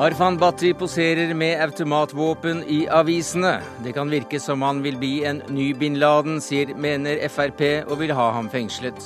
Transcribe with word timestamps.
Arfan 0.00 0.38
Bhatti 0.40 0.70
poserer 0.72 1.34
med 1.36 1.60
automatvåpen 1.60 2.62
i 2.64 2.86
avisene. 2.88 3.58
Det 3.84 3.92
kan 3.92 4.08
virke 4.08 4.38
som 4.40 4.62
han 4.64 4.78
vil 4.80 4.96
bli 4.96 5.26
en 5.28 5.42
ny 5.52 5.74
bin 5.76 5.98
Laden, 6.00 6.38
sier 6.40 6.72
mener 6.72 7.20
Frp, 7.28 7.60
og 7.84 7.98
vil 8.00 8.14
ha 8.16 8.30
ham 8.32 8.48
fengslet. 8.48 8.96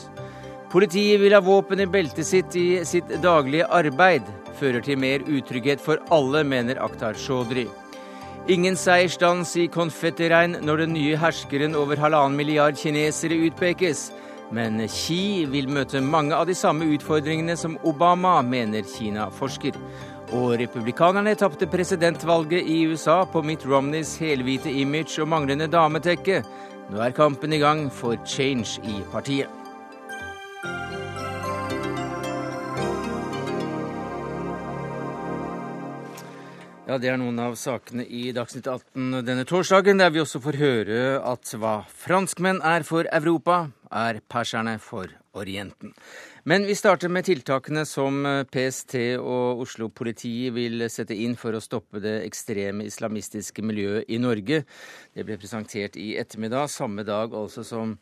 Politiet 0.71 1.19
vil 1.19 1.35
ha 1.35 1.43
våpen 1.43 1.83
i 1.83 1.89
beltet 1.91 2.29
sitt 2.29 2.55
i 2.55 2.85
sitt 2.87 3.11
daglige 3.27 3.67
arbeid. 3.75 4.31
Fører 4.61 4.87
til 4.87 5.03
mer 5.03 5.27
utrygghet 5.27 5.83
for 5.83 5.99
alle, 6.15 6.45
mener 6.47 6.79
Akhtar 6.79 7.19
Chaudhry. 7.19 7.67
Ingen 8.47 8.79
seiersdans 8.79 9.57
i 9.59 9.67
konfettiregn 9.67 10.61
når 10.63 10.85
den 10.85 10.95
nye 10.95 11.19
herskeren 11.19 11.75
over 11.75 11.99
halvannen 11.99 12.39
milliard 12.39 12.79
kinesere 12.79 13.43
utpekes. 13.49 14.13
Men 14.55 14.79
Xi 14.87 15.43
vil 15.51 15.67
møte 15.67 15.99
mange 16.05 16.37
av 16.39 16.47
de 16.47 16.55
samme 16.55 16.87
utfordringene 16.95 17.57
som 17.59 17.81
Obama, 17.83 18.39
mener 18.47 18.87
Kina-forsker. 18.87 19.75
Og 20.35 20.57
republikanerne 20.59 21.37
tapte 21.39 21.69
presidentvalget 21.71 22.67
i 22.67 22.81
USA 22.91 23.21
på 23.31 23.43
Mitt 23.47 23.63
Romneys 23.71 24.17
helhvite 24.19 24.73
image 24.73 25.23
og 25.23 25.29
manglende 25.31 25.69
dametekke. 25.71 26.41
Nå 26.91 26.99
er 27.05 27.15
kampen 27.15 27.55
i 27.55 27.61
gang 27.63 27.87
for 27.93 28.19
change 28.27 28.81
i 28.83 28.99
partiet. 29.13 29.47
Ja, 36.85 36.99
Det 36.99 37.09
er 37.09 37.17
noen 37.17 37.39
av 37.41 37.55
sakene 37.57 38.05
i 38.05 38.29
Dagsnytt 38.35 38.67
18 38.69 39.23
denne 39.25 39.47
torsdagen, 39.49 40.03
der 40.03 40.11
vi 40.11 40.21
også 40.21 40.43
får 40.43 40.59
høre 40.61 40.99
at 41.23 41.55
hva 41.57 41.79
franskmenn 41.89 42.61
er 42.61 42.83
for 42.83 43.07
Europa, 43.09 43.71
er 43.91 44.21
perserne 44.29 44.77
for 44.83 45.09
Orienten. 45.35 45.95
Men 46.47 46.67
vi 46.69 46.75
starter 46.77 47.09
med 47.09 47.25
tiltakene 47.25 47.87
som 47.89 48.19
PST 48.53 48.99
og 49.17 49.63
Oslo-politiet 49.65 50.53
vil 50.53 50.85
sette 50.93 51.17
inn 51.17 51.39
for 51.41 51.57
å 51.57 51.63
stoppe 51.65 52.03
det 52.05 52.19
ekstreme 52.27 52.85
islamistiske 52.85 53.65
miljøet 53.65 54.11
i 54.13 54.19
Norge. 54.21 54.59
Det 55.17 55.25
ble 55.25 55.39
presentert 55.41 55.97
i 55.97 56.11
ettermiddag, 56.21 56.69
samme 56.69 57.01
dag 57.09 57.33
altså 57.33 57.65
som 57.65 57.95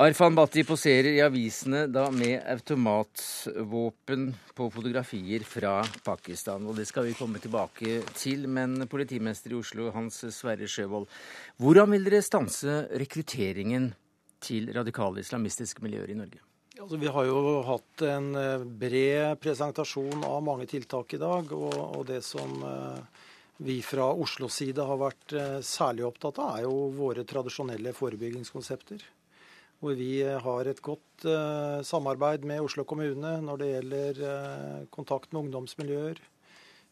Arfan 0.00 0.32
Bhatti 0.32 0.64
poserer 0.64 1.10
i 1.10 1.20
avisene 1.26 1.82
da 1.92 2.06
med 2.08 2.40
automatvåpen 2.54 4.24
på 4.56 4.70
fotografier 4.72 5.44
fra 5.44 5.74
Pakistan. 6.08 6.64
Og 6.64 6.80
det 6.80 6.88
skal 6.88 7.10
vi 7.10 7.14
komme 7.20 7.42
tilbake 7.44 8.00
til. 8.16 8.48
Men 8.48 8.88
politimester 8.88 9.52
i 9.52 9.60
Oslo, 9.60 9.92
Hans 9.92 10.22
Sverre 10.32 10.64
Sjøvold, 10.72 11.04
hvordan 11.60 11.92
vil 11.92 12.08
dere 12.08 12.24
stanse 12.24 12.80
rekrutteringen 12.96 13.92
til 14.40 14.72
radikale 14.72 15.20
islamistiske 15.20 15.84
miljøer 15.84 16.16
i 16.16 16.20
Norge? 16.24 16.40
Altså, 16.80 16.96
vi 16.98 17.06
har 17.06 17.26
jo 17.28 17.40
hatt 17.68 18.02
en 18.02 18.32
eh, 18.34 18.62
bred 18.82 19.38
presentasjon 19.42 20.24
av 20.26 20.40
mange 20.42 20.66
tiltak 20.66 21.14
i 21.14 21.20
dag. 21.22 21.52
Og, 21.54 21.76
og 22.00 22.02
det 22.08 22.18
som 22.26 22.50
eh, 22.66 23.20
vi 23.62 23.78
fra 23.86 24.08
Oslos 24.10 24.56
side 24.58 24.82
har 24.82 24.98
vært 24.98 25.36
eh, 25.38 25.60
særlig 25.62 26.08
opptatt 26.08 26.40
av, 26.42 26.56
er 26.58 26.66
jo 26.66 26.88
våre 26.96 27.22
tradisjonelle 27.30 27.94
forebyggingskonsepter. 27.94 29.06
Hvor 29.78 29.94
vi 29.98 30.22
har 30.24 30.70
et 30.70 30.78
godt 30.80 31.24
samarbeid 31.84 32.46
med 32.48 32.62
Oslo 32.64 32.86
kommune 32.88 33.34
når 33.44 33.58
det 33.60 33.66
gjelder 33.68 34.20
kontakt 34.94 35.34
med 35.34 35.42
ungdomsmiljøer. 35.42 36.22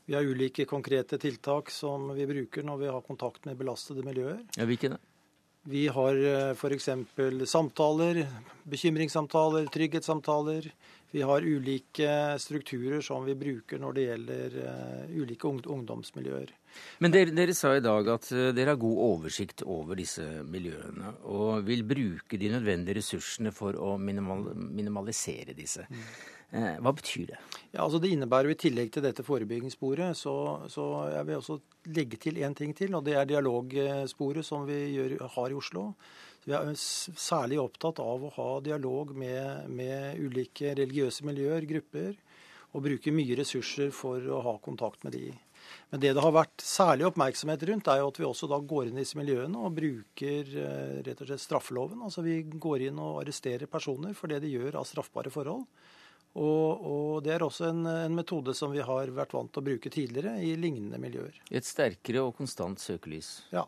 Vi 0.05 0.17
har 0.19 0.27
ulike 0.27 0.67
konkrete 0.69 1.17
tiltak 1.23 1.71
som 1.73 2.11
vi 2.13 2.27
bruker 2.29 2.67
når 2.67 2.83
vi 2.83 2.91
har 2.93 3.07
kontakt 3.07 3.49
med 3.49 3.57
belastede 3.57 4.05
miljøer. 4.05 4.43
Ja, 4.59 4.67
Hvilke 4.69 4.93
det? 4.93 5.01
Vi 5.65 5.87
har 5.89 6.17
f.eks. 6.53 6.89
samtaler, 7.47 8.27
bekymringssamtaler, 8.65 9.69
trygghetssamtaler. 9.71 10.67
Vi 11.13 11.23
har 11.23 11.43
ulike 11.43 12.39
strukturer 12.43 13.01
som 13.05 13.23
vi 13.25 13.35
bruker 13.39 13.79
når 13.79 13.95
det 13.95 14.07
gjelder 14.07 14.57
ulike 15.13 15.47
ungdomsmiljøer. 15.47 16.51
Men 17.05 17.15
dere, 17.15 17.35
dere, 17.37 17.55
sa 17.55 17.77
i 17.77 17.85
dag 17.85 18.09
at 18.11 18.27
dere 18.57 18.73
har 18.73 18.81
god 18.81 19.03
oversikt 19.07 19.63
over 19.63 20.01
disse 20.01 20.25
miljøene, 20.49 21.13
og 21.31 21.63
vil 21.69 21.85
bruke 21.87 22.41
de 22.41 22.51
nødvendige 22.57 22.99
ressursene 22.99 23.53
for 23.55 23.77
å 23.79 23.95
minimal, 24.01 24.49
minimalisere 24.57 25.55
disse. 25.55 25.87
Hva 26.53 26.93
betyr 26.93 27.31
det? 27.31 27.39
Ja, 27.73 27.87
altså 27.87 27.99
Det 28.03 28.11
innebærer 28.13 28.51
jo 28.51 28.57
i 28.57 28.61
tillegg 28.61 28.91
til 28.93 29.05
dette 29.07 29.25
forebyggingssporet, 29.25 30.19
så, 30.19 30.35
så 30.69 30.85
jeg 31.09 31.29
vil 31.29 31.39
også 31.39 31.57
legge 31.97 32.19
til 32.21 32.43
én 32.45 32.57
ting 32.57 32.75
til. 32.77 32.93
og 32.95 33.07
Det 33.07 33.15
er 33.17 33.31
dialogsporet 33.31 34.45
som 34.45 34.67
vi 34.69 34.83
gjør, 34.93 35.17
har 35.33 35.55
i 35.55 35.57
Oslo. 35.57 35.87
Vi 36.45 36.53
er 36.53 36.75
særlig 36.77 37.61
opptatt 37.63 38.03
av 38.03 38.27
å 38.27 38.33
ha 38.37 38.49
dialog 38.61 39.15
med, 39.17 39.71
med 39.71 40.21
ulike 40.21 40.75
religiøse 40.77 41.25
miljøer, 41.25 41.65
grupper. 41.71 42.19
Og 42.73 42.85
bruke 42.85 43.13
mye 43.13 43.37
ressurser 43.37 43.91
for 43.93 44.25
å 44.33 44.43
ha 44.45 44.55
kontakt 44.65 45.03
med 45.05 45.13
de. 45.17 45.27
Men 45.93 46.01
det 46.01 46.15
det 46.17 46.23
har 46.25 46.33
vært 46.35 46.65
særlig 46.65 47.05
oppmerksomhet 47.09 47.65
rundt, 47.69 47.89
er 47.89 48.01
jo 48.01 48.09
at 48.09 48.21
vi 48.21 48.29
også 48.29 48.49
da 48.51 48.59
går 48.59 48.89
inn 48.89 48.97
i 48.97 49.05
disse 49.05 49.21
miljøene 49.21 49.61
og 49.61 49.77
bruker 49.77 50.53
rett 51.05 51.21
og 51.21 51.29
slett 51.29 51.45
straffeloven. 51.45 52.01
Altså 52.05 52.25
vi 52.25 52.41
går 52.45 52.89
inn 52.89 53.01
og 53.01 53.21
arresterer 53.23 53.71
personer 53.71 54.17
for 54.17 54.33
det 54.33 54.41
de 54.45 54.53
gjør 54.53 54.81
av 54.81 54.89
straffbare 54.89 55.33
forhold. 55.33 55.67
Og, 56.33 56.81
og, 56.81 57.21
det 57.25 57.35
er 57.35 57.45
også 57.45 57.69
en, 57.69 57.85
en, 57.85 58.15
metode 58.17 58.55
som 58.57 58.73
vi 58.73 58.81
har 58.81 59.13
vært 59.13 59.35
vant 59.37 59.53
til 59.53 59.61
å 59.61 59.67
bruke 59.67 59.93
tidligere 59.93 60.39
i 60.41 60.55
lignende 60.57 61.01
miljøer. 61.01 61.37
Et 61.53 61.67
sterkere 61.67 62.25
og 62.25 62.35
konstant 62.39 62.81
søkelys. 62.81 63.43
Ja. 63.53 63.67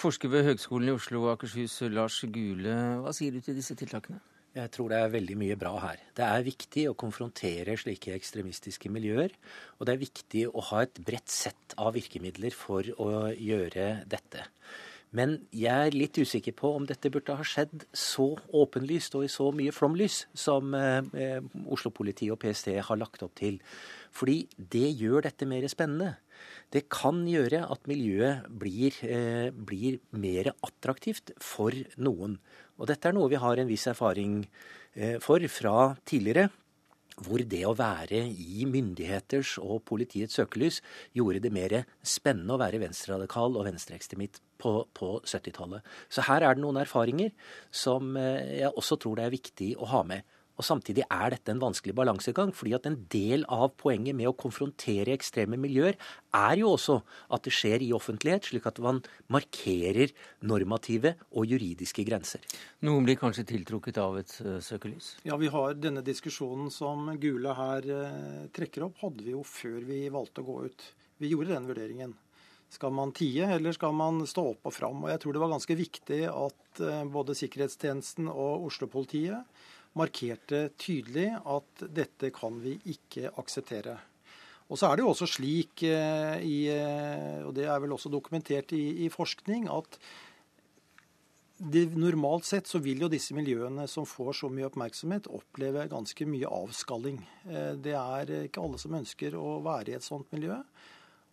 Forsker 0.00 0.32
ved 0.32 0.46
Høgskolen 0.48 0.88
i 0.90 0.96
Oslo 0.96 1.22
og 1.24 1.34
Akershus, 1.34 1.78
Lars 1.92 2.22
Gule, 2.32 2.76
hva 3.04 3.12
sier 3.16 3.32
du 3.32 3.44
til 3.44 3.56
disse 3.56 3.76
tiltakene? 3.76 4.20
Jeg 4.56 4.70
tror 4.72 4.88
det 4.88 4.98
er 5.02 5.12
veldig 5.12 5.34
mye 5.36 5.56
bra 5.60 5.74
her. 5.82 6.00
Det 6.16 6.24
er 6.24 6.44
viktig 6.46 6.86
å 6.88 6.96
konfrontere 6.96 7.74
slike 7.76 8.14
ekstremistiske 8.16 8.88
miljøer. 8.88 9.34
Og 9.76 9.84
det 9.84 9.92
er 9.92 10.00
viktig 10.00 10.44
å 10.48 10.64
ha 10.70 10.80
et 10.86 11.00
bredt 11.04 11.28
sett 11.28 11.76
av 11.76 11.92
virkemidler 11.92 12.56
for 12.56 12.88
å 12.96 13.26
gjøre 13.36 14.06
dette. 14.08 14.46
Men 15.14 15.36
jeg 15.54 15.70
er 15.88 15.94
litt 15.94 16.18
usikker 16.18 16.54
på 16.56 16.72
om 16.76 16.86
dette 16.88 17.10
burde 17.14 17.36
ha 17.38 17.44
skjedd 17.46 17.86
så 17.94 18.32
åpenlyst 18.58 19.14
og 19.16 19.26
i 19.26 19.30
så 19.30 19.48
mye 19.54 19.74
flomlys 19.74 20.24
som 20.36 20.74
eh, 20.74 21.38
Oslo-politiet 21.70 22.34
og 22.34 22.40
PST 22.42 22.72
har 22.88 23.00
lagt 23.00 23.22
opp 23.22 23.36
til. 23.38 23.60
Fordi 24.10 24.42
det 24.56 24.88
gjør 24.98 25.28
dette 25.28 25.48
mer 25.48 25.66
spennende. 25.70 26.16
Det 26.74 26.88
kan 26.92 27.22
gjøre 27.28 27.62
at 27.70 27.86
miljøet 27.88 28.50
blir, 28.50 28.98
eh, 29.06 29.48
blir 29.54 30.00
mer 30.10 30.50
attraktivt 30.66 31.32
for 31.40 31.72
noen. 31.96 32.40
Og 32.76 32.90
dette 32.90 33.08
er 33.08 33.16
noe 33.16 33.30
vi 33.30 33.40
har 33.40 33.62
en 33.62 33.70
viss 33.70 33.86
erfaring 33.88 34.42
eh, 34.96 35.16
for 35.22 35.40
fra 35.52 35.94
tidligere 36.04 36.50
hvor 37.24 37.40
det 37.40 37.62
å 37.64 37.74
være 37.76 38.20
i 38.28 38.66
myndigheters 38.68 39.56
og 39.62 39.84
politiets 39.88 40.36
søkelys 40.36 40.82
gjorde 41.16 41.40
det 41.46 41.52
mer 41.54 41.76
spennende 42.04 42.56
å 42.56 42.60
være 42.60 42.82
venstreradikal 42.82 43.56
og 43.56 43.68
venstreekstremist 43.68 44.42
på, 44.60 44.72
på 44.96 45.12
70-tallet. 45.24 45.84
Så 46.12 46.26
her 46.28 46.44
er 46.44 46.56
det 46.56 46.64
noen 46.64 46.82
erfaringer 46.82 47.32
som 47.72 48.16
jeg 48.20 48.72
også 48.74 49.00
tror 49.00 49.16
det 49.16 49.28
er 49.28 49.36
viktig 49.36 49.70
å 49.80 49.88
ha 49.94 50.02
med. 50.06 50.26
Og 50.56 50.64
Samtidig 50.64 51.04
er 51.12 51.34
dette 51.34 51.52
en 51.52 51.60
vanskelig 51.60 51.94
balansegang, 51.96 52.52
fordi 52.56 52.72
at 52.76 52.86
en 52.88 52.96
del 53.12 53.44
av 53.52 53.74
poenget 53.80 54.16
med 54.16 54.30
å 54.30 54.36
konfrontere 54.36 55.12
ekstreme 55.12 55.58
miljøer 55.60 55.98
er 56.36 56.54
jo 56.60 56.72
også 56.72 56.98
at 57.36 57.44
det 57.44 57.52
skjer 57.54 57.84
i 57.84 57.92
offentlighet, 57.96 58.48
slik 58.48 58.68
at 58.68 58.80
man 58.82 59.02
markerer 59.32 60.14
normative 60.48 61.16
og 61.36 61.52
juridiske 61.52 62.06
grenser. 62.08 62.44
Noen 62.88 63.04
blir 63.06 63.20
kanskje 63.20 63.46
tiltrukket 63.52 64.00
av 64.00 64.16
et 64.22 64.32
uh, 64.44 64.56
søkelys? 64.64 65.16
Ja, 65.28 65.36
vi 65.40 65.52
har 65.52 65.76
denne 65.76 66.04
diskusjonen 66.06 66.72
som 66.72 67.10
Gule 67.20 67.56
her 67.56 67.90
uh, 67.92 68.44
trekker 68.56 68.88
opp, 68.88 69.00
hadde 69.04 69.26
vi 69.26 69.36
jo 69.36 69.44
før 69.46 69.82
vi 69.84 70.06
valgte 70.12 70.44
å 70.44 70.48
gå 70.48 70.62
ut. 70.70 70.88
Vi 71.20 71.32
gjorde 71.32 71.52
den 71.52 71.68
vurderingen. 71.68 72.16
Skal 72.72 72.90
man 72.96 73.12
tie, 73.14 73.46
eller 73.54 73.72
skal 73.76 73.92
man 73.94 74.24
stå 74.26 74.42
opp 74.50 74.66
og 74.66 74.74
fram? 74.74 75.04
Og 75.04 75.12
jeg 75.12 75.20
tror 75.22 75.36
det 75.36 75.42
var 75.44 75.52
ganske 75.52 75.76
viktig 75.78 76.20
at 76.32 76.82
uh, 76.82 77.04
både 77.12 77.36
sikkerhetstjenesten 77.38 78.32
og 78.32 78.70
Oslo-politiet 78.70 79.55
markerte 79.96 80.68
tydelig 80.78 81.30
at 81.40 81.86
dette 81.94 82.30
kan 82.34 82.60
vi 82.62 82.76
ikke 82.92 83.32
akseptere. 83.40 83.96
Og 84.66 84.78
så 84.78 84.88
er 84.88 84.98
det 84.98 85.04
jo 85.04 85.10
også 85.12 85.28
slik, 85.30 85.84
i, 85.86 86.56
og 87.46 87.52
det 87.54 87.68
er 87.70 87.82
vel 87.82 87.94
også 87.94 88.10
dokumentert 88.10 88.74
i, 88.74 89.06
i 89.06 89.10
forskning, 89.12 89.68
at 89.70 89.98
det, 91.56 91.86
normalt 91.96 92.44
sett 92.44 92.68
så 92.68 92.80
vil 92.84 93.00
jo 93.04 93.08
disse 93.08 93.32
miljøene 93.36 93.86
som 93.88 94.04
får 94.08 94.42
så 94.42 94.50
mye 94.52 94.66
oppmerksomhet, 94.68 95.30
oppleve 95.32 95.86
ganske 95.88 96.26
mye 96.28 96.50
avskalling. 96.52 97.22
Det 97.80 97.94
er 97.96 98.32
ikke 98.42 98.64
alle 98.64 98.80
som 98.82 98.98
ønsker 98.98 99.38
å 99.38 99.60
være 99.64 99.94
i 99.94 99.96
et 99.96 100.04
sånt 100.04 100.28
miljø. 100.34 100.58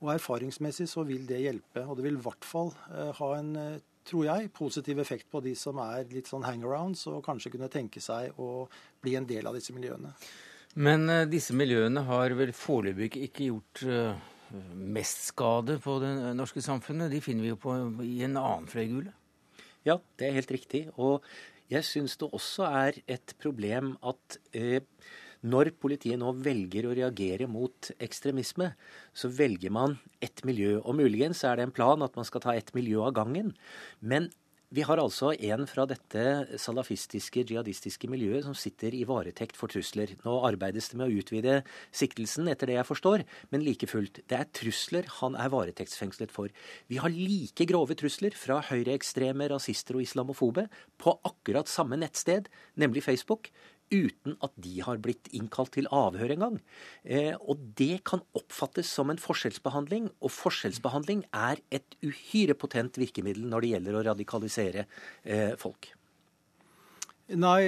Og 0.04 0.13
erfaringsmessig 0.13 0.88
så 0.92 1.04
vil 1.07 1.25
det 1.27 1.42
hjelpe. 1.44 1.83
Og 1.88 1.98
det 1.98 2.06
vil 2.06 2.21
i 2.21 2.24
hvert 2.24 2.48
fall 2.48 2.71
ha 2.94 3.30
en 3.39 3.51
tror 4.07 4.27
jeg, 4.27 4.51
positiv 4.55 5.00
effekt 5.03 5.29
på 5.31 5.41
de 5.44 5.53
som 5.57 5.79
er 5.83 6.07
litt 6.11 6.29
sånn 6.31 6.45
hangarounds, 6.47 7.05
og 7.11 7.23
kanskje 7.25 7.53
kunne 7.55 7.71
tenke 7.71 8.01
seg 8.03 8.38
å 8.41 8.65
bli 9.03 9.15
en 9.19 9.27
del 9.29 9.47
av 9.50 9.57
disse 9.57 9.75
miljøene. 9.75 10.13
Men 10.73 11.07
uh, 11.09 11.23
disse 11.29 11.55
miljøene 11.55 12.05
har 12.07 12.33
vel 12.38 12.53
foreløpig 12.57 13.13
ikke 13.27 13.50
gjort 13.51 13.83
uh, 13.85 14.29
mest 14.73 15.27
skade 15.29 15.77
på 15.83 15.97
det 16.01 16.13
norske 16.38 16.63
samfunnet? 16.65 17.11
De 17.13 17.21
finner 17.23 17.45
vi 17.45 17.53
jo 17.53 17.59
på, 17.61 17.75
i 18.05 18.21
en 18.25 18.39
annen 18.41 18.69
fløygule. 18.69 19.13
Ja, 19.85 20.00
det 20.17 20.29
er 20.29 20.38
helt 20.39 20.53
riktig. 20.53 20.85
Og 20.95 21.25
jeg 21.71 21.85
syns 21.88 22.17
det 22.21 22.31
også 22.33 22.67
er 22.69 23.00
et 23.11 23.35
problem 23.41 23.95
at 24.05 24.39
uh, 24.57 24.79
Når 25.43 25.73
politiet 25.83 26.19
nå 26.21 26.31
velger 26.39 26.87
å 26.87 26.93
reagere 26.95 27.49
mot 27.51 27.91
ekstremisme, 28.03 28.69
så 29.11 29.27
velger 29.27 29.73
man 29.75 29.97
ett 30.23 30.45
miljø. 30.47 30.77
Og 30.81 30.95
muligens 31.01 31.43
er 31.43 31.59
det 31.59 31.67
en 31.67 31.75
plan 31.75 32.05
at 32.05 32.15
man 32.15 32.27
skal 32.27 32.45
ta 32.45 32.55
ett 32.55 32.71
miljø 32.77 33.03
av 33.03 33.15
gangen. 33.17 33.51
Men 33.99 34.29
vi 34.73 34.81
har 34.81 34.97
altså 34.97 35.35
en 35.45 35.67
fra 35.69 35.83
dette 35.85 36.21
salafistiske, 36.57 37.43
jihadistiske 37.45 38.07
miljøet 38.09 38.47
som 38.47 38.55
sitter 38.57 38.95
i 38.97 39.03
varetekt 39.05 39.59
for 39.59 39.69
trusler. 39.69 40.15
Nå 40.23 40.39
arbeides 40.47 40.87
det 40.89 40.97
med 40.97 41.11
å 41.11 41.19
utvide 41.21 41.59
siktelsen, 41.93 42.49
etter 42.49 42.71
det 42.71 42.79
jeg 42.79 42.87
forstår, 42.87 43.21
men 43.53 43.61
like 43.67 43.85
fullt. 43.91 44.23
Det 44.25 44.39
er 44.39 44.49
trusler 44.49 45.11
han 45.19 45.37
er 45.37 45.51
varetektsfengslet 45.53 46.33
for. 46.33 46.49
Vi 46.89 46.97
har 47.03 47.13
like 47.13 47.67
grove 47.69 47.93
trusler 47.99 48.33
fra 48.33 48.63
høyreekstreme, 48.71 49.51
rasister 49.53 49.99
og 49.99 50.07
islamofobe 50.07 50.65
på 50.97 51.13
akkurat 51.29 51.69
samme 51.69 51.99
nettsted, 52.01 52.49
nemlig 52.73 53.05
Facebook 53.05 53.51
uten 53.91 54.38
at 54.45 54.53
de 54.62 54.77
har 54.85 55.01
blitt 55.03 55.30
innkalt 55.35 55.74
til 55.77 55.89
avhør 55.94 56.35
engang. 56.35 56.59
Eh, 57.03 57.33
og 57.41 57.62
det 57.80 58.03
kan 58.09 58.24
oppfattes 58.38 58.89
som 58.89 59.12
en 59.12 59.21
forskjellsbehandling, 59.21 60.12
og 60.21 60.33
forskjellsbehandling 60.33 61.25
er 61.31 61.62
et 61.74 61.97
uhyre 62.06 62.57
potent 62.57 63.00
virkemiddel 63.01 63.47
når 63.50 63.65
det 63.65 63.74
gjelder 63.75 64.00
å 64.00 64.06
radikalisere 64.12 64.88
eh, 65.24 65.53
folk. 65.62 65.94
Nei, 67.31 67.61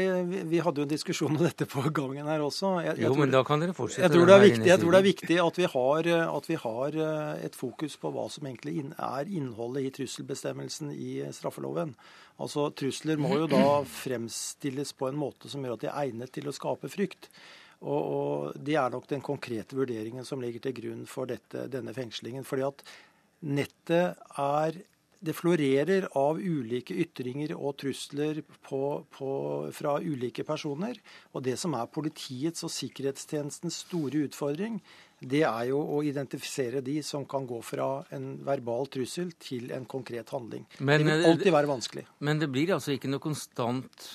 vi 0.51 0.59
hadde 0.59 0.81
jo 0.81 0.83
en 0.83 0.91
diskusjon 0.91 1.31
om 1.31 1.39
dette 1.39 1.63
på 1.71 1.79
gangen 1.95 2.27
her 2.27 2.41
også. 2.43 2.73
Jeg, 2.83 2.97
jeg 2.99 3.05
jo, 3.05 3.13
tror, 3.13 3.21
men 3.21 3.31
da 3.31 3.41
kan 3.47 3.61
dere 3.63 3.75
fortsette. 3.77 4.03
Jeg 4.03 4.11
tror 4.11 4.27
det 4.27 4.35
er 4.35 4.43
viktig, 4.43 4.71
tror 4.81 4.91
det 4.91 4.99
er 4.99 5.07
viktig 5.07 5.37
at, 5.45 5.59
vi 5.61 5.69
har, 5.71 6.09
at, 6.25 6.49
vi 6.51 6.57
har, 6.59 6.97
eh, 7.05 7.45
et 7.47 7.55
fokus 7.55 7.95
på 8.01 8.11
hva 8.11 8.25
som 8.33 8.49
egentlig 8.49 8.83
er 8.91 9.31
innholdet 9.31 9.87
i 9.87 9.93
trusselbestemmelsen 9.95 10.91
i 10.91 11.11
straffeloven. 11.33 11.95
Altså, 12.43 12.67
Trusler 12.75 13.21
må 13.21 13.31
jo 13.45 13.47
da 13.47 13.63
fremstilles 13.87 14.91
på 14.99 15.07
en 15.07 15.21
måte 15.23 15.51
som 15.51 15.63
gjør 15.63 15.77
at 15.77 15.85
de 15.85 15.91
er 15.93 16.01
egnet 16.03 16.35
til 16.35 16.51
å 16.51 16.55
skape 16.55 16.91
frykt. 16.91 17.29
Og, 17.79 18.01
og 18.01 18.59
Det 18.59 18.75
er 18.81 18.91
nok 18.91 19.07
den 19.07 19.23
konkrete 19.23 19.79
vurderingen 19.79 20.27
som 20.27 20.43
ligger 20.43 20.67
til 20.67 20.75
grunn 20.81 21.07
for 21.07 21.31
dette, 21.31 21.69
denne 21.71 21.95
fengslingen. 21.95 22.43
Fordi 22.43 22.67
at 22.67 22.83
nettet 23.45 24.19
er 24.35 24.83
det 25.25 25.33
florerer 25.33 26.07
av 26.19 26.37
ulike 26.39 26.95
ytringer 27.05 27.55
og 27.55 27.77
trusler 27.81 28.41
på, 28.67 28.81
på, 29.11 29.31
fra 29.73 29.97
ulike 30.03 30.45
personer. 30.47 30.99
Og 31.33 31.43
det 31.45 31.57
som 31.61 31.75
er 31.77 31.89
politiets 31.91 32.65
og 32.67 32.73
sikkerhetstjenestens 32.73 33.81
store 33.87 34.25
utfordring, 34.27 34.79
det 35.25 35.41
er 35.47 35.69
jo 35.71 35.79
å 35.79 36.01
identifisere 36.05 36.83
de 36.85 36.99
som 37.05 37.25
kan 37.29 37.47
gå 37.47 37.57
fra 37.65 38.03
en 38.15 38.35
verbal 38.45 38.89
trussel 38.91 39.31
til 39.41 39.71
en 39.75 39.87
konkret 39.89 40.29
handling. 40.35 40.67
Men, 40.79 41.01
det 41.01 41.09
vil 41.09 41.25
eh, 41.25 41.29
alltid 41.31 41.55
være 41.55 41.71
vanskelig. 41.71 42.05
Men 42.27 42.41
det 42.43 42.51
blir 42.53 42.75
altså 42.75 42.93
ikke 42.95 43.09
noe 43.09 43.23
konstant 43.23 44.09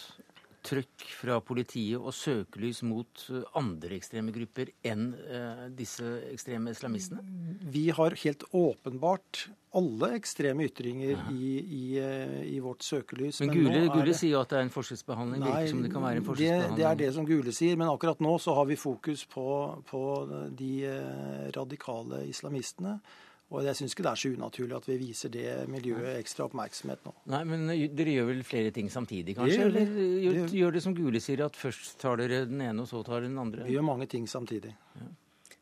trøkk 0.67 1.05
fra 1.17 1.39
politiet 1.45 2.01
og 2.01 2.13
søkelys 2.15 2.83
mot 2.87 3.25
eh, 3.33 3.45
andre 3.59 3.97
ekstreme 3.97 4.33
grupper 4.35 4.73
enn 4.87 5.11
uh, 5.15 5.65
disse 5.77 6.05
ekstreme 6.31 6.75
islamistene? 6.75 7.25
Vi 7.73 7.89
har 7.97 8.17
helt 8.23 8.45
åpenbart 8.57 9.47
alle 9.77 10.11
ekstreme 10.19 10.67
ytringer 10.67 11.23
i, 11.33 11.49
i, 11.61 11.83
eh, 12.03 12.37
i, 12.51 12.59
vårt 12.61 12.83
søkelys. 12.83 13.41
Men, 13.41 13.53
men 13.55 13.59
Gule, 13.59 13.87
Gule 13.95 14.11
det... 14.11 14.19
sier 14.19 14.43
at 14.43 14.53
det 14.53 14.61
er 14.61 14.67
en 14.67 14.75
forskjellsbehandling. 14.75 15.45
Nei, 15.45 15.55
virker 15.55 15.73
som 15.73 15.83
det 15.87 15.95
kan 15.95 16.07
være 16.07 16.23
en 16.23 16.29
forskjellsbehandling. 16.29 16.77
Det, 16.77 16.85
det, 16.85 16.91
er 16.91 17.01
det 17.01 17.11
som 17.17 17.31
Gule 17.31 17.57
sier, 17.57 17.81
men 17.81 17.93
akkurat 17.93 18.23
nå 18.27 18.37
så 18.43 18.59
har 18.59 18.69
vi 18.69 18.79
fokus 18.81 19.25
på, 19.31 19.49
på 19.89 20.05
de 20.59 20.73
radikale 21.57 22.25
islamistene. 22.29 22.99
Og 23.51 23.65
jeg 23.67 23.79
syns 23.81 23.97
ikke 23.97 24.05
det 24.07 24.11
er 24.13 24.21
så 24.23 24.31
unaturlig 24.31 24.77
at 24.77 24.85
vi 24.87 24.97
viser 25.01 25.33
det 25.35 25.47
miljøet 25.71 26.21
ekstra 26.21 26.47
oppmerksomhet 26.47 27.03
nå. 27.07 27.15
Nei, 27.33 27.41
Men 27.51 27.65
dere 27.99 28.15
gjør 28.15 28.29
vel 28.31 28.45
flere 28.47 28.71
ting 28.75 28.91
samtidig, 28.93 29.35
kanskje? 29.39 29.57
Gjør, 29.59 29.73
Eller 29.73 29.97
gjør, 29.97 30.37
det, 30.39 30.45
gjør 30.61 30.77
det 30.77 30.85
som 30.85 30.95
Gule 30.95 31.23
sier, 31.25 31.43
at 31.49 31.59
først 31.59 31.97
tar 31.99 32.23
dere 32.23 32.45
den 32.47 32.63
ene, 32.63 32.85
og 32.85 32.91
så 32.91 33.03
tar 33.03 33.19
dere 33.19 33.33
den 33.33 33.43
andre? 33.43 33.67
Vi 33.67 33.75
gjør 33.75 33.89
mange 33.89 34.07
ting 34.11 34.31
samtidig. 34.31 34.77
Ja. 35.01 35.11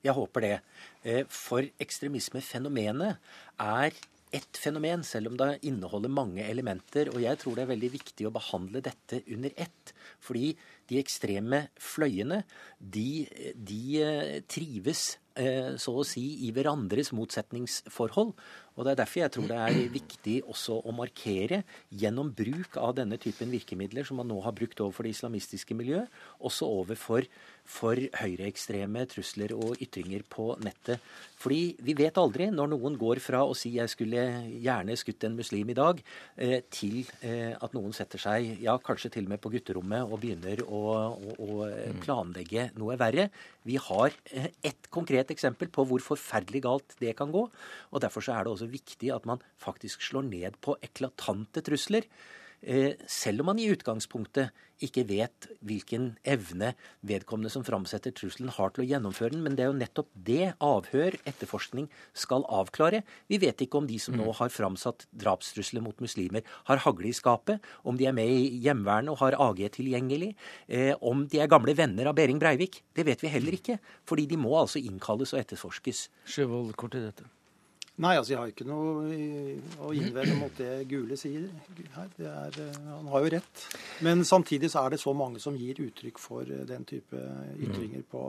Jeg 0.05 0.14
håper 0.14 0.44
det. 0.44 0.55
Eh, 1.02 1.25
for 1.32 1.64
ekstremismefenomenet 1.81 3.17
er 3.64 3.96
ett 4.37 4.58
fenomen, 4.61 5.02
selv 5.05 5.32
om 5.32 5.38
det 5.41 5.62
inneholder 5.67 6.12
mange 6.12 6.44
elementer. 6.44 7.11
Og 7.14 7.23
jeg 7.25 7.41
tror 7.41 7.56
det 7.56 7.64
er 7.64 7.73
veldig 7.73 7.91
viktig 7.94 8.29
å 8.29 8.34
behandle 8.34 8.82
dette 8.84 9.23
under 9.32 9.55
ett. 9.56 9.94
Fordi 10.25 10.52
de 10.91 11.00
ekstreme 11.00 11.64
fløyene, 11.81 12.43
de, 12.79 13.25
de 13.56 13.81
eh, 14.05 14.37
trives 14.50 15.14
så 15.79 15.93
å 16.00 16.06
si 16.06 16.25
i 16.49 16.52
hverandres 16.55 17.12
motsetningsforhold. 17.14 18.32
Og 18.79 18.87
Det 18.87 18.93
er 18.93 18.99
derfor 19.00 19.20
jeg 19.25 19.32
tror 19.35 19.46
det 19.50 19.58
er 19.58 19.90
viktig 19.90 20.37
også 20.46 20.76
å 20.87 20.94
markere 20.94 21.64
gjennom 21.90 22.31
bruk 22.31 22.76
av 22.79 22.94
denne 22.94 23.19
typen 23.19 23.50
virkemidler 23.50 24.06
som 24.06 24.20
man 24.23 24.31
nå 24.31 24.38
har 24.44 24.55
brukt 24.55 24.79
overfor 24.79 25.02
det 25.02 25.17
islamistiske 25.17 25.75
miljøet, 25.75 26.06
også 26.38 26.69
overfor 26.79 27.26
for 27.69 27.99
høyreekstreme 28.20 29.02
trusler 29.11 29.52
og 29.56 29.82
ytringer 29.82 30.23
på 30.31 30.52
nettet. 30.64 31.02
Fordi 31.38 31.75
vi 31.84 31.94
vet 31.99 32.17
aldri 32.23 32.49
når 32.55 32.70
noen 32.73 32.96
går 32.99 33.20
fra 33.20 33.43
å 33.44 33.55
si 33.55 33.75
'jeg 33.76 33.91
skulle 33.91 34.23
gjerne 34.62 34.96
skutt 34.96 35.25
en 35.25 35.37
muslim 35.37 35.69
i 35.70 35.75
dag', 35.75 36.02
eh, 36.38 36.62
til 36.70 37.05
eh, 37.23 37.55
at 37.61 37.75
noen 37.75 37.93
setter 37.93 38.19
seg, 38.19 38.62
ja 38.62 38.79
kanskje 38.79 39.11
til 39.11 39.25
og 39.25 39.29
med 39.29 39.41
på 39.41 39.50
gutterommet, 39.50 40.11
og 40.11 40.20
begynner 40.20 40.62
å, 40.64 41.12
å, 41.12 41.34
å 41.38 41.67
mm. 41.67 42.00
planlegge 42.00 42.70
noe 42.76 42.96
verre. 42.96 43.31
Vi 43.64 43.76
har 43.76 44.12
ett 44.62 44.91
konkret 44.91 45.27
eksempel 45.34 45.70
på 45.72 45.84
hvor 45.88 46.02
forferdelig 46.04 46.62
galt 46.66 46.96
det 47.02 47.16
kan 47.19 47.32
gå. 47.34 47.44
og 47.90 48.02
Derfor 48.02 48.25
så 48.25 48.36
er 48.36 48.44
det 48.44 48.54
også 48.54 48.70
viktig 48.70 49.12
at 49.14 49.26
man 49.26 49.42
faktisk 49.56 50.02
slår 50.02 50.28
ned 50.28 50.58
på 50.60 50.76
eklatante 50.82 51.64
trusler. 51.64 52.06
Eh, 52.62 52.96
selv 53.06 53.44
om 53.44 53.52
man 53.52 53.60
i 53.62 53.69
utgangspunktet 53.70 54.50
ikke 54.82 55.05
vet 55.08 55.49
hvilken 55.66 56.12
evne 56.26 56.72
vedkommende 57.06 57.50
som 57.50 57.64
framsetter 57.66 58.14
trusselen 58.14 58.50
har 58.55 58.72
til 58.75 58.84
å 58.84 58.88
gjennomføre 58.88 59.34
den. 59.34 59.44
Men 59.46 59.56
det 59.58 59.64
er 59.64 59.70
jo 59.70 59.78
nettopp 59.78 60.10
det 60.26 60.52
avhør, 60.64 61.16
etterforskning, 61.28 61.88
skal 62.19 62.46
avklare. 62.46 63.02
Vi 63.31 63.40
vet 63.43 63.62
ikke 63.64 63.81
om 63.81 63.88
de 63.90 63.99
som 64.02 64.16
nå 64.19 64.26
mm. 64.28 64.34
har 64.40 64.52
framsatt 64.55 65.06
drapstrusler 65.10 65.84
mot 65.84 65.99
muslimer, 66.02 66.46
har 66.70 66.82
hagle 66.87 67.10
i 67.10 67.16
skapet, 67.16 67.64
om 67.82 67.99
de 67.99 68.08
er 68.10 68.16
med 68.16 68.31
i 68.31 68.60
hjemvernet 68.66 69.14
og 69.14 69.22
har 69.22 69.38
AG 69.49 69.64
tilgjengelig, 69.78 70.34
eh, 70.66 70.94
om 70.99 71.26
de 71.31 71.43
er 71.43 71.50
gamle 71.50 71.75
venner 71.78 72.10
av 72.10 72.19
Behring 72.19 72.43
Breivik. 72.43 72.82
Det 72.94 73.06
vet 73.06 73.22
vi 73.22 73.32
heller 73.32 73.58
ikke, 73.58 73.81
fordi 74.08 74.28
de 74.31 74.38
må 74.40 74.55
altså 74.58 74.82
innkalles 74.82 75.34
og 75.34 75.43
etterforskes. 75.43 76.08
Sjøvold, 76.28 76.75
kort 76.78 76.94
til 76.94 77.10
dette. 77.10 77.26
Nei, 77.98 78.14
altså 78.14 78.34
jeg 78.34 78.38
har 78.38 78.50
ikke 78.52 78.66
noe 78.68 79.16
å 79.82 79.90
innvende 79.96 80.36
mot 80.38 80.54
det 80.60 80.84
Gule 80.90 81.16
sier 81.18 81.48
her. 81.96 82.12
Er, 82.22 82.54
eh, 82.62 82.78
han 82.92 83.10
har 83.10 83.24
jo 83.24 83.32
rett. 83.34 83.64
Men 84.06 84.22
samtidig 84.28 84.70
så 84.70 84.84
er 84.84 84.94
det 84.94 85.00
så 85.02 85.14
mange 85.18 85.42
som 85.42 85.56
gir 85.58 85.80
uttrykk 85.82 86.20
for 86.22 86.46
eh, 86.46 86.62
den 86.69 86.86
type 86.86 87.19
ytringer 87.58 88.05
på, 88.06 88.22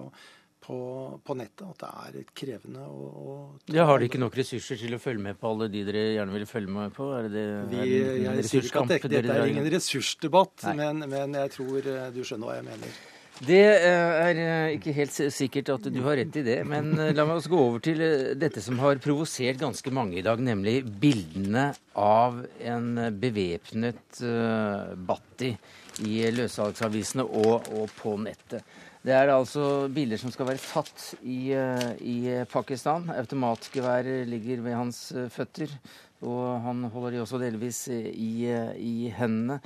på, 0.65 0.79
på 1.21 1.37
nettet 1.37 1.67
at 1.67 1.83
det 1.83 1.91
er 2.23 2.33
krevende 2.41 2.87
å, 2.89 3.05
å 3.05 3.37
ja, 3.69 3.85
Har 3.85 3.99
dere 3.99 4.09
ikke 4.09 4.23
nok 4.23 4.39
ressurser 4.41 4.81
til 4.81 4.97
å 4.97 5.01
følge 5.03 5.27
med 5.29 5.37
på 5.37 5.53
alle 5.53 5.69
de 5.69 5.85
dere 5.85 6.03
gjerne 6.17 6.37
vil 6.39 6.49
følge 6.49 6.75
med 6.79 6.97
på? 6.97 7.11
Er 7.19 7.29
det, 7.29 7.45
Vi, 7.69 7.79
er 7.83 8.17
det 8.17 8.35
jeg 8.41 8.49
sier 8.49 8.71
ikke 8.71 8.85
at 8.87 8.95
dette, 8.95 9.13
dette 9.19 9.37
er 9.37 9.53
ingen 9.53 9.69
ressursdebatt, 9.77 10.65
men, 10.81 11.05
men 11.13 11.39
jeg 11.43 11.55
tror 11.59 11.93
eh, 11.93 12.09
du 12.17 12.23
skjønner 12.23 12.49
hva 12.49 12.57
jeg 12.57 12.69
mener. 12.73 12.99
Det 13.39 13.59
eh, 13.63 13.87
er 13.87 14.39
eh, 14.43 14.73
ikke 14.75 14.91
helt 14.97 15.13
sikkert 15.31 15.69
at 15.71 15.85
du 15.87 15.99
har 16.03 16.17
rett 16.19 16.35
i 16.41 16.43
det, 16.43 16.57
men 16.67 16.91
eh, 16.99 17.13
la 17.15 17.23
meg 17.27 17.45
gå 17.47 17.59
over 17.69 17.79
til 17.83 18.01
dette 18.35 18.59
som 18.63 18.81
har 18.83 18.99
provosert 18.99 19.61
ganske 19.61 19.93
mange 19.95 20.17
i 20.19 20.23
dag, 20.25 20.41
nemlig 20.43 20.81
bildene 20.99 21.69
av 21.95 22.41
en 22.59 22.89
bevæpnet 23.15 24.19
Batti 25.07 25.53
i 26.03 26.19
løssalgsavisene 26.35 27.23
og, 27.23 27.71
og, 27.71 27.87
på 27.95 28.17
nettet. 28.19 28.67
Det 29.07 29.15
er 29.15 29.31
altså 29.31 29.87
bilder 29.87 30.19
som 30.19 30.35
skal 30.35 30.49
være 30.49 30.59
tatt 30.59 31.07
i, 31.23 31.55
i 31.55 32.17
Pakistan. 32.51 33.07
Automatgeværet 33.15 34.27
ligger 34.27 34.63
ved 34.65 34.75
hans 34.75 35.01
føtter. 35.31 35.71
Og 36.27 36.59
han 36.65 36.83
holder 36.91 37.15
de 37.15 37.21
også 37.23 37.39
delvis 37.39 37.85
i, 37.87 38.51
i 38.75 39.11
hendene. 39.15 39.61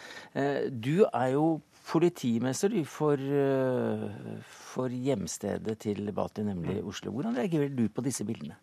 Du 0.70 1.08
er 1.10 1.32
jo 1.34 1.48
politimester 1.84 2.74
for, 2.86 3.20
eh, 3.20 4.38
for 4.74 4.90
hjemstedet 4.90 5.80
til 5.84 6.12
Bati, 6.16 6.44
nemlig 6.44 6.82
mm. 6.82 6.88
Oslo. 6.88 7.12
Hvordan 7.12 7.36
reagerer 7.38 7.74
du 7.76 7.88
på 7.90 8.06
disse 8.06 8.26
bildene? 8.28 8.60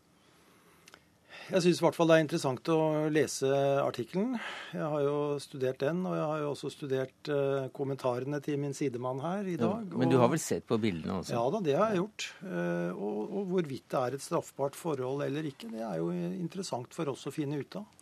Jeg 1.50 1.64
syns 1.64 1.80
i 1.80 1.82
hvert 1.82 1.96
fall 1.96 2.06
det 2.06 2.16
er 2.16 2.22
interessant 2.22 2.68
å 2.70 2.78
lese 3.10 3.48
artikkelen. 3.82 4.36
Jeg 4.70 4.86
har 4.92 5.00
jo 5.02 5.14
studert 5.42 5.80
den, 5.82 6.04
og 6.06 6.14
jeg 6.14 6.26
har 6.30 6.42
jo 6.44 6.50
også 6.52 6.70
studert 6.70 7.30
uh, 7.32 7.66
kommentarene 7.74 8.38
til 8.44 8.60
min 8.62 8.76
sidemann 8.76 9.18
her 9.24 9.48
i 9.50 9.56
dag. 9.58 9.88
Ja, 9.90 9.98
men 9.98 10.12
du 10.12 10.18
har 10.20 10.30
vel 10.30 10.42
sett 10.42 10.68
på 10.70 10.78
bildene 10.78 11.16
også? 11.18 11.34
Ja 11.34 11.42
da, 11.50 11.62
det 11.66 11.74
har 11.74 11.90
jeg 11.90 12.04
gjort. 12.04 12.28
Uh, 12.44 12.92
og, 12.94 13.18
og 13.24 13.50
hvorvidt 13.50 13.88
det 13.90 13.98
er 14.04 14.18
et 14.18 14.26
straffbart 14.28 14.78
forhold 14.78 15.26
eller 15.26 15.50
ikke, 15.50 15.72
det 15.74 15.82
er 15.88 15.98
jo 15.98 16.12
interessant 16.12 16.94
for 16.94 17.10
oss 17.10 17.26
å 17.26 17.34
finne 17.34 17.58
ut 17.58 17.80
av. 17.82 17.99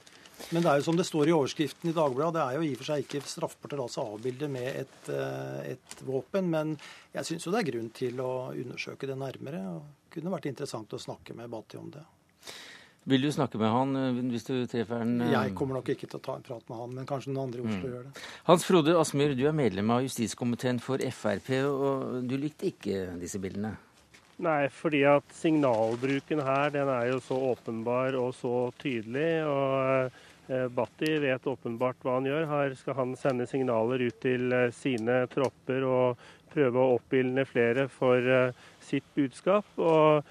Men 0.52 0.64
det 0.64 0.71
er 0.71 0.80
jo 0.80 0.87
som 0.87 0.97
det 0.99 1.07
står 1.09 1.28
i 1.28 1.35
overskriften 1.37 1.90
i 1.90 1.97
Dagbladet, 1.97 2.37
det 2.38 2.45
er 2.45 2.57
jo 2.57 2.64
i 2.66 2.73
og 2.73 2.80
for 2.80 2.90
seg 2.90 3.04
ikke 3.04 3.23
straffbart 3.26 3.75
å 3.76 3.80
la 3.83 3.88
seg 3.92 4.14
avbilde 4.14 4.49
med 4.52 4.68
et, 4.85 5.11
eh, 5.12 5.75
et, 5.75 5.99
våpen. 6.07 6.49
Men 6.52 6.76
jeg 7.14 7.28
syns 7.28 7.47
jo 7.47 7.52
det 7.54 7.62
er 7.62 7.71
grunn 7.73 7.90
til 7.97 8.23
å 8.25 8.33
undersøke 8.54 9.11
det 9.11 9.18
nærmere. 9.18 9.62
og 9.75 9.83
Det 10.07 10.18
kunne 10.18 10.33
vært 10.33 10.49
interessant 10.50 10.95
å 10.95 11.02
snakke 11.02 11.37
med 11.37 11.50
Bati 11.52 11.80
om 11.80 11.90
det. 11.92 12.04
Vil 13.09 13.23
du 13.25 13.30
snakke 13.33 13.57
med 13.61 13.73
han 13.73 13.97
eh, 13.97 14.23
hvis 14.33 14.49
du 14.49 14.54
treffer 14.68 15.02
han? 15.02 15.18
Eh? 15.25 15.35
Jeg 15.35 15.57
kommer 15.59 15.80
nok 15.80 15.90
ikke 15.92 16.09
til 16.09 16.21
å 16.21 16.25
ta 16.25 16.38
en 16.38 16.47
prat 16.47 16.64
med 16.71 16.80
han, 16.80 16.95
men 16.97 17.09
kanskje 17.09 17.33
noen 17.33 17.49
andre 17.49 17.64
i 17.64 17.66
Oslo 17.66 17.83
mm. 17.83 17.92
gjør 17.92 18.09
det. 18.09 18.25
Hans 18.49 18.64
Frode 18.68 18.97
Asmyr, 19.00 19.37
du 19.37 19.45
er 19.49 19.57
medlem 19.57 19.92
av 19.92 20.07
justiskomiteen 20.07 20.80
for 20.85 21.02
Frp, 21.18 21.52
og 21.68 22.25
du 22.28 22.38
likte 22.40 22.71
ikke 22.73 23.04
disse 23.21 23.40
bildene? 23.42 23.75
Nei, 24.38 24.68
fordi 24.71 25.00
at 25.11 25.33
signalbruken 25.35 26.40
her 26.47 26.71
den 26.71 26.90
er 26.92 27.09
jo 27.11 27.18
så 27.25 27.37
åpenbar 27.49 28.14
og 28.21 28.37
så 28.38 28.68
tydelig. 28.78 29.42
og 29.50 30.12
eh, 30.49 30.67
Batti 30.73 31.14
vet 31.23 31.49
åpenbart 31.49 32.02
hva 32.05 32.19
han 32.19 32.28
gjør. 32.28 32.49
Her 32.50 32.76
skal 32.81 32.99
han 32.99 33.17
sende 33.21 33.49
signaler 33.49 34.09
ut 34.09 34.21
til 34.25 34.52
sine 34.76 35.23
tropper 35.33 35.87
og 35.88 36.28
prøve 36.52 36.81
å 36.81 36.99
oppildne 36.99 37.45
flere 37.49 37.88
for 37.93 38.52
sitt 38.81 39.05
budskap. 39.17 39.69
og 39.76 40.25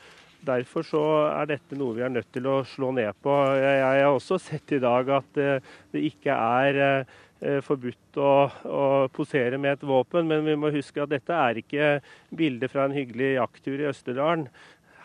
Derfor 0.45 0.85
så 0.85 1.03
er 1.31 1.49
dette 1.49 1.77
noe 1.77 1.95
vi 1.97 2.03
er 2.05 2.13
nødt 2.13 2.29
til 2.35 2.45
å 2.49 2.61
slå 2.67 2.91
ned 2.95 3.17
på. 3.23 3.33
Jeg 3.57 3.81
har 3.83 4.11
også 4.11 4.37
sett 4.41 4.75
i 4.77 4.81
dag 4.83 5.09
at 5.17 5.39
eh, 5.41 5.71
det 5.93 6.03
ikke 6.11 6.35
er 6.35 6.79
eh, 6.83 7.59
forbudt 7.65 8.19
å, 8.21 8.33
å, 8.69 8.83
posere 9.13 9.59
med 9.61 9.77
et 9.77 9.87
våpen, 9.87 10.29
men 10.29 10.45
vi 10.45 10.57
må 10.59 10.71
huske 10.73 11.03
at 11.03 11.11
dette 11.11 11.33
er 11.33 11.61
ikke 11.61 11.89
bilder 12.37 12.71
fra 12.71 12.85
en 12.85 12.95
hyggelig 12.95 13.35
jakttur 13.35 13.81
i 13.81 13.89
Østerdalen. 13.89 14.47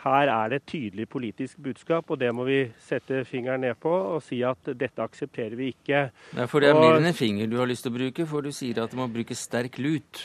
Her 0.03 0.27
er 0.27 0.51
det 0.51 0.59
et 0.59 0.65
tydelig 0.67 1.07
politisk 1.07 1.59
budskap, 1.63 2.09
og 2.11 2.19
det 2.19 2.33
må 2.35 2.43
vi 2.47 2.59
sette 2.83 3.21
fingeren 3.27 3.63
ned 3.63 3.77
på 3.79 3.91
og 3.91 4.19
si 4.25 4.41
at 4.43 4.73
dette 4.75 5.03
aksepterer 5.03 5.55
vi 5.55 5.71
ikke. 5.71 6.09
Nei, 6.35 6.47
for 6.51 6.63
det 6.63 6.73
er 6.73 6.79
mer 6.79 6.97
enn 6.97 7.07
en 7.07 7.15
finger 7.15 7.47
du 7.47 7.55
har 7.61 7.69
lyst 7.69 7.87
til 7.87 7.93
å 7.93 7.97
bruke, 7.99 8.25
for 8.27 8.43
du 8.43 8.51
sier 8.51 8.83
at 8.83 8.91
det 8.91 8.99
må 8.99 9.07
bruke 9.11 9.37
sterk 9.37 9.79
lut. 9.79 10.19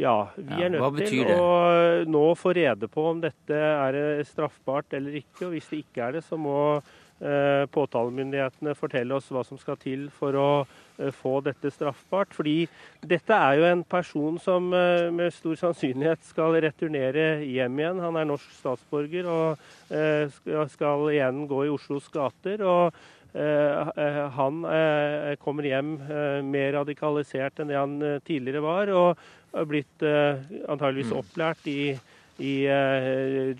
Ja, 0.00 0.30
vi 0.36 0.64
er 0.64 0.72
nødt 0.72 1.02
til 1.04 1.28
å 1.36 1.50
nå 2.08 2.22
få 2.40 2.54
rede 2.56 2.88
på 2.88 3.04
om 3.10 3.20
dette 3.20 3.58
er 3.58 4.22
straffbart 4.24 4.96
eller 4.96 5.20
ikke. 5.20 5.50
og 5.50 5.52
Hvis 5.58 5.68
det 5.68 5.82
ikke 5.84 6.06
er 6.06 6.16
det, 6.16 6.24
så 6.24 6.38
må 6.40 6.56
eh, 6.78 7.68
påtalemyndighetene 7.68 8.74
fortelle 8.78 9.18
oss 9.18 9.28
hva 9.28 9.44
som 9.44 9.60
skal 9.60 9.76
til 9.82 10.08
for 10.16 10.40
å 10.40 10.48
eh, 10.64 10.72
få 11.16 11.40
dette 11.44 11.70
straffbart. 11.72 12.34
Fordi 12.36 12.66
dette 13.08 13.36
er 13.36 13.58
jo 13.58 13.66
en 13.68 13.82
person 13.84 14.38
som 14.42 14.70
eh, 14.76 15.08
med 15.14 15.32
stor 15.34 15.58
sannsynlighet 15.60 16.22
skal 16.28 16.58
returnere 16.62 17.42
hjem 17.46 17.80
igjen. 17.80 18.02
Han 18.04 18.18
er 18.18 18.28
norsk 18.28 18.54
statsborger 18.58 19.28
og 19.30 19.64
eh, 19.94 20.30
skal 20.72 21.08
igjen 21.12 21.44
gå 21.50 21.66
i 21.66 21.72
Oslos 21.72 22.08
gater. 22.12 22.62
og 22.62 22.94
eh, 23.34 23.92
eh, 24.04 24.22
han 24.38 24.64
kommer 25.42 25.68
hjem 25.68 25.94
mer 26.48 26.72
radikalisert 26.78 27.60
enn 27.60 27.72
det 27.72 27.78
han 27.80 28.00
tidligere 28.26 28.64
var. 28.64 28.92
og 28.92 29.28
har 29.52 29.66
blitt 29.68 30.00
antageligvis 30.02 31.10
mm. 31.10 31.16
opplært 31.18 31.66
i, 31.68 31.92
i 32.40 32.54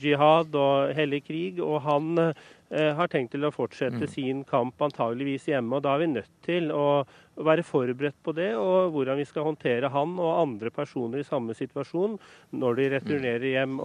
jihad 0.00 0.54
og 0.56 0.94
hellig 0.96 1.20
krig. 1.26 1.60
Og 1.60 1.82
han 1.84 2.32
har 2.72 3.10
tenkt 3.12 3.34
til 3.34 3.44
å 3.44 3.52
fortsette 3.52 4.06
mm. 4.06 4.10
sin 4.10 4.44
kamp 4.48 4.80
antageligvis 4.82 5.48
hjemme. 5.50 5.76
Og 5.76 5.84
da 5.84 5.92
er 5.94 6.04
vi 6.04 6.12
nødt 6.14 6.32
til 6.46 6.70
å 6.72 7.04
være 7.36 7.64
forberedt 7.64 8.18
på 8.24 8.34
det, 8.36 8.50
og 8.58 8.92
hvordan 8.92 9.18
vi 9.20 9.26
skal 9.28 9.46
håndtere 9.46 9.90
han 9.92 10.14
og 10.20 10.40
andre 10.42 10.72
personer 10.74 11.22
i 11.22 11.26
samme 11.26 11.56
situasjon 11.56 12.18
når 12.60 12.78
de 12.78 12.88
returnerer 12.96 13.48
hjem. 13.54 13.78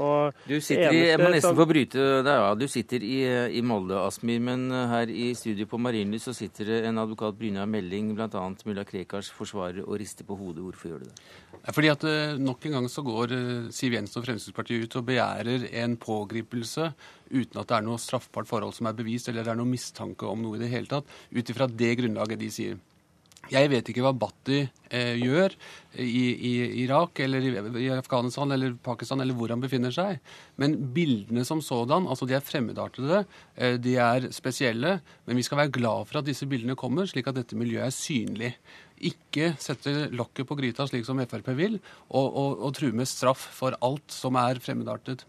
du 0.48 0.58
sitter 0.60 0.92
i, 0.92 1.04
jeg 1.12 1.22
må 1.22 1.32
nesten 1.32 1.58
få 1.58 1.68
bryte 1.70 2.08
deg 2.28 2.34
av. 2.34 2.58
Du 2.60 2.68
sitter 2.68 3.04
i, 3.04 3.18
i 3.58 3.64
Molde, 3.64 4.00
Asmir, 4.02 4.42
men 4.44 4.68
her 4.92 5.12
i 5.12 5.32
studio 5.38 5.68
på 5.70 5.80
Marienlyst 5.82 6.32
så 6.32 6.36
sitter 6.36 6.74
det 6.74 6.82
en 6.90 7.00
advokat 7.02 7.38
Bryna 7.40 7.66
Melding, 7.66 8.14
bl.a. 8.18 8.48
mulla 8.68 8.86
Krekars 8.88 9.32
forsvarer, 9.36 9.84
og 9.86 10.00
rister 10.02 10.28
på 10.28 10.36
hodet. 10.40 10.64
Hvorfor 10.66 10.92
gjør 10.92 11.06
du 11.06 11.12
det? 11.12 11.18
Fordi 11.74 11.92
at 11.92 12.04
eh, 12.08 12.36
Nok 12.40 12.68
en 12.68 12.78
gang 12.78 12.90
så 12.92 13.04
går 13.06 13.34
eh, 13.36 13.70
Siv 13.76 13.96
Jensen 13.96 14.22
og 14.22 14.28
Fremskrittspartiet 14.28 14.86
ut 14.86 15.00
og 15.00 15.08
begjærer 15.08 15.68
en 15.84 15.98
pågripelse 16.00 16.92
uten 17.28 17.60
at 17.60 17.68
det 17.70 17.78
er 17.78 17.88
noe 17.88 18.00
straffbart 18.00 18.48
forhold 18.48 18.76
som 18.78 18.88
er 18.88 18.96
bevist, 18.96 19.28
eller 19.28 19.44
det 19.44 19.52
er 19.52 19.60
noe 19.60 19.68
mistanke 19.68 20.28
om 20.30 20.46
noe 20.46 20.56
i 20.56 20.62
det 20.62 20.72
hele 20.72 20.88
tatt, 20.92 21.10
ut 21.34 21.52
ifra 21.52 21.68
det 21.68 21.98
grunnlaget 22.00 22.40
de 22.40 22.52
sier. 22.54 22.78
Jeg 23.54 23.70
vet 23.72 23.90
ikke 23.92 24.04
hva 24.04 24.14
Bhatti 24.18 24.60
eh, 24.64 25.14
gjør 25.20 25.54
i, 26.04 26.24
i, 26.34 26.54
Irak 26.84 27.22
eller 27.24 27.46
i, 27.46 27.52
i, 27.84 27.88
Afghanistan 27.96 28.52
eller 28.54 28.76
Pakistan 28.84 29.24
eller 29.24 29.38
hvor 29.38 29.54
han 29.54 29.64
befinner 29.64 29.94
seg. 29.94 30.20
Men 30.60 30.76
bildene 30.96 31.46
som 31.48 31.62
sådan, 31.64 32.10
altså 32.10 32.28
de 32.28 32.36
er 32.38 32.44
fremmedartede, 32.44 33.24
eh, 33.56 33.78
de 33.82 33.96
er 34.02 34.28
spesielle. 34.36 34.98
Men 35.28 35.40
vi 35.40 35.46
skal 35.48 35.62
være 35.64 35.76
glad 35.80 36.10
for 36.10 36.22
at 36.22 36.28
disse 36.28 36.50
bildene 36.50 36.78
kommer, 36.80 37.08
slik 37.10 37.30
at 37.32 37.40
dette 37.40 37.60
miljøet 37.60 37.88
er 37.88 37.96
synlig. 37.96 38.52
Ikke 38.98 39.54
sette 39.62 40.10
lokket 40.12 40.50
på 40.50 40.58
gryta 40.58 40.88
slik 40.90 41.08
som 41.08 41.22
Frp 41.24 41.54
vil, 41.58 41.80
og, 42.10 42.28
og, 42.28 42.62
og 42.68 42.78
true 42.78 42.96
med 42.96 43.10
straff 43.10 43.50
for 43.60 43.78
alt 43.86 44.12
som 44.14 44.40
er 44.42 44.64
fremmedartet. 44.64 45.28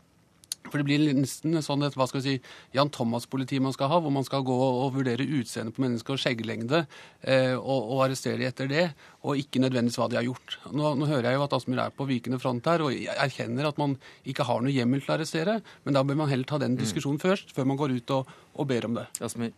For 0.68 0.80
det 0.80 0.86
blir 0.88 1.04
nesten 1.16 1.56
sånn 1.64 1.84
et 1.86 1.96
hva 1.96 2.06
skal 2.08 2.20
vi 2.20 2.34
si, 2.34 2.48
Jan 2.76 2.90
Thomas-politi 2.92 3.60
man 3.62 3.74
skal 3.74 3.90
ha, 3.92 4.00
hvor 4.02 4.12
man 4.14 4.26
skal 4.26 4.44
gå 4.46 4.54
og 4.54 4.96
vurdere 4.98 5.24
utseendet 5.24 5.76
på 5.76 5.84
mennesker 5.84 6.16
og 6.16 6.22
skjegglengde 6.22 6.82
eh, 7.22 7.54
og, 7.56 7.78
og, 7.78 8.02
arrestere 8.04 8.40
de 8.40 8.48
etter 8.48 8.68
det, 8.70 8.88
og 9.24 9.40
ikke 9.40 9.62
nødvendigvis 9.64 9.98
hva 10.00 10.10
de 10.12 10.18
har 10.20 10.26
gjort. 10.26 10.58
Nå, 10.72 10.92
nå 11.00 11.08
hører 11.08 11.30
jeg 11.30 11.38
jo 11.38 11.46
at 11.46 11.56
Asmyr 11.58 11.84
er 11.86 11.94
på 11.94 12.08
vikende 12.08 12.40
front 12.42 12.68
her, 12.68 12.84
og 12.84 13.08
erkjenner 13.16 13.70
at 13.70 13.80
man 13.80 13.96
ikke 14.28 14.46
har 14.48 14.60
noe 14.64 14.74
hjemmel 14.74 15.02
til 15.04 15.14
å 15.14 15.16
arrestere, 15.16 15.56
men 15.86 15.96
da 15.96 16.04
bør 16.04 16.20
man 16.22 16.30
heller 16.32 16.48
ta 16.48 16.60
den 16.60 16.76
mm. 16.76 16.82
diskusjonen 16.82 17.20
mm. 17.20 17.24
først, 17.24 17.56
før 17.56 17.72
man 17.72 17.80
går 17.80 17.96
ut 17.96 18.14
og, 18.18 18.36
og 18.58 18.70
ber 18.70 18.90
om 18.90 19.00
det. 19.00 19.08
Asmyr. 19.24 19.56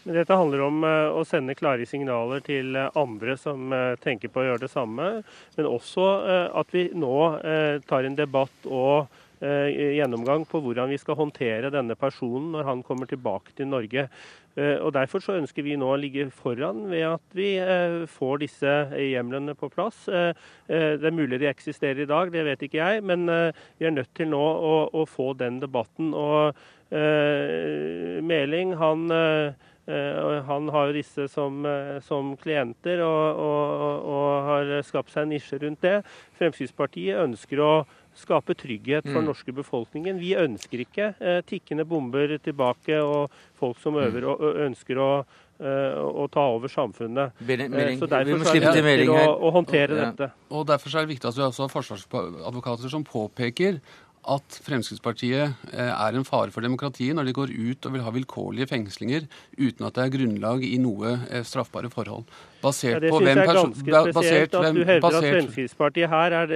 Dette 0.00 0.32
handler 0.32 0.62
om 0.64 0.78
uh, 0.80 1.12
å 1.12 1.26
sende 1.28 1.52
klare 1.54 1.84
signaler 1.84 2.40
til 2.40 2.72
uh, 2.72 2.86
andre 2.96 3.34
som 3.36 3.68
uh, 3.68 3.98
tenker 4.00 4.32
på 4.32 4.40
å 4.40 4.46
gjøre 4.46 4.64
det 4.64 4.70
samme, 4.72 5.10
men 5.58 5.68
også 5.68 6.06
at 6.56 6.72
vi 6.72 6.86
nå 6.96 7.16
tar 7.86 8.06
en 8.08 8.16
debatt 8.16 8.64
og 8.66 9.10
Eh, 9.10 9.19
gjennomgang 9.40 10.44
på 10.44 10.60
hvordan 10.60 10.90
vi 10.92 10.98
skal 11.00 11.16
håndtere 11.16 11.70
denne 11.72 11.96
personen 11.96 12.50
når 12.52 12.66
han 12.68 12.82
kommer 12.84 13.08
tilbake 13.08 13.54
til 13.56 13.70
Norge. 13.70 14.08
Eh, 14.58 14.76
og 14.82 14.92
Derfor 14.94 15.22
så 15.22 15.36
ønsker 15.38 15.64
vi 15.64 15.76
nå 15.78 15.88
å 15.92 15.98
ligge 16.00 16.26
foran 16.34 16.88
ved 16.90 17.06
at 17.06 17.36
vi 17.36 17.52
eh, 17.62 18.02
får 18.10 18.42
disse 18.42 18.74
hjemlene 18.98 19.54
på 19.58 19.70
plass. 19.72 20.02
Det 20.10 21.06
er 21.06 21.14
mulig 21.14 21.40
de 21.42 21.48
eksisterer 21.50 22.04
i 22.04 22.10
dag, 22.10 22.30
det 22.32 22.44
vet 22.46 22.62
ikke 22.66 22.80
jeg, 22.80 23.02
men 23.06 23.26
vi 23.26 23.86
er 23.86 23.94
nødt 23.94 24.12
til 24.16 24.30
nå 24.32 24.40
å, 24.40 24.74
å 24.94 25.06
få 25.08 25.32
den 25.38 25.60
debatten. 25.62 26.12
Og 26.14 26.54
Meling, 26.90 28.72
han 28.80 29.04
han 30.46 30.68
har 30.70 30.90
jo 30.90 30.94
disse 30.94 31.24
som, 31.30 31.64
som 32.06 32.34
klienter 32.38 33.00
og, 33.02 33.40
og, 33.42 34.04
og, 34.06 34.26
har 34.46 34.70
skapt 34.86 35.10
seg 35.10 35.24
en 35.24 35.32
nisje 35.34 35.58
rundt 35.62 35.82
det. 35.82 35.96
Fremskrittspartiet 36.38 37.18
ønsker 37.18 37.62
å 37.64 37.72
skape 38.18 38.56
trygghet 38.58 39.06
for 39.06 39.20
den 39.20 39.28
norske 39.30 39.54
befolkningen. 39.54 40.18
Vi 40.20 40.32
ønsker 40.38 40.82
ikke 40.84 41.12
eh, 41.18 41.38
tikkende 41.46 41.86
bomber 41.88 42.36
tilbake 42.42 42.98
og 43.04 43.30
folk 43.60 43.80
som 43.82 43.96
mm. 43.96 44.02
øver 44.06 44.28
og 44.32 44.44
ønsker 44.66 45.00
å, 45.00 45.08
å 45.60 46.26
ta 46.32 46.44
over 46.56 46.72
samfunnet. 46.72 47.38
Melding, 47.46 47.74
eh, 47.76 47.96
så 48.00 48.10
Derfor 48.10 48.52
er 48.52 48.60
det 48.80 48.84
viktig 48.84 49.08
å, 49.14 49.24
å 49.48 49.54
håndtere 49.56 49.98
ja. 49.98 50.10
dette. 50.10 50.30
Og 50.50 50.68
Derfor 50.68 50.94
er 50.94 51.06
det 51.06 51.14
viktig 51.14 51.30
at 51.30 51.40
vi 51.40 51.48
også 51.48 51.66
har 51.66 51.74
forsvarsadvokater 51.74 52.92
som 52.92 53.06
påpeker 53.06 53.80
at 54.30 54.60
Fremskrittspartiet 54.66 55.72
eh, 55.72 55.90
er 55.90 56.16
en 56.16 56.28
fare 56.28 56.52
for 56.52 56.66
demokratiet 56.66 57.16
når 57.16 57.30
de 57.30 57.36
går 57.38 57.54
ut 57.56 57.88
og 57.88 57.96
vil 57.96 58.04
ha 58.04 58.14
vilkårlige 58.14 58.68
fengslinger 58.74 59.30
uten 59.56 59.86
at 59.88 59.96
det 59.96 60.06
er 60.06 60.16
grunnlag 60.18 60.66
i 60.66 60.76
noe 60.82 61.16
straffbare 61.46 61.92
forhold. 61.92 62.26
Basert 62.60 63.04
ja, 63.04 63.12
på 63.12 63.20
hvem 63.22 63.40
Det 63.40 63.46
syns 63.46 63.82
jeg 63.84 63.94
er 63.94 64.00
ganske 64.00 64.12
spesielt 64.12 64.56
at 64.60 64.74
du 64.76 64.80
hevder 64.80 65.04
basert... 65.04 65.24
at 65.24 65.34
Fremskrittspartiet 65.34 66.12
her 66.12 66.36
er, 66.40 66.54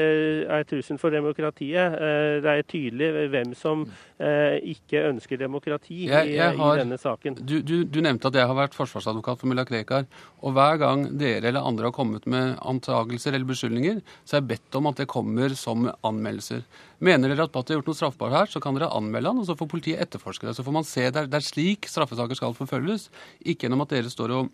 er 0.58 0.66
trusselen 0.68 1.00
for 1.00 1.14
demokratiet. 1.14 1.98
Eh, 2.08 2.38
det 2.44 2.54
er 2.54 2.66
tydelig 2.68 3.28
hvem 3.34 3.54
som 3.58 3.86
ikke 4.14 5.00
ønsker 5.08 5.40
demokrati 5.40 6.04
jeg, 6.06 6.28
jeg 6.36 6.54
har, 6.56 6.76
i, 6.76 6.82
denne 6.84 6.96
saken. 7.00 7.34
Du, 7.42 7.56
du, 7.66 7.74
du, 7.82 7.98
nevnte 8.04 8.30
at 8.30 8.38
jeg 8.38 8.46
har 8.46 8.56
vært 8.56 8.76
forsvarsadvokat 8.76 9.40
for 9.40 9.50
mulla 9.50 9.64
Krekar. 9.66 10.06
Og 10.44 10.54
hver 10.54 10.78
gang 10.80 11.06
dere 11.18 11.50
eller 11.50 11.66
andre 11.66 11.88
har 11.88 11.96
kommet 11.96 12.28
med 12.30 12.54
antagelser 12.62 13.34
eller 13.34 13.48
beskyldninger, 13.48 14.00
så 14.22 14.36
er 14.36 14.42
jeg 14.42 14.50
bedt 14.54 14.78
om 14.78 14.90
at 14.90 15.00
det 15.02 15.08
kommer 15.10 15.56
som 15.58 15.88
anmeldelser. 16.06 16.62
Mener 17.04 17.32
dere 17.32 17.48
at 17.48 17.52
Bhatti 17.52 17.74
har 17.74 17.80
gjort 17.80 17.90
noe 17.90 17.98
straffbart 17.98 18.34
her, 18.36 18.50
så 18.50 18.62
kan 18.62 18.76
dere 18.76 18.92
anmelde 18.94 19.32
han, 19.32 19.40
og 19.42 19.48
så 19.48 19.56
får 19.58 19.70
politiet 19.70 20.02
etterforske 20.04 20.46
det. 20.46 20.54
Så 20.56 20.64
får 20.66 20.76
man 20.76 20.86
se 20.88 21.08
det 21.08 21.24
er, 21.24 21.30
det 21.30 21.40
er 21.40 21.46
slik 21.46 21.88
straffesaker 21.90 22.38
skal 22.38 22.56
forfølges, 22.56 23.08
ikke 23.42 23.66
gjennom 23.66 23.84
at 23.84 23.92
dere 23.96 24.12
står 24.12 24.36
og, 24.38 24.52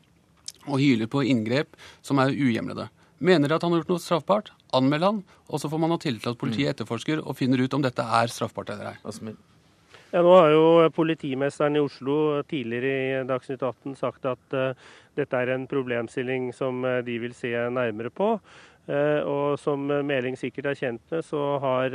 og 0.66 0.80
hyler 0.80 1.10
på 1.10 1.24
inngrep 1.26 1.76
som 2.04 2.20
er 2.22 2.34
uhjemlede. 2.34 2.88
Mener 3.20 3.52
at 3.52 3.64
han 3.64 3.74
har 3.74 3.82
gjort 3.82 3.92
noe 3.92 4.02
straffbart, 4.02 4.50
anmeld 4.76 5.04
han, 5.04 5.22
og 5.52 5.60
så 5.60 5.68
får 5.68 5.80
man 5.82 5.92
ha 5.92 6.00
tillit 6.00 6.24
til 6.24 6.32
at 6.32 6.40
politiet 6.40 6.70
mm. 6.70 6.72
etterforsker 6.74 7.20
og 7.20 7.36
finner 7.36 7.60
ut 7.60 7.76
om 7.76 7.84
dette 7.84 8.04
er 8.04 8.32
straffbart 8.32 8.72
eller 8.72 8.94
ei. 8.94 9.34
Ja, 10.10 10.24
nå 10.26 10.32
har 10.34 10.50
jo 10.50 10.62
politimesteren 10.96 11.76
i 11.78 11.82
Oslo 11.84 12.40
tidligere 12.50 12.94
i 13.20 13.26
Dagsnytt 13.28 13.62
18 13.62 13.94
sagt 13.98 14.24
at 14.26 14.56
uh, 14.56 14.72
dette 15.14 15.38
er 15.38 15.52
en 15.54 15.68
problemstilling 15.70 16.48
som 16.56 16.82
uh, 16.82 16.98
de 17.06 17.20
vil 17.22 17.36
se 17.36 17.52
nærmere 17.70 18.10
på. 18.10 18.32
Uh, 18.90 19.20
og 19.22 19.60
som 19.60 19.84
Meling 19.86 20.34
sikkert 20.40 20.72
er 20.72 20.80
kjent 20.80 21.14
med, 21.14 21.22
så 21.22 21.44
har 21.62 21.94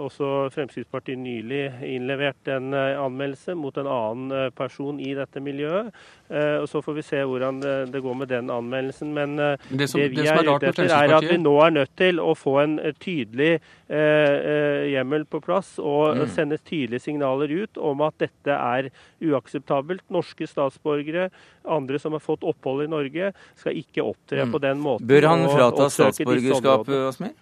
også 0.00 0.48
Fremskrittspartiet 0.54 1.18
nylig 1.20 1.66
innlevert 1.84 2.48
en 2.52 2.72
eh, 2.76 2.96
anmeldelse 3.00 3.54
mot 3.58 3.76
en 3.76 3.88
annen 3.90 4.32
eh, 4.36 4.48
person 4.56 5.00
i 5.02 5.12
dette 5.16 5.42
miljøet. 5.44 5.92
Eh, 6.32 6.62
og 6.62 6.68
Så 6.70 6.80
får 6.84 6.96
vi 6.96 7.04
se 7.06 7.20
hvordan 7.28 7.60
det 7.92 8.02
går 8.02 8.14
med 8.22 8.30
den 8.32 8.50
anmeldelsen. 8.50 9.12
Men 9.14 9.36
det, 9.36 9.88
som, 9.90 10.00
det 10.00 10.10
vi 10.14 10.22
det 10.22 10.30
er, 10.32 10.48
ute 10.48 10.70
etter, 10.72 10.88
er 10.96 11.16
at 11.18 11.28
vi 11.28 11.38
nå 11.40 11.54
er 11.66 11.76
nødt 11.76 11.94
til 11.98 12.20
å 12.22 12.32
få 12.38 12.56
en 12.62 12.78
tydelig 13.02 13.52
eh, 13.92 14.88
hjemmel 14.94 15.26
på 15.28 15.42
plass 15.44 15.74
og 15.78 16.16
mm. 16.16 16.26
sende 16.32 16.58
tydelige 16.58 17.04
signaler 17.04 17.52
ut 17.52 17.78
om 17.78 18.04
at 18.06 18.16
dette 18.22 18.56
er 18.56 18.90
uakseptabelt. 19.20 20.04
Norske 20.12 20.48
statsborgere, 20.48 21.28
andre 21.68 22.00
som 22.00 22.16
har 22.16 22.24
fått 22.24 22.46
opphold 22.48 22.86
i 22.86 22.90
Norge, 22.90 23.32
skal 23.60 23.76
ikke 23.76 24.04
opptre 24.06 24.46
mm. 24.46 24.56
på 24.56 24.64
den 24.64 24.82
måten. 24.82 25.08
Bør 25.08 25.30
han 25.34 25.48
frata 25.52 25.90
statsborgerskap, 25.92 26.88
Asmir? 27.12 27.36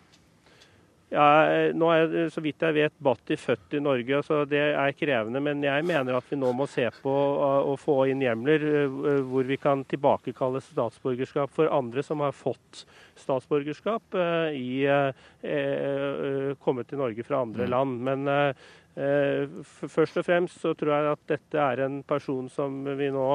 Ja, 1.11 1.71
nå 1.75 1.89
er, 1.91 2.13
Så 2.31 2.43
vidt 2.45 2.63
jeg 2.63 2.77
vet, 2.77 2.95
Batti 3.03 3.35
født 3.39 3.75
i 3.75 3.83
Norge, 3.83 4.21
så 4.23 4.45
det 4.47 4.61
er 4.79 4.95
krevende. 4.95 5.43
Men 5.43 5.63
jeg 5.67 5.87
mener 5.87 6.15
at 6.17 6.29
vi 6.31 6.39
nå 6.39 6.53
må 6.55 6.69
se 6.71 6.87
på 7.03 7.11
å 7.11 7.75
få 7.81 8.05
inn 8.13 8.23
hjemler 8.23 8.67
eh, 8.71 8.99
hvor 9.27 9.49
vi 9.49 9.59
kan 9.61 9.83
tilbakekalle 9.91 10.63
statsborgerskap 10.63 11.51
for 11.55 11.73
andre 11.75 12.05
som 12.07 12.23
har 12.23 12.37
fått 12.37 12.85
statsborgerskap 13.19 14.15
eh, 14.15 14.55
i 14.55 14.87
eh, 14.87 16.55
kommet 16.63 16.91
til 16.91 17.03
Norge 17.03 17.27
fra 17.27 17.43
andre 17.43 17.67
mm. 17.67 17.73
land. 17.75 17.99
Men 18.07 18.55
først 18.95 20.19
og 20.19 20.27
fremst 20.27 20.61
så 20.61 20.73
tror 20.75 20.93
jeg 20.93 21.11
at 21.13 21.23
dette 21.31 21.61
er 21.63 21.85
en 21.85 22.01
person 22.07 22.49
som 22.51 22.83
vi 22.99 23.11
nå 23.15 23.27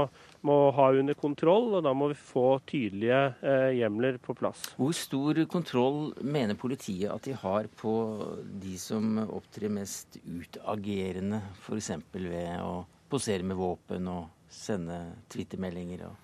må 0.46 0.58
ha 0.76 0.90
under 0.94 1.18
kontroll, 1.18 1.72
og 1.78 1.86
da 1.86 1.94
må 1.96 2.10
vi 2.12 2.18
få 2.20 2.60
tydelige 2.68 3.22
eh, 3.40 3.70
hjemler 3.80 4.20
på 4.22 4.36
plass. 4.38 4.68
Hvor 4.78 4.94
stor 4.96 5.40
kontroll 5.52 6.12
mener 6.22 6.60
politiet 6.60 7.10
at 7.14 7.26
de 7.26 7.38
har 7.40 7.70
på 7.80 7.96
de 8.62 8.76
som 8.82 9.18
opptrer 9.26 9.72
mest 9.74 10.20
utagerende, 10.26 11.42
f.eks. 11.64 11.92
ved 12.12 12.60
å 12.62 12.84
posere 13.10 13.48
med 13.48 13.58
våpen 13.60 14.12
og 14.12 14.52
sende 14.52 15.00
twittermeldinger? 15.32 16.06
og 16.10 16.22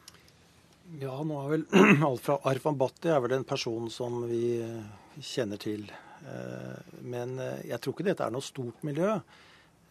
ja, 0.99 1.13
nå 1.23 1.37
er 1.39 1.51
vel 1.53 1.61
Alfa 2.09 2.41
Arfan 2.51 2.75
Bhatti 2.75 3.07
er 3.13 3.21
vel 3.23 3.37
en 3.37 3.47
person 3.47 3.87
som 3.87 4.25
vi 4.27 4.59
kjenner 5.23 5.61
til. 5.61 5.85
Eh, 6.27 6.97
men 7.01 7.39
eh, 7.39 7.63
jeg 7.71 7.81
tror 7.81 7.95
ikke 7.95 8.09
dette 8.11 8.27
er 8.27 8.33
noe 8.33 8.45
stort 8.45 8.83
miljø. 8.87 9.15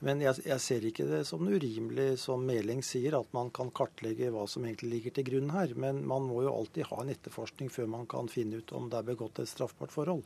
Men 0.00 0.22
jeg, 0.24 0.40
jeg, 0.46 0.64
ser 0.64 0.84
ikke 0.88 1.04
det 1.10 1.24
som 1.28 1.44
urimelig, 1.44 2.14
som 2.22 2.44
Meling 2.48 2.80
sier, 2.84 3.18
at 3.18 3.34
man 3.36 3.50
kan 3.52 3.68
kartlegge 3.76 4.30
hva 4.32 4.46
som 4.48 4.64
egentlig 4.64 4.94
ligger 4.94 5.18
til 5.18 5.26
grunn 5.28 5.50
her. 5.52 5.74
Men 5.76 6.00
man 6.08 6.24
må 6.24 6.40
jo 6.46 6.54
alltid 6.54 6.88
ha 6.88 7.02
en 7.02 7.12
etterforskning 7.12 7.68
før 7.72 7.90
man 7.98 8.08
kan 8.08 8.30
finne 8.32 8.62
ut 8.62 8.72
om 8.76 8.88
det 8.88 9.00
er 9.00 9.10
begått 9.10 9.42
et 9.42 9.50
straffbart 9.50 9.92
forhold. 9.92 10.24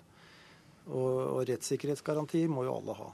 Og, 0.84 1.40
og 1.40 1.42
rettssikkerhetsgaranti 1.48 2.42
må 2.52 2.66
jo 2.66 2.76
alle 2.76 2.94
ha. 2.98 3.06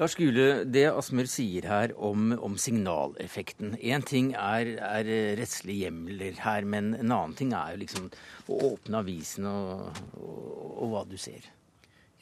Lars 0.00 0.16
Gule, 0.18 0.64
det 0.66 0.88
Asmør 0.90 1.30
sier 1.30 1.70
her 1.70 1.94
om, 1.94 2.32
om 2.42 2.58
signaleffekten. 2.58 3.76
Én 3.78 4.04
ting 4.04 4.32
er, 4.34 4.74
er 4.82 5.10
rettslige 5.38 5.86
hjemler 5.86 6.42
her, 6.42 6.66
men 6.66 6.90
en 6.98 7.06
annen 7.06 7.36
ting 7.38 7.54
er 7.54 7.76
jo 7.76 7.84
liksom 7.86 8.10
å 8.50 8.58
åpne 8.74 9.04
avisen 9.06 9.46
og, 9.48 10.02
og, 10.18 10.48
og 10.74 10.90
hva 10.90 11.06
du 11.08 11.14
ser. 11.16 11.46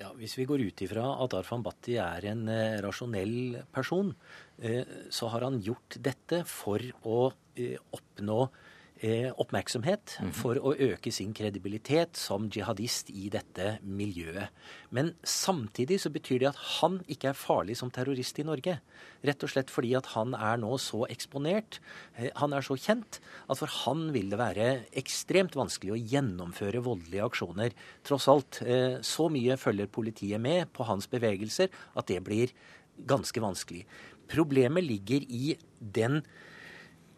Ja, 0.03 0.11
Hvis 0.19 0.35
vi 0.35 0.49
går 0.51 0.65
ut 0.67 0.83
ifra 0.83 1.05
at 1.23 1.35
Arfan 1.39 1.63
Bhatti 1.63 1.95
er 2.03 2.25
en 2.33 2.49
eh, 2.51 2.81
rasjonell 2.83 3.61
person, 3.71 4.11
eh, 4.59 4.83
så 5.15 5.29
har 5.31 5.45
han 5.47 5.61
gjort 5.63 5.95
dette 6.03 6.41
for 6.49 6.83
å 7.07 7.19
eh, 7.55 7.77
oppnå 7.95 8.41
oppmerksomhet 9.03 10.17
mhm. 10.21 10.33
for 10.37 10.59
å 10.63 10.75
øke 10.79 11.11
sin 11.15 11.33
kredibilitet 11.35 12.19
som 12.21 12.45
jihadist 12.53 13.11
i 13.11 13.29
dette 13.33 13.77
miljøet. 13.83 14.53
Men 14.95 15.13
samtidig 15.27 15.99
så 16.03 16.13
betyr 16.15 16.43
det 16.43 16.51
at 16.53 16.61
han 16.79 17.01
ikke 17.11 17.33
er 17.33 17.39
farlig 17.39 17.77
som 17.81 17.91
terrorist 17.91 18.39
i 18.39 18.47
Norge. 18.47 18.77
Rett 19.27 19.43
og 19.43 19.51
slett 19.51 19.73
fordi 19.73 19.95
at 19.99 20.13
han 20.15 20.37
er 20.39 20.61
nå 20.63 20.77
så 20.83 21.03
eksponert, 21.11 21.81
eh, 22.17 22.31
han 22.39 22.55
er 22.55 22.63
så 22.63 22.77
kjent, 22.79 23.19
at 23.51 23.59
for 23.59 23.71
han 23.83 24.11
vil 24.15 24.31
det 24.31 24.39
være 24.41 24.69
ekstremt 25.03 25.59
vanskelig 25.59 25.97
å 25.97 26.03
gjennomføre 26.15 26.85
voldelige 26.85 27.27
aksjoner. 27.27 27.75
Tross 28.07 28.29
alt, 28.31 28.63
eh, 28.63 29.01
så 29.03 29.29
mye 29.33 29.59
følger 29.59 29.91
politiet 29.91 30.41
med 30.41 30.73
på 30.73 30.87
hans 30.87 31.09
bevegelser 31.11 31.69
at 31.97 32.07
det 32.07 32.23
blir 32.23 32.55
ganske 33.09 33.41
vanskelig. 33.41 33.85
Problemet 34.33 34.85
ligger 34.85 35.25
i 35.29 35.57
den 35.81 36.23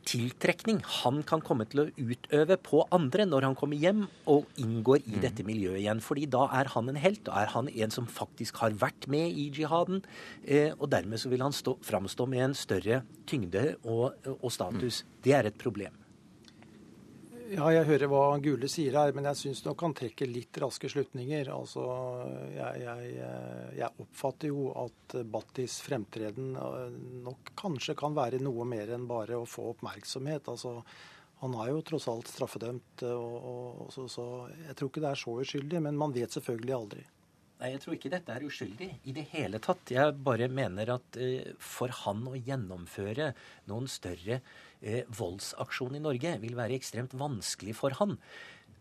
tiltrekning 0.08 0.80
han 1.00 1.22
kan 1.26 1.42
komme 1.44 1.66
til 1.70 1.84
å 1.84 1.86
utøve 1.96 2.58
på 2.62 2.84
andre 2.94 3.26
når 3.28 3.48
han 3.48 3.56
kommer 3.58 3.80
hjem 3.80 4.04
og 4.30 4.46
inngår 4.60 5.02
i 5.02 5.16
mm. 5.16 5.20
dette 5.24 5.46
miljøet 5.46 5.80
igjen. 5.82 6.02
Fordi 6.04 6.28
da 6.34 6.46
er 6.60 6.70
han 6.74 6.92
en 6.92 7.00
helt. 7.00 7.24
Da 7.26 7.40
er 7.42 7.52
han 7.54 7.70
en 7.72 7.94
som 7.94 8.08
faktisk 8.10 8.60
har 8.62 8.76
vært 8.80 9.08
med 9.10 9.32
i 9.32 9.48
jihaden. 9.54 10.04
Eh, 10.44 10.72
og 10.78 10.90
dermed 10.94 11.22
så 11.22 11.32
vil 11.32 11.44
han 11.44 11.56
stå, 11.56 11.78
framstå 11.84 12.28
med 12.30 12.50
en 12.50 12.56
større 12.58 13.02
tyngde 13.30 13.74
og, 13.82 14.14
og 14.40 14.50
status. 14.52 15.02
Mm. 15.02 15.20
Det 15.24 15.38
er 15.38 15.50
et 15.50 15.60
problem. 15.60 16.03
Ja, 17.54 17.68
jeg 17.70 17.86
hører 17.86 18.10
hva 18.10 18.22
Gule 18.42 18.66
sier 18.70 18.96
her, 18.98 19.12
men 19.14 19.28
jeg 19.28 19.38
syns 19.38 19.60
nok 19.62 19.84
han 19.84 19.94
trekker 19.94 20.26
litt 20.26 20.58
raske 20.58 20.88
slutninger. 20.90 21.50
Altså, 21.54 21.84
jeg, 22.50 22.80
jeg, 22.82 23.12
jeg, 23.78 23.90
oppfatter 24.02 24.50
jo 24.50 24.72
at 24.80 25.14
Battis 25.30 25.76
fremtreden 25.84 26.56
eh, 26.58 26.96
nok 27.22 27.52
kanskje 27.60 27.94
kan 28.00 28.16
være 28.16 28.42
noe 28.42 28.66
mer 28.66 28.90
enn 28.96 29.06
bare 29.10 29.38
å 29.38 29.46
få 29.46 29.68
oppmerksomhet. 29.74 30.50
Altså, 30.50 30.80
han 31.44 31.54
er 31.62 31.70
jo 31.70 31.84
tross 31.86 32.08
alt 32.10 32.32
straffedømt, 32.32 33.06
og, 33.12 33.38
og, 33.52 33.86
så, 33.94 34.08
så 34.10 34.26
jeg 34.64 34.78
tror 34.80 34.90
ikke 34.90 35.04
det 35.04 35.12
er 35.12 35.22
så 35.22 35.38
uskyldig. 35.44 35.84
Men 35.86 36.00
man 36.00 36.16
vet 36.16 36.34
selvfølgelig 36.34 36.78
aldri. 36.80 37.06
Nei, 37.60 37.70
Jeg 37.76 37.84
tror 37.84 37.94
ikke 37.94 38.14
dette 38.16 38.34
er 38.34 38.44
uskyldig 38.48 38.90
i 39.06 39.14
det 39.14 39.28
hele 39.30 39.62
tatt. 39.62 39.94
Jeg 39.94 40.18
bare 40.26 40.50
mener 40.50 40.96
at 40.96 41.22
for 41.62 41.92
han 42.02 42.26
å 42.26 42.34
gjennomføre 42.34 43.30
noen 43.70 43.86
større 43.86 44.42
eh, 44.82 45.04
voldsaksjon 45.08 45.96
i 45.98 46.02
Norge 46.02 46.36
vil 46.42 46.58
være 46.58 46.78
ekstremt 46.78 47.16
vanskelig 47.18 47.76
for 47.78 47.96
han. 48.00 48.18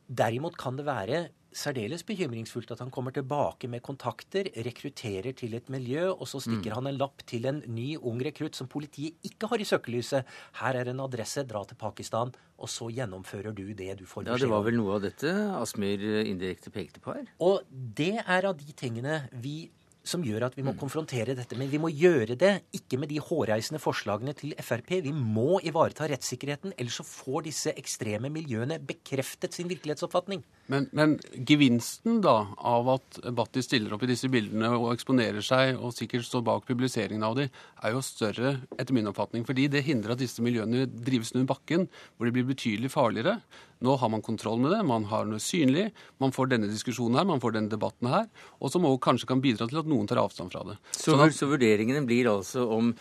Derimot 0.07 0.57
kan 0.59 0.77
det 0.79 0.87
være 0.87 1.25
særdeles 1.53 2.03
bekymringsfullt 2.07 2.71
at 2.73 2.81
han 2.81 2.91
kommer 2.93 3.13
tilbake 3.13 3.69
med 3.69 3.83
kontakter, 3.85 4.49
rekrutterer 4.65 5.35
til 5.37 5.53
et 5.57 5.69
miljø, 5.73 6.09
og 6.11 6.25
så 6.29 6.41
stikker 6.41 6.71
mm. 6.71 6.77
han 6.79 6.89
en 6.89 6.97
lapp 6.99 7.23
til 7.29 7.45
en 7.49 7.61
ny 7.69 7.93
ung 8.01 8.21
rekrutt 8.25 8.57
som 8.57 8.69
politiet 8.71 9.21
ikke 9.27 9.49
har 9.51 9.61
i 9.61 9.67
søkelyset. 9.67 10.33
Her 10.59 10.79
er 10.81 10.91
en 10.91 11.03
adresse, 11.05 11.45
dra 11.49 11.63
til 11.69 11.79
Pakistan, 11.79 12.33
og 12.57 12.71
så 12.71 12.89
gjennomfører 12.93 13.55
du 13.55 13.65
det 13.73 13.91
du 13.99 14.05
får 14.05 14.25
beskjed 14.25 14.33
om. 14.33 14.33
Ja, 14.33 14.41
Det 14.41 14.51
var 14.55 14.65
vel 14.65 14.79
noe 14.79 14.97
av 14.97 15.05
dette 15.05 15.35
Asmyr 15.59 16.07
indirekte 16.23 16.73
pekte 16.73 17.03
på 17.03 17.15
her? 17.17 17.29
Og 17.43 17.61
det 17.69 18.17
er 18.23 18.49
av 18.49 18.57
de 18.57 18.77
tingene 18.77 19.23
vi 19.43 19.69
som 20.03 20.23
gjør 20.23 20.49
at 20.49 20.57
vi 20.57 20.65
må 20.65 20.73
mm. 20.73 20.79
konfrontere 20.81 21.35
dette. 21.37 21.55
Men 21.59 21.69
vi 21.71 21.79
må 21.81 21.89
gjøre 21.93 22.35
det 22.39 22.51
ikke 22.75 22.99
med 22.99 23.11
de 23.11 23.21
hårreisende 23.23 23.79
forslagene 23.81 24.35
til 24.37 24.51
Frp. 24.59 24.97
Vi 25.05 25.13
må 25.15 25.61
ivareta 25.63 26.07
rettssikkerheten, 26.11 26.75
ellers 26.77 26.99
så 26.99 27.07
får 27.07 27.47
disse 27.47 27.73
ekstreme 27.79 28.31
miljøene 28.33 28.79
bekreftet 28.83 29.55
sin 29.55 29.71
virkelighetsoppfatning. 29.71 30.43
Men, 30.71 30.87
men, 30.95 31.17
gevinsten 31.47 32.21
da 32.23 32.35
av 32.55 32.91
at 32.93 33.19
Batti 33.35 33.63
stiller 33.63 33.95
opp 33.95 34.03
i 34.05 34.11
disse 34.11 34.29
bildene 34.31 34.69
og 34.75 34.91
eksponerer 34.93 35.43
seg, 35.43 35.75
og 35.79 35.95
sikkert 35.95 36.27
står 36.27 36.45
bak 36.47 36.67
publiseringen 36.67 37.23
av 37.27 37.37
dem, 37.39 37.51
er 37.83 37.95
jo 37.95 38.03
større, 38.03 38.57
etter 38.79 38.95
min 38.95 39.09
oppfatning. 39.11 39.47
Fordi 39.47 39.69
det 39.71 39.85
hindrer 39.87 40.15
at 40.15 40.23
disse 40.23 40.43
miljøene 40.43 40.87
drives 40.87 41.33
under 41.35 41.47
bakken, 41.55 41.87
hvor 42.15 42.27
de 42.27 42.35
blir 42.35 42.47
betydelig 42.51 42.91
farligere. 42.93 43.39
Nå 43.83 43.97
har 43.99 44.11
man 44.13 44.23
kontroll 44.23 44.61
med 44.63 44.71
det, 44.71 44.79
man 44.87 45.07
har 45.11 45.27
noe 45.27 45.43
synlig, 45.43 45.89
man 46.23 46.31
får 46.35 46.53
denne 46.53 46.69
diskusjonen 46.71 47.19
her, 47.19 47.27
man 47.27 47.43
får 47.43 47.57
denne 47.57 47.71
debatten 47.71 48.07
her, 48.11 48.29
og 48.63 48.71
som 48.71 48.87
også 48.87 49.03
kanskje 49.09 49.29
kan 49.33 49.43
bidra 49.43 49.67
til 49.67 49.81
at 49.81 49.89
noen 49.91 50.07
tar 50.07 50.21
avstand 50.23 50.53
fra 50.53 50.63
det. 50.69 50.77
Så, 50.95 51.11
sånn 51.11 51.25
at, 51.25 51.35
så 51.35 51.49
vurderingene 51.51 52.05
blir 52.07 52.31
altså 52.31 52.63
om 52.71 52.93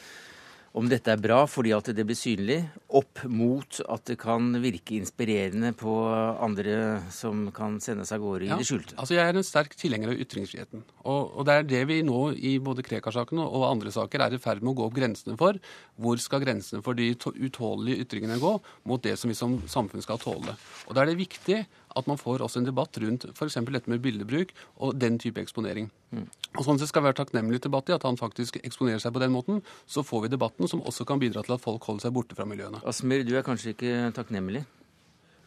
om 0.72 0.88
dette 0.88 1.12
er 1.12 1.20
bra 1.20 1.42
fordi 1.50 1.72
at 1.76 1.90
det 1.92 2.04
blir 2.08 2.16
synlig, 2.16 2.58
opp 2.92 3.22
mot 3.28 3.78
at 3.92 4.04
det 4.08 4.16
kan 4.20 4.50
virke 4.62 4.96
inspirerende 4.98 5.72
på 5.76 5.92
andre 6.12 7.02
som 7.12 7.46
kan 7.54 7.78
sende 7.80 8.06
seg 8.08 8.20
av 8.20 8.24
gårde 8.24 8.48
i 8.48 8.50
det 8.52 8.68
skjulte. 8.68 8.96
Altså 9.00 9.16
jeg 9.16 9.24
er 9.24 9.38
en 9.38 9.46
sterk 9.46 9.76
tilhenger 9.78 10.12
av 10.12 10.22
ytringsfriheten. 10.24 10.85
Og, 11.02 11.20
og 11.37 11.48
det 11.48 11.56
er 11.56 11.68
det 11.68 11.82
vi 11.90 12.00
nå 12.06 12.20
i 12.37 12.54
både 12.64 12.85
Krekar-saken 12.87 13.40
og 13.44 13.68
andre 13.68 13.92
saker 13.94 14.26
er 14.26 14.37
i 14.37 14.40
ferd 14.42 14.64
med 14.64 14.74
å 14.74 14.78
gå 14.80 14.88
opp 14.88 14.96
grensene 14.96 15.37
for. 15.40 15.61
Hvor 16.00 16.20
skal 16.20 16.44
grensene 16.44 16.85
for 16.85 16.96
de 16.96 17.11
utålelige 17.12 18.06
ytringene 18.06 18.40
gå 18.40 18.56
mot 18.88 19.04
det 19.04 19.18
som 19.20 19.32
vi 19.32 19.38
som 19.38 19.58
samfunn 19.68 20.04
skal 20.04 20.20
tåle? 20.22 20.56
Og 20.88 20.96
da 20.96 21.04
er 21.04 21.12
det 21.12 21.20
viktig 21.20 21.62
at 21.96 22.09
man 22.11 22.20
får 22.20 22.44
også 22.44 22.62
en 22.62 22.68
debatt 22.68 22.98
rundt 23.02 23.28
f.eks. 23.33 23.59
dette 23.68 23.90
med 23.90 24.02
bildebruk 24.05 24.52
og 24.78 24.98
den 24.98 25.18
type 25.22 25.40
eksponering. 25.42 25.90
Mm. 26.12 26.26
Og 26.59 26.66
sånn 26.66 26.81
sett 26.81 26.92
skal 26.92 27.05
vi 27.05 27.11
være 27.11 27.20
takknemlige 27.22 27.64
til 27.64 27.72
Batti 27.74 27.94
at 27.96 28.05
han 28.07 28.20
faktisk 28.20 28.61
eksponerer 28.62 29.00
seg 29.02 29.14
på 29.14 29.22
den 29.22 29.33
måten. 29.35 29.62
Så 29.87 30.05
får 30.07 30.26
vi 30.26 30.35
debatten 30.35 30.68
som 30.68 30.85
også 30.85 31.09
kan 31.09 31.22
bidra 31.22 31.44
til 31.46 31.57
at 31.57 31.64
folk 31.64 31.85
holder 31.88 32.09
seg 32.09 32.14
borte 32.16 32.38
fra 32.38 32.48
miljøene. 32.48 32.83
Asmir, 32.88 33.24
du 33.26 33.35
er 33.38 33.46
kanskje 33.46 33.76
ikke 33.76 34.12
takknemlig? 34.16 34.66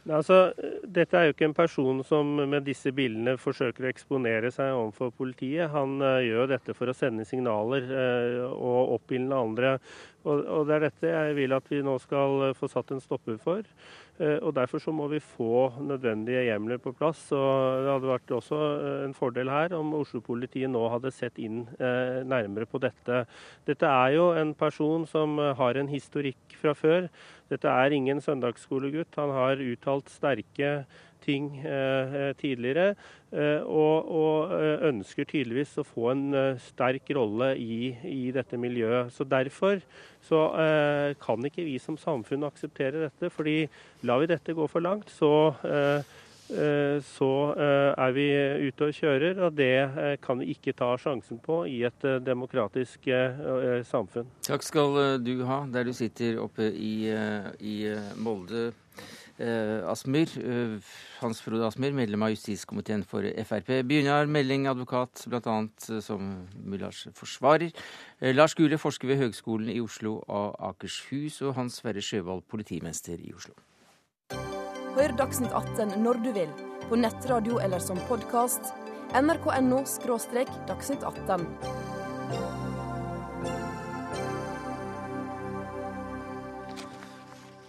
Altså, 0.06 0.52
dette 0.86 1.18
er 1.18 1.26
jo 1.26 1.34
ikke 1.34 1.48
en 1.48 1.56
person 1.58 2.02
som 2.06 2.28
med 2.38 2.68
disse 2.68 2.92
bildene 2.94 3.40
forsøker 3.42 3.88
å 3.88 3.90
eksponere 3.90 4.52
seg 4.54 4.76
overfor 4.78 5.10
politiet. 5.18 5.72
Han 5.74 5.98
uh, 6.04 6.22
gjør 6.22 6.52
dette 6.52 6.76
for 6.78 6.92
å 6.92 6.94
sende 6.94 7.26
signaler 7.26 7.88
uh, 7.90 8.44
og 8.54 9.00
oppildne 9.00 9.40
andre. 9.48 9.72
Og, 10.22 10.44
og, 10.44 10.68
det 10.70 10.76
er 10.76 10.86
dette 10.86 11.10
jeg 11.10 11.38
vil 11.40 11.58
at 11.58 11.74
vi 11.74 11.82
nå 11.86 11.98
skal 12.04 12.52
uh, 12.52 12.54
få 12.58 12.70
satt 12.70 12.94
en 12.94 13.02
stopper 13.02 13.42
for. 13.42 13.66
Eh, 14.20 14.38
og 14.42 14.54
Derfor 14.56 14.80
så 14.80 14.94
må 14.96 15.08
vi 15.12 15.20
få 15.20 15.74
nødvendige 15.84 16.46
hjemler 16.48 16.78
på 16.78 16.94
plass. 16.96 17.32
og 17.32 17.84
Det 17.84 17.92
hadde 17.92 18.12
vært 18.14 18.36
også 18.38 18.60
en 19.06 19.14
fordel 19.14 19.50
her 19.52 19.76
om 19.76 19.94
Oslo-politiet 20.00 20.72
nå 20.72 20.84
hadde 20.94 21.12
sett 21.12 21.40
inn 21.40 21.66
nærmere 21.80 22.66
på 22.66 22.80
dette. 22.80 23.26
Dette 23.68 23.86
er 23.86 24.16
jo 24.16 24.30
en 24.34 24.54
person 24.54 25.06
som 25.08 25.38
har 25.38 25.76
en 25.76 25.92
historikk 25.92 26.56
fra 26.62 26.74
før. 26.74 27.10
Dette 27.50 27.68
er 27.68 27.94
ingen 27.94 28.22
søndagsskolegutt. 28.22 29.20
Han 29.20 29.36
har 29.36 29.62
uttalt 29.62 30.10
sterke 30.10 30.86
ting 31.26 31.50
eh, 31.66 32.32
tidligere, 32.40 32.94
eh, 33.32 33.62
og, 33.62 34.10
og, 34.10 34.56
eh, 34.58 34.88
ønsker 34.92 35.28
tydeligvis 35.30 35.76
å 35.82 35.88
få 35.88 36.12
en 36.14 36.26
sterk 36.62 37.10
rolle 37.18 37.54
i, 37.60 37.94
i 38.10 38.22
dette 38.36 38.60
miljøet. 38.62 39.14
Så 39.14 39.26
Derfor 39.26 39.82
så 40.26 40.42
kan 41.22 41.46
ikke 41.46 41.66
vi 41.66 41.76
som 41.82 41.98
samfunn 42.02 42.46
akseptere 42.48 43.08
dette. 43.08 43.30
fordi 43.30 43.68
lar 44.04 44.22
vi 44.22 44.30
dette 44.32 44.56
gå 44.58 44.68
for 44.70 44.82
langt, 44.82 45.10
så 45.10 45.34
så 46.46 47.30
er 47.58 48.12
vi 48.14 48.26
ute 48.68 48.86
og 48.86 48.94
kjører, 48.94 49.40
og 49.48 49.56
det 49.58 50.20
kan 50.22 50.38
vi 50.38 50.52
ikke 50.54 50.76
ta 50.78 50.92
sjansen 51.02 51.40
på 51.42 51.64
i 51.66 51.80
et 51.90 52.06
demokratisk 52.22 53.10
samfunn. 53.90 54.30
Takk 54.46 54.66
skal 54.66 55.18
du 55.26 55.42
ha, 55.50 55.64
der 55.74 55.90
du 55.90 55.94
sitter 55.94 56.38
oppe 56.42 56.70
i, 56.70 57.10
i 57.66 57.78
Molde. 58.22 58.70
Eh, 59.38 59.92
Asmyr, 59.92 60.30
eh, 60.40 60.80
Hans 61.20 61.42
Frode 61.42 61.68
Asmyr, 61.68 61.92
medlem 61.92 62.24
av 62.24 62.32
justiskomiteen 62.32 63.04
for 63.04 63.22
Frp. 63.22 63.82
Bjørnar 63.84 64.30
Melding, 64.32 64.68
advokat, 64.72 65.26
bl.a. 65.28 65.56
Eh, 65.90 66.00
som 66.00 66.48
Mullars 66.56 67.08
forsvarer. 67.14 67.76
Lars 68.22 68.56
Gule, 68.56 68.78
forsker 68.78 69.08
ved 69.12 69.20
Høgskolen 69.20 69.70
i 69.70 69.82
Oslo 69.84 70.22
og 70.28 70.56
Akershus. 70.60 71.42
Og 71.42 71.56
Hans 71.56 71.82
Sverre 71.82 72.02
Sjøvold, 72.02 72.46
politimester 72.48 73.20
i 73.20 73.34
Oslo. 73.36 73.54
Hør 74.96 75.12
Dagsnytt 75.20 75.52
18 75.52 76.00
når 76.00 76.24
du 76.24 76.32
vil, 76.32 76.52
på 76.88 76.96
nettradio 76.96 77.60
eller 77.60 77.84
som 77.84 78.00
podkast. 78.08 78.72
nrk.no– 79.16 79.84
dagsnytt 80.72 81.04
18. 81.04 82.65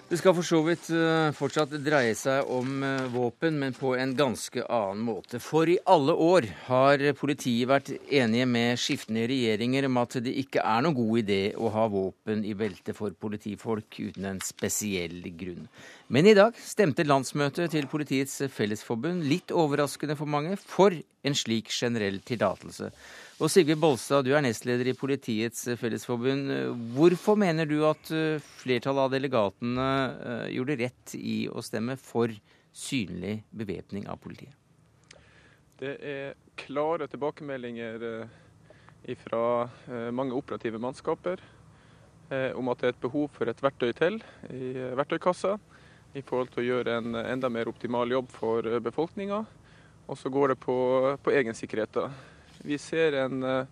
Det 0.07 0.21
skal 0.21 0.37
for 0.37 0.47
så 0.47 0.61
vidt 0.63 0.87
eh, 0.95 1.33
fortsatt 1.35 1.73
dreie 1.83 2.13
seg 2.15 2.47
om 2.55 2.85
eh, 2.87 3.09
våpen, 3.11 3.57
men 3.59 3.75
på 3.75 3.97
en 3.99 4.13
ganske 4.15 4.63
annen 4.63 5.01
måte. 5.03 5.41
For 5.43 5.67
i 5.67 5.81
alle 5.83 6.15
år 6.15 6.47
har 6.69 7.03
politiet 7.19 7.67
vært 7.67 7.91
enige 8.07 8.47
med 8.47 8.79
skiftende 8.79 9.25
regjeringer 9.27 9.89
om 9.89 9.99
at 9.99 10.15
det 10.23 10.37
ikke 10.45 10.63
er 10.63 10.87
noen 10.87 10.95
god 10.95 11.25
idé 11.25 11.41
å 11.59 11.73
ha 11.75 11.89
våpen 11.91 12.47
i 12.47 12.55
beltet 12.55 12.95
for 12.95 13.19
politifolk 13.19 13.99
uten 13.99 14.31
en 14.31 14.39
spesiell 14.47 15.27
grunn. 15.35 15.67
Men 16.07 16.31
i 16.31 16.39
dag 16.39 16.55
stemte 16.55 17.03
landsmøtet 17.03 17.75
til 17.75 17.91
Politiets 17.91 18.45
Fellesforbund, 18.55 19.27
litt 19.27 19.51
overraskende 19.51 20.15
for 20.15 20.31
mange, 20.31 20.55
for 20.55 20.95
en 20.95 21.35
slik 21.35 21.75
generell 21.75 22.23
tillatelse. 22.23 22.93
Og 23.37 23.51
Sigve 23.53 23.75
Bolstad, 23.77 24.25
du 24.25 24.31
er 24.33 24.41
nestleder 24.41 24.89
i 24.89 24.95
Politiets 24.97 25.67
Fellesforbund. 25.77 26.49
Hvorfor 26.97 27.37
mener 27.37 27.69
du 27.69 27.83
at 27.85 28.09
eh, 28.09 28.41
flertallet 28.63 29.03
av 29.03 29.11
delegatene 29.13 29.89
eh, 30.09 30.45
gjorde 30.55 30.77
rett 30.81 31.13
i 31.19 31.35
å 31.45 31.61
stemme 31.61 31.99
for 32.01 32.33
synlig 32.73 33.43
bevæpning 33.53 34.07
av 34.09 34.17
politiet? 34.23 34.55
Det 35.77 35.93
er 36.01 36.31
klare 36.57 37.05
tilbakemeldinger 37.13 38.07
eh, 38.09 39.19
fra 39.21 39.43
mange 40.17 40.35
operative 40.35 40.81
mannskaper 40.83 41.43
om 42.59 42.73
at 42.73 42.81
det 42.81 42.89
er 42.89 42.95
et 42.97 43.05
behov 43.05 43.29
for 43.37 43.47
et 43.47 43.61
verktøy 43.63 43.93
til 43.95 44.17
i 44.51 44.73
verktøykassa 44.99 45.53
i 46.19 46.25
forhold 46.27 46.49
til 46.51 46.65
å 46.65 46.67
gjøre 46.67 46.97
en 46.99 47.21
enda 47.21 47.51
mer 47.53 47.71
optimal 47.71 48.11
jobb 48.11 48.33
for 48.35 48.67
befolkninga. 48.83 49.45
Og 50.11 50.19
så 50.19 50.33
går 50.35 50.55
det 50.55 50.59
på, 50.65 50.75
på 51.23 51.37
egensikkerheten. 51.39 52.17
Vi 52.65 52.79
ser 52.79 53.15
en 53.21 53.43
uh, 53.45 53.67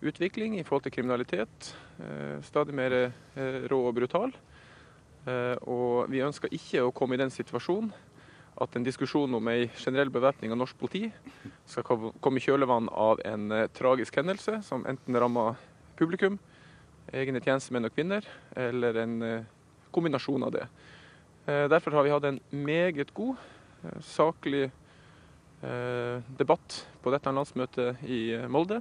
utvikling 0.00 0.58
i 0.58 0.64
forhold 0.64 0.86
til 0.86 0.94
kriminalitet. 0.94 1.70
Uh, 1.98 2.42
stadig 2.44 2.74
mer 2.76 2.94
uh, 3.08 3.64
rå 3.70 3.80
og 3.88 3.94
brutal. 3.94 4.36
og 5.66 6.06
vi 6.06 6.20
ønsker 6.22 6.52
ikke 6.54 6.84
å 6.86 6.92
komme 6.94 7.16
i 7.16 7.18
den 7.18 7.32
situasjonen 7.34 7.88
at 8.62 8.76
en 8.78 8.84
diskusjon 8.86 9.32
om 9.34 9.48
en 9.50 9.72
generell 9.74 10.12
bevæpning 10.14 10.52
av 10.54 10.60
norsk 10.60 10.76
politi 10.78 11.08
skal 11.66 12.12
komme 12.22 12.38
i 12.38 12.44
kjølvann 12.44 12.86
av 12.94 13.18
en 13.26 13.50
tragisk 13.74 14.20
hendelse 14.20 14.60
som 14.62 14.86
enten 14.86 15.18
rammer 15.18 15.58
publikum, 15.98 16.38
egne 17.10 17.42
tjenestemenn 17.42 17.90
og 17.90 17.96
-kvinner, 17.96 18.22
eller 18.54 19.02
en 19.02 19.46
kombinasjon 19.90 20.46
av 20.46 20.52
det. 20.52 20.68
Derfor 21.74 21.90
har 21.90 22.04
vi 22.04 22.14
hatt 22.14 22.24
en 22.24 22.40
meget 22.52 23.14
god, 23.14 23.34
saklig 24.00 24.70
Eh, 24.70 24.85
debatt 25.60 26.86
på 27.06 27.12
dette 27.14 27.30
landsmøtet 27.30 28.02
i 28.10 28.32
eh, 28.34 28.48
Molde, 28.50 28.80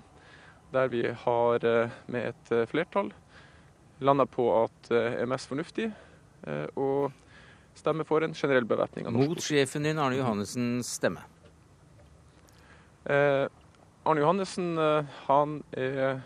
der 0.73 0.89
vi 0.89 1.03
har 1.05 1.65
eh, 1.65 1.93
med 2.09 2.31
et 2.31 2.71
flertall 2.71 3.11
landa 4.01 4.25
på 4.27 4.47
at 4.63 4.89
det 4.89 5.03
er 5.21 5.29
mest 5.29 5.47
fornuftig 5.47 5.85
å 6.75 6.87
stemme 7.79 8.03
for 8.05 8.25
en 8.25 8.33
generell 8.35 8.65
bevæpning 8.67 9.07
av 9.07 9.13
norsk 9.15 9.31
Mot 9.31 9.45
sjefen 9.45 9.87
din, 9.87 10.01
Arne 10.03 10.17
Johannessen, 10.19 10.81
stemme? 10.83 11.23
Eh, 13.07 13.45
Arne 14.03 14.21
Johannessen 14.21 14.75
han 15.29 15.55
er 15.71 16.19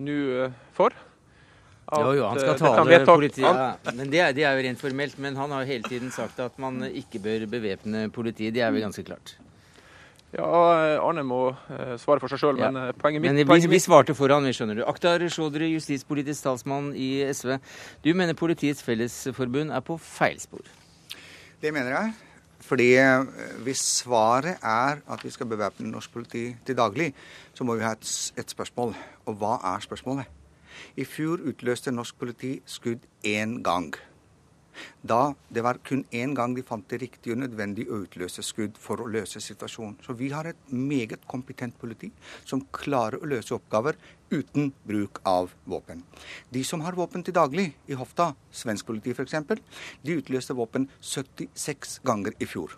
nå 0.00 0.48
for. 0.74 0.96
jo, 1.92 2.16
jo, 2.16 2.24
han 2.24 2.40
skal 2.40 2.58
tale 2.64 3.02
politiet. 3.06 3.92
Men 3.92 4.10
det 4.10 4.24
er, 4.24 4.32
det 4.34 4.48
er, 4.48 4.56
jo 4.56 4.64
rent 4.70 4.80
formelt. 4.80 5.20
Men 5.22 5.36
han 5.38 5.52
har 5.52 5.68
hele 5.68 5.84
tiden 5.86 6.10
sagt 6.10 6.40
at 6.42 6.56
man 6.58 6.80
ikke 6.88 7.20
bør 7.28 7.44
bevæpne 7.58 8.08
politiet. 8.08 8.56
Det 8.56 8.64
er 8.64 8.72
vel 8.72 8.88
ganske 8.88 9.04
klart? 9.04 9.36
Ja, 10.36 11.00
Arne 11.00 11.22
må 11.24 11.40
eh, 11.72 11.94
svare 12.00 12.20
for 12.20 12.28
seg 12.28 12.42
sjøl, 12.42 12.58
men 12.60 12.76
ja. 12.76 12.88
Eh, 12.90 12.96
poenget 13.00 13.22
mitt 13.24 13.32
Men 13.32 13.62
vi, 13.62 13.70
vi 13.72 13.80
svarte 13.80 14.12
for 14.16 14.32
han, 14.34 14.44
vi 14.44 14.52
skjønner 14.56 14.76
du. 14.76 14.82
Akhtar 14.84 15.22
Sjådre, 15.32 15.68
justispolitisk 15.72 16.44
talsmann 16.44 16.90
i 16.92 17.24
SV. 17.32 17.56
Du 18.04 18.10
mener 18.18 18.36
Politiets 18.36 18.84
Fellesforbund 18.84 19.72
er 19.72 19.84
på 19.86 19.96
feilspor? 20.02 20.66
Det 21.62 21.72
mener 21.72 21.94
jeg. 21.94 22.12
Fordi 22.66 22.88
eh, 23.00 23.46
hvis 23.64 23.80
svaret 24.02 24.60
er 24.60 25.00
at 25.00 25.24
vi 25.24 25.32
skal 25.32 25.48
bevæpne 25.48 25.88
norsk 25.88 26.12
politi 26.12 26.50
til 26.66 26.76
daglig, 26.76 27.12
så 27.54 27.64
må 27.64 27.78
vi 27.78 27.86
ha 27.86 27.94
et, 27.96 28.10
et 28.36 28.52
spørsmål. 28.52 28.92
Og 29.30 29.40
hva 29.40 29.56
er 29.72 29.86
spørsmålet? 29.86 30.28
I 31.00 31.08
fjor 31.08 31.40
utløste 31.48 31.94
norsk 31.94 32.18
politi 32.20 32.58
skudd 32.68 33.08
én 33.24 33.62
gang 33.64 33.94
da 35.02 35.34
det 35.52 35.64
var 35.66 35.80
kun 35.84 36.04
én 36.12 36.34
gang 36.36 36.54
de 36.56 36.64
fant 36.66 36.86
det 36.90 37.00
riktig 37.02 37.34
og 37.34 37.42
nødvendig 37.42 37.86
å 37.88 38.02
utløse 38.04 38.44
skudd 38.46 38.78
for 38.80 39.02
å 39.02 39.08
løse 39.10 39.40
situasjonen. 39.42 39.98
Så 40.04 40.16
vi 40.18 40.30
har 40.34 40.48
et 40.50 40.72
meget 40.72 41.26
kompetent 41.28 41.76
politi 41.80 42.10
som 42.44 42.64
klarer 42.74 43.20
å 43.20 43.30
løse 43.30 43.54
oppgaver 43.56 43.98
uten 44.30 44.72
bruk 44.86 45.20
av 45.26 45.52
våpen. 45.64 46.02
De 46.50 46.64
som 46.66 46.82
har 46.82 46.98
våpen 46.98 47.22
til 47.26 47.36
daglig 47.36 47.70
i 47.86 47.98
hofta, 47.98 48.32
svensk 48.50 48.88
politi 48.88 49.14
f.eks., 49.14 49.36
de 50.02 50.18
utløste 50.18 50.56
våpen 50.56 50.88
76 51.00 52.00
ganger 52.06 52.34
i 52.42 52.48
fjor. 52.50 52.74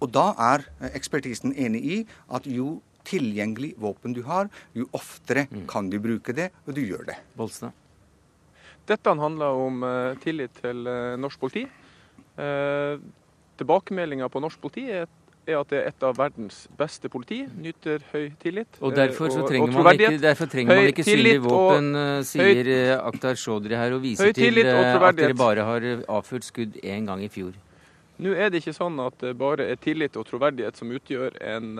Og 0.00 0.08
da 0.12 0.30
er 0.40 0.64
ekspertisen 0.94 1.52
enig 1.60 1.82
i 1.84 1.98
at 2.32 2.48
jo 2.48 2.78
tilgjengelig 3.08 3.74
våpen 3.80 4.14
du 4.16 4.22
har, 4.26 4.50
jo 4.76 4.88
oftere 4.96 5.46
mm. 5.50 5.66
kan 5.70 5.90
du 5.92 5.98
bruke 6.02 6.34
det, 6.36 6.50
og 6.66 6.76
du 6.76 6.82
gjør 6.84 7.06
det. 7.12 7.20
Bolstad. 7.36 7.76
Dette 8.90 9.14
handler 9.14 9.54
om 9.68 9.84
uh, 9.86 10.18
tillit 10.22 10.56
til 10.58 10.82
uh, 10.88 11.14
norsk 11.20 11.40
politi. 11.40 11.64
Uh, 12.34 12.98
Tilbakemeldinga 13.60 14.26
på 14.32 14.40
norsk 14.42 14.58
politi 14.62 14.86
er, 14.90 15.06
er, 15.44 15.58
at 15.60 15.70
det 15.70 15.78
er 15.78 15.88
et 15.92 16.04
av 16.08 16.16
verdens 16.18 16.62
beste 16.78 17.10
politi. 17.12 17.42
Nyter 17.60 18.02
høy 18.10 18.30
tillit. 18.40 18.80
Og 18.80 18.96
derfor, 18.96 19.28
og, 19.28 19.46
trenger, 19.46 19.68
og 19.68 19.86
man 19.86 20.00
ikke, 20.00 20.18
derfor 20.22 20.50
trenger 20.50 20.80
man 20.80 20.90
ikke 20.90 21.06
synlig 21.06 21.34
våpen, 21.44 21.90
sier 22.26 22.70
Akhtar 22.96 23.38
Chaudhry 23.38 23.76
her, 23.76 23.94
og 23.94 24.02
viser 24.06 24.32
til 24.34 24.62
at 24.64 25.18
dere 25.20 25.36
bare 25.38 25.66
har 25.68 25.88
avført 26.08 26.48
skudd 26.48 26.80
én 26.80 27.10
gang 27.10 27.22
i 27.22 27.28
fjor. 27.30 27.52
Nå 28.20 28.32
er 28.36 28.50
det 28.52 28.60
ikke 28.60 28.76
sånn 28.76 28.98
at 29.00 29.20
det 29.20 29.36
bare 29.40 29.68
er 29.72 29.78
tillit 29.80 30.16
og 30.20 30.26
troverdighet 30.28 30.80
som 30.80 30.90
utgjør 30.92 31.36
en 31.54 31.70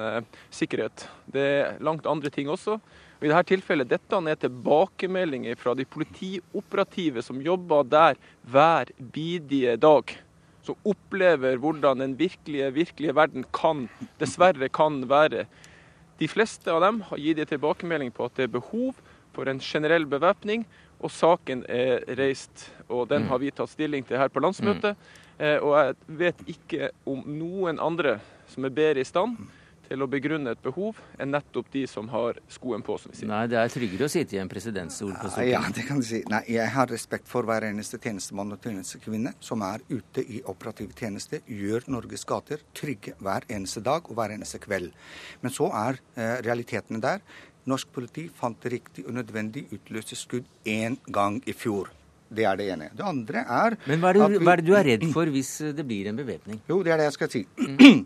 sikkerhet. 0.53 1.09
Det 1.33 1.49
er 1.57 1.81
langt 1.85 2.09
andre 2.09 2.33
ting 2.33 2.53
også. 2.53 2.79
Og 3.21 3.27
I 3.29 3.31
dette 3.35 3.51
tilfellet 3.53 3.89
dette 3.91 4.19
er 4.33 4.39
tilbakemeldinger 4.41 5.59
fra 5.61 5.75
de 5.77 5.85
politioperative 5.85 7.21
som 7.21 7.43
jobber 7.45 7.85
der 7.85 8.17
hver 8.49 8.89
bidige 8.97 9.77
dag. 9.77 10.15
Som 10.65 10.79
opplever 10.89 11.61
hvordan 11.61 12.01
den 12.01 12.15
virkelige, 12.17 12.71
virkelige 12.73 13.15
verden 13.17 13.45
kan, 13.53 13.91
dessverre 14.21 14.71
kan 14.73 15.03
være. 15.09 15.45
De 16.17 16.29
fleste 16.29 16.73
av 16.73 16.81
dem 16.81 17.03
har 17.11 17.21
gitt 17.21 17.45
en 17.45 17.53
tilbakemelding 17.53 18.13
på 18.17 18.25
at 18.25 18.41
det 18.41 18.49
er 18.49 18.57
behov 18.57 18.97
for 19.37 19.53
en 19.53 19.61
generell 19.61 20.09
bevæpning. 20.09 20.65
Og 21.05 21.13
saken 21.13 21.67
er 21.69 22.01
reist, 22.17 22.71
og 22.89 23.09
den 23.13 23.29
har 23.29 23.41
vi 23.41 23.53
tatt 23.53 23.73
stilling 23.73 24.05
til 24.05 24.21
her 24.21 24.33
på 24.33 24.41
landsmøtet. 24.41 24.97
Mm. 24.97 25.45
Eh, 25.45 25.59
og 25.61 25.77
jeg 25.77 26.21
vet 26.25 26.45
ikke 26.57 26.91
om 27.09 27.21
noen 27.25 27.81
andre 27.81 28.19
som 28.49 28.65
er 28.65 28.73
bedre 28.77 29.05
i 29.05 29.09
stand 29.09 29.37
til 29.91 30.05
å 30.05 30.07
begrunne 30.11 30.55
et 30.55 30.63
behov, 30.63 30.99
enn 31.19 31.33
nettopp 31.35 31.71
de 31.75 31.83
som 31.91 32.09
har 32.13 32.39
skoen 32.53 32.85
på, 32.87 32.95
som 33.03 33.11
vi 33.11 33.21
sier. 33.21 33.31
Nei, 33.31 33.43
det 33.51 33.59
er 33.59 33.73
tryggere 33.75 34.07
å 34.07 34.13
sitte 34.13 34.37
i 34.37 34.41
en 34.43 34.51
presidentstol 34.51 35.13
på 35.17 35.33
Stortinget. 35.33 35.53
Ja, 35.57 35.75
det 35.75 35.87
kan 35.89 36.03
du 36.03 36.07
si. 36.07 36.23
Nei, 36.31 36.45
jeg 36.55 36.71
har 36.77 36.91
respekt 36.93 37.31
for 37.31 37.49
hver 37.49 37.67
eneste 37.67 37.99
tjenestemann 37.99 38.55
og 38.55 38.63
tjenestekvinne 38.63 39.35
som 39.43 39.65
er 39.67 39.83
ute 39.91 40.23
i 40.23 40.43
operativ 40.51 40.95
tjeneste, 40.99 41.43
gjør 41.51 41.89
Norges 41.91 42.27
gater 42.29 42.63
trygge 42.77 43.17
hver 43.19 43.49
eneste 43.51 43.83
dag 43.85 44.07
og 44.07 44.19
hver 44.19 44.37
eneste 44.37 44.63
kveld. 44.63 44.93
Men 45.43 45.55
så 45.55 45.71
er 45.75 45.99
eh, 46.15 46.37
realitetene 46.47 47.03
der. 47.03 47.25
Norsk 47.71 47.91
politi 47.93 48.29
fant 48.33 48.63
det 48.63 48.77
riktig 48.79 49.09
og 49.09 49.17
nødvendig 49.19 49.67
utløse 49.75 50.17
skudd 50.17 50.47
én 50.65 51.01
gang 51.11 51.43
i 51.51 51.55
fjor. 51.57 51.91
Det 52.31 52.45
er 52.47 52.59
det 52.61 52.69
ene. 52.71 52.93
Det 52.95 53.03
andre 53.03 53.43
er 53.43 53.75
Men 53.91 53.99
hva 53.99 54.13
er, 54.13 54.21
det, 54.21 54.27
vi, 54.31 54.39
hva 54.47 54.53
er 54.53 54.61
det 54.61 54.67
du 54.69 54.77
er 54.79 54.87
redd 54.87 55.09
for 55.11 55.31
hvis 55.35 55.51
det 55.75 55.85
blir 55.87 56.13
en 56.13 56.21
bevæpning? 56.21 56.61
Jo, 56.71 56.79
det 56.87 56.95
er 56.95 57.03
det 57.03 57.09
jeg 57.09 57.17
skal 57.17 57.33
si. 57.33 57.43
Mm. 57.59 58.05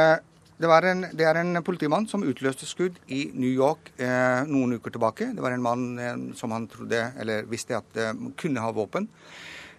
Det, 0.60 0.68
en, 0.68 1.06
det, 1.16 1.24
er 1.24 1.38
en 1.40 1.62
politimann 1.64 2.04
som 2.10 2.24
utløste 2.26 2.66
skudd 2.68 2.98
i 3.08 3.30
New 3.32 3.48
York 3.48 3.94
eh, 3.96 4.42
noen 4.44 4.76
uker 4.76 4.92
tilbake. 4.92 5.30
Det 5.32 5.40
var 5.40 5.56
en 5.56 5.64
mann 5.64 5.86
eh, 5.96 6.18
som 6.36 6.52
han 6.52 6.66
trodde, 6.68 7.00
eller 7.20 7.48
visste 7.48 7.78
at 7.78 7.96
eh, 7.96 8.12
kunne 8.36 8.60
ha 8.60 8.74
våpen. 8.76 9.08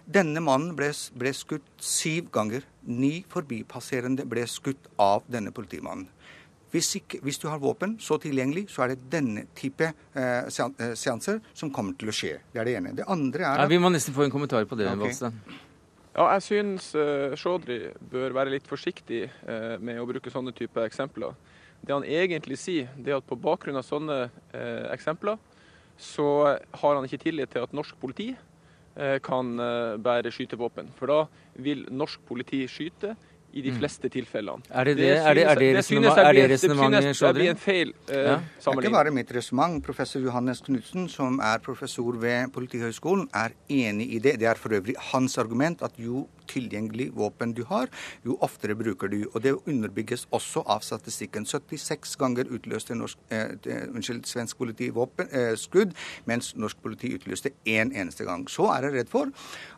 Denne 0.02 0.42
mannen 0.42 0.74
ble, 0.74 0.90
ble 1.14 1.30
skutt 1.38 1.68
syv 1.78 2.32
ganger. 2.34 2.66
Ni 2.90 3.20
forbipasserende 3.30 4.26
ble 4.26 4.42
skutt 4.50 4.90
av 4.98 5.22
denne 5.30 5.54
politimannen. 5.54 6.08
Hvis, 6.72 6.88
ikke, 6.96 7.18
hvis, 7.22 7.36
du 7.38 7.50
har 7.52 7.60
våpen 7.60 7.98
så 8.00 8.16
tilgjengelig, 8.18 8.64
så 8.72 8.86
er 8.86 8.94
det 8.94 9.10
denne 9.12 9.44
type 9.54 9.84
eh, 9.86 10.48
eh, 10.48 10.94
seanser 10.96 11.42
som 11.52 11.70
kommer 11.70 11.94
til 12.00 12.08
å 12.08 12.14
skje. 12.16 12.38
Det 12.50 12.62
er 12.62 12.70
det 12.70 12.78
ene. 12.80 12.94
Det 12.96 13.06
andre 13.12 13.44
er 13.44 13.52
at... 13.52 13.66
ja, 13.66 13.68
Vi 13.70 13.78
må 13.82 13.92
nesten 13.92 14.16
få 14.16 14.24
en 14.24 14.32
kommentar 14.32 14.64
på 14.66 14.78
det. 14.80 14.88
Okay. 14.96 15.60
Ja, 16.12 16.26
jeg 16.34 16.42
syns 16.44 16.90
uh, 16.92 17.32
Chaudhry 17.40 17.86
bør 18.12 18.34
være 18.36 18.52
litt 18.52 18.66
forsiktig 18.68 19.22
uh, 19.48 19.78
med 19.80 19.96
å 19.96 20.04
bruke 20.04 20.28
sånne 20.28 20.52
type 20.52 20.82
eksempler. 20.84 21.32
Det 21.80 21.94
han 21.94 22.04
egentlig 22.04 22.58
sier, 22.60 22.90
det 23.00 23.14
er 23.14 23.22
at 23.22 23.28
på 23.30 23.38
bakgrunn 23.40 23.80
av 23.80 23.86
sånne 23.88 24.18
uh, 24.28 24.84
eksempler, 24.92 25.40
så 25.96 26.26
har 26.52 26.98
han 26.98 27.08
ikke 27.08 27.22
tillit 27.24 27.54
til 27.54 27.64
at 27.64 27.72
norsk 27.76 27.96
politi 28.00 28.32
kan 29.24 29.54
bære 30.04 30.28
skytevåpen. 30.34 30.90
For 30.98 31.08
da 31.08 31.60
vil 31.64 31.86
norsk 31.88 32.20
politi 32.28 32.58
skyte 32.68 33.14
i 33.52 33.62
de 33.62 33.70
mm. 33.70 33.78
fleste 33.78 34.08
tilfellene. 34.12 34.64
Er 34.70 34.88
det 34.88 34.96
det, 34.96 35.08
er 35.16 35.34
det, 35.34 35.44
er 35.44 35.54
det, 35.54 35.68
det 35.68 35.78
resonnementet, 35.78 37.20
Det 37.20 37.34
blir 37.36 37.50
en 37.50 37.60
feil 37.60 37.92
uh, 37.92 38.14
ja. 38.14 38.36
sammenligning. 38.58 38.64
Det 38.64 38.72
er 38.72 38.80
ikke 38.80 38.96
bare 38.96 39.14
mitt 39.14 39.34
resonnement. 39.36 39.84
Professor 39.84 40.20
Johannes 40.24 40.62
Knutsen, 40.64 41.08
som 41.08 41.40
er 41.42 41.58
professor 41.64 42.16
ved 42.22 42.52
Politihøgskolen, 42.54 43.28
er 43.34 43.56
enig 43.68 44.08
i 44.16 44.18
det. 44.18 44.38
Det 44.40 44.48
er 44.48 44.60
for 44.60 44.72
øvrig 44.72 44.96
hans 45.12 45.38
argument 45.38 45.82
at 45.82 45.98
jo 46.00 46.26
tilgjengelig 46.52 47.10
våpen 47.16 47.54
du 47.56 47.64
har, 47.68 47.88
jo 48.26 48.36
oftere 48.44 48.76
bruker 48.78 49.10
du. 49.12 49.22
Og 49.32 49.42
det 49.44 49.54
underbygges 49.68 50.26
også 50.34 50.64
av 50.66 50.84
statistikken. 50.86 51.46
76 51.48 52.16
ganger 52.20 52.50
utløste 52.52 52.96
norsk, 52.98 53.18
eh, 53.30 53.86
unnskyld, 53.92 54.24
svensk 54.28 54.58
politi 54.58 54.90
våpen, 54.90 55.28
eh, 55.32 55.54
skudd, 55.56 55.94
mens 56.26 56.54
norsk 56.56 56.76
politi 56.82 57.14
utløste 57.16 57.52
én 57.66 57.92
eneste 57.92 58.24
gang. 58.24 58.48
Så 58.48 58.68
er 58.72 58.88
jeg 58.88 58.92
redd 58.92 59.08
for 59.08 59.30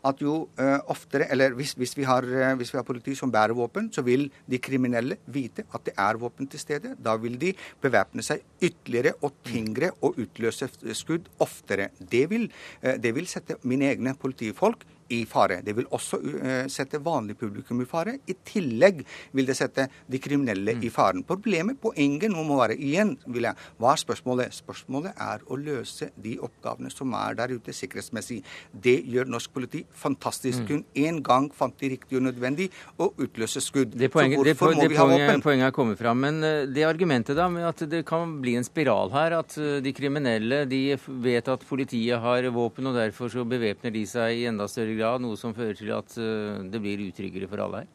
at 0.05 0.21
jo 0.21 0.49
eh, 0.59 0.79
oftere, 0.87 1.31
eller 1.31 1.53
hvis, 1.53 1.73
hvis, 1.73 1.97
vi 1.97 2.03
har, 2.03 2.23
eh, 2.23 2.55
hvis 2.55 2.73
vi 2.73 2.77
har 2.77 2.83
politi 2.83 3.15
som 3.15 3.31
bærer 3.31 3.53
våpen, 3.53 3.64
så 3.91 4.03
vil 4.05 4.27
de 4.49 4.59
kriminelle 4.61 5.17
vite 5.27 5.65
at 5.73 5.85
det 5.87 5.95
er 5.97 6.19
våpen 6.21 6.47
til 6.47 6.59
stede. 6.61 6.95
Da 6.97 7.15
vil 7.21 7.37
de 7.41 7.53
bevæpne 7.81 8.23
seg 8.25 8.43
ytterligere 8.61 9.15
og 9.21 9.37
tyngre 9.45 9.91
og 10.01 10.19
utløse 10.21 10.69
skudd 10.93 11.29
oftere. 11.39 11.89
Det 11.99 12.29
vil, 12.29 12.51
eh, 12.81 12.97
det 12.97 13.15
vil 13.15 13.27
sette 13.27 13.57
mine 13.63 13.91
egne 13.91 14.15
politifolk 14.15 14.85
i 15.13 15.21
fare. 15.29 15.59
Det 15.65 15.75
vil 15.77 15.87
også 15.93 16.19
uh, 16.21 16.65
sette 16.71 16.99
vanlig 17.03 17.37
publikum 17.39 17.81
i 17.83 17.87
fare. 17.89 18.17
I 18.27 18.35
tillegg 18.45 19.03
vil 19.35 19.47
det 19.47 19.57
sette 19.57 19.87
de 20.11 20.21
kriminelle 20.21 20.77
mm. 20.77 20.85
i 20.85 20.91
faren. 20.93 21.23
Problemet, 21.27 21.79
poenget 21.81 22.31
nå 22.33 22.43
må 22.47 22.57
være 22.59 22.77
igjen, 22.77 23.15
vil 23.27 23.47
jeg, 23.49 23.67
hva 23.81 23.93
er 23.93 24.01
spørsmålet? 24.01 24.55
Spørsmålet 24.55 25.21
er 25.21 25.43
å 25.45 25.59
løse 25.59 26.09
de 26.21 26.35
oppgavene 26.43 26.91
som 26.93 27.13
er 27.17 27.37
der 27.37 27.55
ute 27.55 27.75
sikkerhetsmessig. 27.75 28.41
Det 28.71 28.97
gjør 29.11 29.29
norsk 29.35 29.53
politi 29.53 29.83
fantastisk. 29.95 30.63
Mm. 30.63 30.67
Kun 30.69 31.05
én 31.05 31.21
gang 31.25 31.49
fant 31.53 31.77
de 31.81 31.91
riktig 31.95 32.19
og 32.19 32.25
nødvendig 32.27 32.69
å 32.97 33.11
utløse 33.11 33.61
skudd. 33.63 33.93
Det 33.95 34.09
poenget, 34.13 34.39
Så 34.39 34.45
hvorfor 34.45 34.73
det, 34.73 34.81
må 34.81 34.89
vi 34.89 34.99
ha 34.99 35.07
våpen? 35.11 35.45
Poenget 35.45 35.69
er 35.69 35.75
kommet 35.75 36.01
fram. 36.01 36.21
Men 36.25 36.41
uh, 36.43 36.65
det 36.65 36.87
argumentet 36.87 37.37
da, 37.37 37.47
med 37.51 37.67
at 37.69 37.85
det 37.91 38.05
kan 38.07 38.39
bli 38.41 38.57
en 38.59 38.67
spiral 38.67 39.13
her, 39.13 39.37
at 39.39 39.57
uh, 39.61 39.77
de 39.83 39.93
kriminelle 39.95 40.63
de 40.69 40.83
vet 41.21 41.53
at 41.53 41.65
politiet 41.67 42.21
har 42.21 42.49
våpen, 42.55 42.89
og 42.89 42.97
derfor 42.97 43.31
så 43.31 43.45
bevæpner 43.47 43.93
de 43.93 44.05
seg 44.09 44.41
i 44.41 44.45
enda 44.49 44.67
større 44.71 44.94
grad, 44.97 45.21
noe 45.23 45.37
som 45.39 45.53
fører 45.55 45.77
til 45.77 45.91
at 45.95 46.17
eh, 46.21 46.63
det 46.71 46.81
blir 46.83 47.03
utryggere 47.07 47.49
for 47.51 47.63
alle 47.65 47.83
her? 47.83 47.93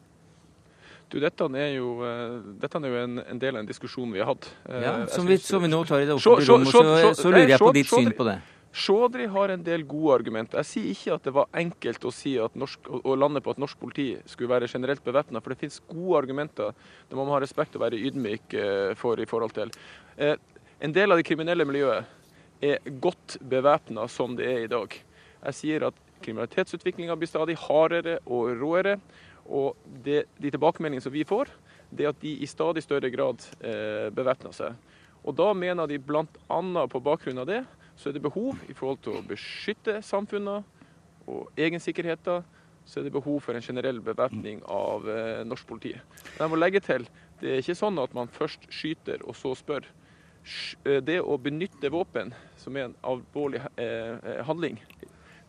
Du, 1.11 1.17
dette 1.19 1.47
er 1.59 1.73
jo, 1.75 1.97
eh, 2.07 2.37
dette 2.61 2.79
er 2.79 2.87
jo 2.87 3.01
en, 3.01 3.19
en, 3.25 3.41
del 3.41 3.57
av 3.57 3.65
en 3.65 3.67
diskusjon 3.67 4.13
vi 4.13 4.21
har 4.23 4.31
hatt. 4.31 4.47
Eh, 4.69 4.85
ja, 4.85 4.93
som, 5.11 5.27
vi, 5.27 5.37
som 5.43 5.63
vi, 5.63 5.71
nå 5.71 5.83
tar 5.87 6.03
i 6.03 6.07
det 6.07 6.15
offentlige 6.15 6.53
rom, 6.53 6.65
så, 6.69 7.13
så, 7.17 7.33
lurer 7.33 7.55
jeg 7.55 7.61
på 7.61 7.73
ditt 7.75 7.91
syn 7.91 8.13
på 8.15 8.27
det. 8.29 8.39
Chaudhry 8.71 9.25
har 9.27 9.51
en 9.51 9.65
del 9.65 9.83
gode 9.83 10.21
argumenter. 10.21 10.61
Jeg 10.61 10.69
sier 10.69 10.93
ikke 10.93 11.17
at 11.17 11.25
det 11.27 11.33
var 11.35 11.49
enkelt 11.59 12.05
å, 12.07 12.13
si 12.15 12.37
norsk, 12.39 12.87
å 13.03 13.17
lande 13.19 13.41
på 13.43 13.51
at 13.51 13.59
norsk 13.59 13.81
politi 13.81 14.13
skulle 14.31 14.53
være 14.53 14.69
generelt 14.71 15.03
bevæpna, 15.03 15.41
for 15.43 15.51
det 15.51 15.59
finnes 15.65 15.81
gode 15.89 16.21
argumenter 16.21 16.71
det 17.09 17.17
må 17.17 17.25
man 17.25 17.35
ha 17.35 17.41
respekt 17.43 17.75
og 17.75 17.83
være 17.83 17.99
ydmyk 17.99 18.55
for 18.95 19.19
i 19.19 19.27
forhold 19.27 19.51
til. 19.57 19.73
En 20.15 20.95
del 20.95 21.11
av 21.11 21.19
det 21.19 21.27
kriminelle 21.27 21.67
miljøet 21.67 22.07
er 22.63 22.79
godt 23.01 23.37
bevæpna 23.49 24.07
som 24.07 24.37
det 24.37 24.47
er 24.47 24.63
i 24.63 24.71
dag. 24.71 24.95
Jeg 25.41 25.57
sier 25.57 25.87
at 25.89 25.97
Kriminalitetsutviklinga 26.21 27.17
blir 27.19 27.29
stadig 27.29 27.57
hardere 27.67 28.19
og 28.25 28.53
råere. 28.61 28.97
Og 29.51 29.77
det, 30.05 30.25
de 30.37 30.51
tilbakemeldingene 30.53 31.03
som 31.03 31.13
vi 31.13 31.25
får, 31.27 31.49
det 31.91 32.05
er 32.05 32.13
at 32.13 32.21
de 32.21 32.37
i 32.39 32.47
stadig 32.47 32.83
større 32.85 33.09
grad 33.11 33.43
eh, 33.59 34.07
bevæpner 34.13 34.53
seg. 34.55 34.77
Og 35.25 35.35
da 35.37 35.51
mener 35.53 35.89
de 35.89 35.99
bl.a. 36.01 36.85
på 36.89 37.03
bakgrunn 37.03 37.41
av 37.41 37.49
det, 37.49 37.61
så 37.95 38.09
er 38.09 38.15
det 38.15 38.23
behov 38.23 38.57
i 38.69 38.73
forhold 38.73 39.01
til 39.05 39.17
å 39.17 39.25
beskytte 39.27 39.99
samfunnet 40.05 40.63
og 41.29 41.59
egensikkerheten, 41.59 42.45
så 42.85 42.99
er 42.99 43.05
det 43.05 43.13
behov 43.13 43.43
for 43.45 43.55
en 43.55 43.63
generell 43.63 44.01
bevæpning 44.03 44.63
av 44.65 45.05
eh, 45.09 45.43
norsk 45.45 45.67
politi. 45.69 45.93
Men 46.33 46.45
jeg 46.45 46.53
må 46.53 46.59
legge 46.59 46.81
til, 46.83 47.05
det 47.41 47.51
er 47.51 47.61
ikke 47.61 47.77
sånn 47.77 47.99
at 48.01 48.15
man 48.17 48.31
først 48.31 48.65
skyter 48.73 49.21
og 49.27 49.37
så 49.37 49.53
spør. 49.57 49.85
Eh, 50.85 50.97
det 51.05 51.19
å 51.21 51.37
benytte 51.37 51.91
våpen, 51.93 52.33
som 52.57 52.77
er 52.77 52.89
en 52.89 52.97
alvorlig 53.05 53.61
eh, 53.75 54.17
eh 54.17 54.41
handling, 54.47 54.79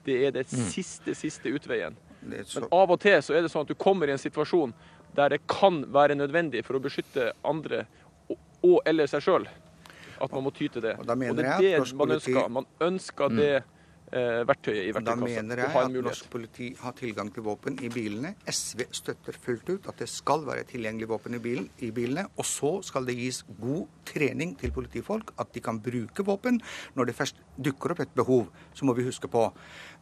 det 0.06 0.18
er 0.26 0.34
det 0.34 0.46
mm. 0.50 0.64
siste, 0.72 1.14
siste 1.18 1.52
utveien. 1.52 1.96
Men 2.22 2.68
av 2.70 2.90
og 2.94 3.00
til 3.02 3.18
så 3.24 3.34
er 3.34 3.44
det 3.44 3.50
sånn 3.52 3.66
at 3.66 3.72
du 3.72 3.78
kommer 3.78 4.10
i 4.10 4.14
en 4.14 4.22
situasjon 4.22 4.74
der 5.16 5.34
det 5.34 5.42
kan 5.50 5.82
være 5.92 6.16
nødvendig 6.16 6.64
for 6.64 6.78
å 6.78 6.82
beskytte 6.82 7.32
andre 7.44 7.84
og, 8.30 8.38
og 8.64 8.78
eller 8.88 9.10
seg 9.10 9.24
sjøl, 9.26 9.46
at 10.22 10.32
man 10.32 10.46
må 10.46 10.52
ty 10.54 10.70
til 10.72 10.84
det. 10.84 10.96
Og, 11.00 11.08
og 11.10 11.38
det 11.38 11.46
er 11.50 11.60
det 11.60 11.94
man 11.98 12.16
ønsker. 12.16 12.50
Man 12.52 12.68
ønsker 12.86 13.32
mm. 13.32 13.40
det 13.42 13.52
eh, 14.12 14.42
verktøyet 14.48 14.86
i 14.86 14.94
verktøykassa. 14.94 15.08
Da 15.10 15.16
mener 15.20 15.62
jeg 15.62 15.76
at 15.82 15.96
norsk 16.06 16.28
politi 16.32 16.68
har 16.80 16.96
tilgang 16.98 17.32
til 17.34 17.44
våpen 17.46 17.78
i 17.84 17.90
bilene. 17.92 18.34
SV 18.48 18.86
støtter 18.94 19.38
fullt 19.44 19.72
ut 19.74 19.88
at 19.90 20.00
det 20.00 20.08
skal 20.12 20.46
være 20.46 20.64
tilgjengelig 20.70 21.10
våpen 21.10 21.36
i, 21.36 21.42
bilen, 21.42 21.68
i 21.84 21.90
bilene. 21.94 22.28
Og 22.38 22.48
så 22.48 22.74
skal 22.86 23.08
det 23.08 23.18
gis 23.18 23.42
god 23.60 23.84
trening 24.08 24.54
til 24.60 24.74
politifolk, 24.74 25.34
at 25.42 25.52
de 25.54 25.64
kan 25.64 25.80
bruke 25.82 26.26
våpen 26.26 26.62
når 26.96 27.10
det 27.10 27.18
først 27.18 27.42
dukker 27.56 27.94
opp 27.94 28.02
et 28.04 28.14
behov. 28.16 28.48
Så 28.74 28.86
må 28.88 28.94
vi 28.96 29.06
huske 29.06 29.30
på 29.30 29.48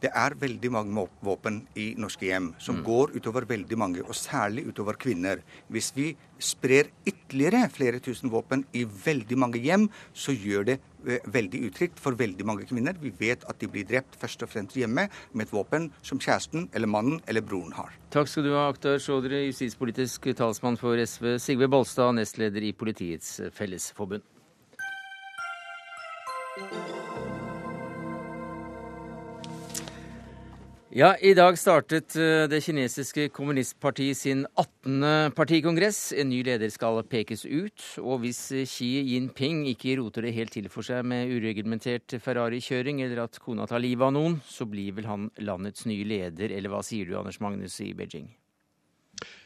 det 0.00 0.10
er 0.16 0.36
veldig 0.40 0.70
mange 0.72 1.06
våpen 1.20 1.60
i 1.76 1.90
norske 2.00 2.24
hjem 2.24 2.54
som 2.62 2.78
mm. 2.78 2.84
går 2.86 3.16
utover 3.18 3.44
veldig 3.50 3.76
mange, 3.76 4.00
og 4.00 4.16
særlig 4.16 4.64
utover 4.70 4.96
kvinner. 4.96 5.42
Hvis 5.68 5.90
vi 5.96 6.14
sprer 6.40 6.88
ytterligere 7.04 7.66
flere 7.68 8.00
tusen 8.00 8.32
våpen 8.32 8.64
i 8.72 8.86
veldig 8.88 9.36
mange 9.38 9.60
hjem, 9.60 9.90
så 10.16 10.32
gjør 10.32 10.70
det 10.70 10.78
Eh, 11.06 11.18
veldig 11.24 11.60
utrygt 11.64 12.00
for 12.00 12.12
veldig 12.12 12.44
mange 12.44 12.66
kvinner. 12.68 12.96
Vi 13.00 13.12
vet 13.18 13.44
at 13.48 13.60
de 13.60 13.68
blir 13.68 13.86
drept 13.88 14.18
først 14.20 14.42
og 14.44 14.50
fremst 14.52 14.76
hjemme 14.76 15.06
med 15.32 15.46
et 15.46 15.52
våpen 15.54 15.88
som 16.02 16.20
kjæresten 16.20 16.68
eller 16.74 16.90
mannen 16.92 17.20
eller 17.26 17.40
broren 17.40 17.72
har. 17.72 17.94
Takk 18.12 18.28
skal 18.28 18.44
du 18.44 18.52
ha, 18.52 18.68
Akhtar 18.68 19.00
Sjådre, 19.00 19.46
justispolitisk 19.48 20.28
talsmann 20.36 20.76
for 20.80 21.00
SV, 21.00 21.38
Sigve 21.40 21.70
Bolstad, 21.72 22.12
nestleder 22.20 22.68
i 22.68 22.74
Politiets 22.76 23.38
Fellesforbund. 23.56 24.26
Ja, 30.90 31.12
I 31.22 31.36
dag 31.38 31.54
startet 31.54 32.16
eh, 32.18 32.48
det 32.50 32.58
kinesiske 32.64 33.28
kommunistpartiet 33.30 34.18
sin 34.18 34.40
18. 34.58 35.30
partikongress. 35.38 36.08
En 36.18 36.26
ny 36.32 36.40
leder 36.42 36.72
skal 36.74 36.96
pekes 37.06 37.44
ut. 37.46 37.84
Og 38.02 38.24
hvis 38.24 38.40
Xi 38.66 38.88
Jinping 39.12 39.60
ikke 39.70 39.94
roter 40.00 40.26
det 40.26 40.32
helt 40.34 40.50
til 40.56 40.64
for 40.66 40.82
seg 40.82 41.04
med 41.06 41.30
ureglementert 41.30 42.16
Ferrari-kjøring, 42.18 43.04
eller 43.04 43.20
at 43.22 43.38
kona 43.38 43.68
tar 43.70 43.78
livet 43.84 44.08
av 44.08 44.16
noen, 44.16 44.40
så 44.42 44.66
blir 44.66 44.96
vel 44.96 45.06
han 45.06 45.28
landets 45.38 45.86
nye 45.86 46.08
leder, 46.10 46.50
eller 46.56 46.72
hva 46.74 46.80
sier 46.82 47.06
du, 47.06 47.14
Anders 47.20 47.38
Magnus, 47.38 47.76
i 47.86 47.92
Beijing? 47.94 48.26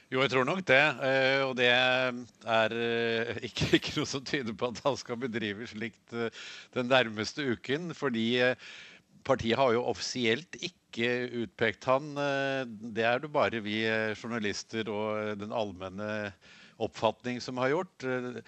Jo, 0.09 0.23
jeg 0.23 0.33
tror 0.33 0.49
nok 0.49 0.63
det. 0.65 0.81
Eh, 1.11 1.43
og 1.45 1.53
det 1.61 1.69
er 1.69 2.77
eh, 2.79 3.43
ikke, 3.51 3.69
ikke 3.83 3.99
noe 3.99 4.09
som 4.15 4.25
tyder 4.25 4.57
på 4.57 4.73
at 4.73 4.81
han 4.87 4.97
skal 4.97 5.21
bedrive 5.27 5.69
slikt 5.69 6.17
den 6.73 6.89
nærmeste 6.89 7.45
uken. 7.53 7.93
fordi 7.93 8.41
partiet 9.25 9.57
har 9.57 9.73
jo 9.73 9.85
offisielt 9.89 10.57
ikke 10.61 10.84
ikke 10.95 11.43
utpekt 11.45 11.85
han. 11.91 12.13
Eh, 12.17 12.65
det 12.95 13.05
er 13.11 13.25
det 13.25 13.33
bare 13.35 13.61
vi 13.65 13.83
eh, 13.91 14.15
journalister 14.17 14.89
og 14.93 15.35
den 15.43 15.53
allmenne 15.55 16.13
oppfatning 16.83 17.43
som 17.43 17.59
har 17.63 17.75
gjort. 17.75 18.07
Eh, 18.07 18.45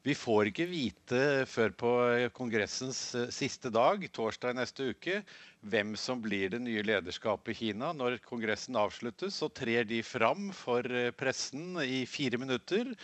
Vi 0.00 0.14
får 0.16 0.48
ikke 0.48 0.64
vite 0.64 1.44
før 1.44 1.74
på 1.76 1.88
kongressens 2.32 3.14
eh, 3.14 3.26
siste 3.28 3.68
dag, 3.68 4.06
torsdag 4.16 4.56
neste 4.56 4.86
uke, 4.94 5.18
hvem 5.60 5.92
som 6.00 6.22
blir 6.24 6.48
det 6.54 6.62
nye 6.64 6.80
lederskapet 6.88 7.52
i 7.52 7.58
Kina. 7.58 7.92
Når 7.92 8.16
kongressen 8.24 8.78
avsluttes, 8.80 9.36
så 9.42 9.50
trer 9.52 9.84
de 9.84 10.00
fram 10.00 10.48
for 10.56 10.80
eh, 10.88 11.10
pressen 11.12 11.76
i 11.84 12.06
fire 12.08 12.40
minutter. 12.40 12.94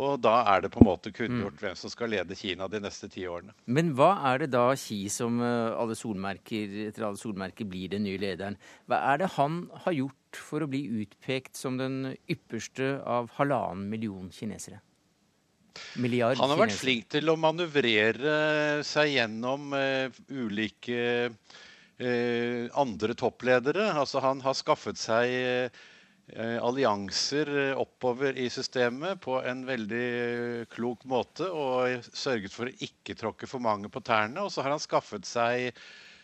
Og 0.00 0.22
da 0.24 0.38
er 0.54 0.62
det 0.64 0.70
på 0.72 0.80
en 0.80 0.88
måte 0.88 1.12
kunngjort 1.12 1.58
mm. 1.58 1.60
hvem 1.60 1.74
som 1.76 1.92
skal 1.92 2.12
lede 2.14 2.36
Kina 2.38 2.68
de 2.70 2.80
neste 2.80 3.10
ti 3.12 3.26
årene. 3.28 3.52
Men 3.68 3.90
hva 3.98 4.14
er 4.30 4.44
det 4.44 4.52
da 4.54 4.70
Xi 4.78 5.02
som 5.12 5.42
eh, 5.44 5.74
alle 5.76 5.96
solmerker, 5.98 6.78
etter 6.88 7.04
alle 7.10 7.20
solmerker 7.20 7.68
blir 7.68 7.92
den 7.92 8.06
nye 8.06 8.20
lederen? 8.20 8.56
Hva 8.88 9.02
er 9.12 9.20
det 9.20 9.34
han 9.36 9.66
har 9.84 9.98
gjort 9.98 10.40
for 10.40 10.64
å 10.64 10.70
bli 10.72 10.86
utpekt 11.02 11.60
som 11.60 11.76
den 11.80 12.14
ypperste 12.24 12.94
av 13.04 13.28
halvannen 13.36 13.84
million 13.92 14.32
kinesere? 14.32 14.80
Milliard 16.00 16.40
Han 16.40 16.52
har 16.52 16.64
vært 16.66 16.76
flink 16.76 17.06
til 17.12 17.28
å 17.32 17.36
manøvrere 17.40 18.80
seg 18.84 19.14
gjennom 19.14 19.72
uh, 19.72 20.12
ulike 20.28 21.28
uh, 21.28 22.64
andre 22.80 23.16
toppledere. 23.16 23.88
Altså 23.92 24.20
Han 24.24 24.40
har 24.44 24.56
skaffet 24.56 25.00
seg 25.00 25.72
allianser 26.32 27.50
oppover 27.76 28.38
i 28.40 28.46
systemet 28.50 29.20
på 29.20 29.34
en 29.44 29.66
veldig 29.68 30.06
klok 30.72 31.04
måte 31.10 31.44
og 31.52 32.06
sørget 32.08 32.54
for 32.54 32.70
å 32.70 32.76
ikke 32.86 33.18
tråkke 33.20 33.48
for 33.50 33.60
mange 33.60 33.90
på 33.92 34.00
tærne. 34.00 34.40
Og 34.40 34.48
så 34.54 34.64
har 34.64 34.72
han 34.72 34.80
skaffet 34.80 35.28
seg 35.28 35.74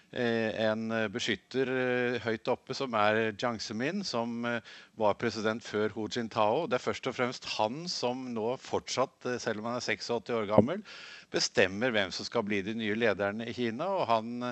Eh, 0.09 0.55
en 0.65 0.89
beskytter 1.13 1.69
eh, 1.69 2.15
høyt 2.25 2.49
oppe, 2.49 2.73
som 2.73 2.95
er 2.97 3.35
Jiang 3.35 3.59
Zemin, 3.61 4.01
som 4.09 4.41
eh, 4.49 4.65
var 4.97 5.19
president 5.21 5.61
før 5.61 5.93
Hu 5.93 6.07
Jintao. 6.09 6.63
Det 6.65 6.79
er 6.79 6.85
først 6.87 7.11
og 7.11 7.17
fremst 7.19 7.49
han 7.59 7.83
som 7.93 8.23
nå 8.33 8.55
fortsatt, 8.63 9.29
selv 9.37 9.61
om 9.61 9.69
han 9.69 9.77
er 9.77 9.85
86 9.85 10.33
år 10.33 10.49
gammel, 10.49 10.81
bestemmer 11.35 11.93
hvem 11.93 12.15
som 12.15 12.25
skal 12.25 12.47
bli 12.49 12.63
de 12.65 12.73
nye 12.79 12.97
lederne 12.97 13.51
i 13.51 13.57
Kina. 13.57 13.91
Og 13.99 14.09
han 14.09 14.49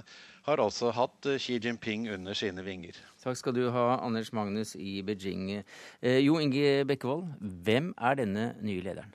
har 0.47 0.63
også 0.63 0.93
hatt 0.95 1.29
Xi 1.43 1.59
Jinping 1.63 2.07
under 2.15 2.37
sine 2.39 2.63
vinger. 2.67 2.97
Takk 3.23 3.39
skal 3.41 3.57
du 3.57 3.65
ha, 3.75 3.87
Anders 3.99 4.33
Magnus 4.37 4.77
i 4.79 5.01
Beijing. 5.03 5.65
Jo 6.01 6.39
Inge 6.39 6.85
Bekkevold, 6.87 7.27
hvem 7.67 7.91
er 7.99 8.21
denne 8.23 8.47
nye 8.63 8.85
lederen? 8.85 9.13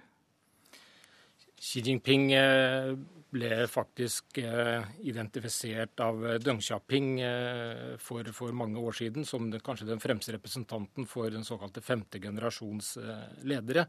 Xi 1.62 1.84
Jinping 1.86 2.32
ble 3.32 3.66
faktisk 3.72 4.40
eh, 4.42 4.88
identifisert 5.08 6.02
av 6.04 6.24
Deng 6.44 6.60
Xiaoping 6.62 7.12
eh, 7.24 7.94
for, 8.02 8.28
for, 8.36 8.52
mange 8.56 8.82
år 8.82 8.98
siden 8.98 9.28
som 9.28 9.48
kanskje 9.64 9.88
den 9.88 10.02
fremste 10.04 10.36
representanten 10.36 11.08
for 11.08 11.32
den 11.32 11.48
såkalte 11.48 11.84
femte 11.86 12.20
generasjons 12.24 12.98
eh, 13.00 13.24
ledere. 13.48 13.88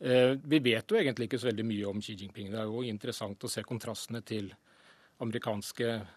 Eh, 0.00 0.32
vi 0.40 0.62
vet 0.64 0.88
jo 0.88 0.96
egentlig 0.96 1.28
ikke 1.28 1.42
så 1.42 1.50
veldig 1.50 1.66
mye 1.68 1.90
om 1.90 2.00
Xi 2.00 2.16
Jinping. 2.22 2.48
Det 2.54 2.62
er 2.62 2.70
jo 2.70 2.84
interessant 2.88 3.44
å 3.44 3.52
se 3.52 3.64
kontrastene 3.68 4.24
til 4.24 4.48
amerikanske 5.20 5.90
eh, 5.90 6.08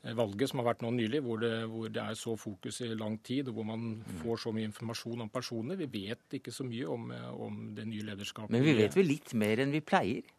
valget 0.00 0.48
som 0.48 0.62
har 0.62 0.70
vært 0.70 0.82
nå 0.84 0.90
nylig, 0.96 1.20
hvor 1.24 1.40
det, 1.42 1.52
hvor 1.68 1.90
det, 1.92 2.00
er 2.00 2.16
så 2.16 2.32
fokus 2.40 2.80
i 2.86 2.94
lang 2.96 3.18
tid, 3.24 3.50
og 3.50 3.58
hvor 3.58 3.66
man 3.68 3.82
mm. 4.00 4.16
får 4.22 4.42
så 4.46 4.52
mye 4.56 4.68
informasjon 4.70 5.26
om 5.26 5.30
personer. 5.32 5.76
Vi 5.76 5.88
vet 5.92 6.38
ikke 6.40 6.54
så 6.54 6.64
mye 6.64 6.88
om, 6.88 7.10
eh, 7.12 7.28
om 7.46 7.60
det 7.76 7.84
nye 7.88 8.06
lederskapet. 8.08 8.54
Men 8.54 8.64
vi 8.64 8.78
vet 8.78 8.96
vel 8.96 9.10
litt 9.10 9.34
mer 9.36 9.60
enn 9.60 9.74
vi 9.74 9.82
pleier? 9.84 10.30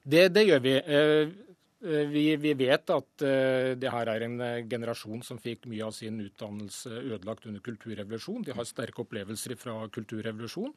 Det, 0.00 0.30
det 0.32 0.46
gjør 0.46 0.62
vi. 0.64 0.72
Eh, 0.80 1.34
eh, 1.84 2.06
vi, 2.14 2.24
vi, 2.40 2.54
vet 2.56 2.94
at 2.96 3.26
det 3.80 3.92
her 3.92 4.12
er 4.14 4.24
en 4.24 4.38
generasjon 4.70 5.20
som 5.26 5.40
fikk 5.42 5.68
mye 5.68 5.84
av 5.84 5.92
sin 5.96 6.16
utdannelse 6.24 7.02
ødelagt 7.02 7.44
under 7.50 7.64
kulturrevolusjon. 7.64 8.46
De 8.48 8.56
har 8.56 8.68
sterke 8.68 9.04
opplevelser 9.04 9.56
fra 9.60 9.82
kulturrevolusjon. 9.92 10.72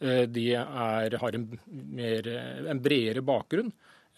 De 0.00 0.44
er, 0.56 1.14
har 1.20 1.36
en, 1.36 1.42
mer, 1.68 2.28
en, 2.72 2.78
bredere 2.80 3.20
bakgrunn 3.20 3.68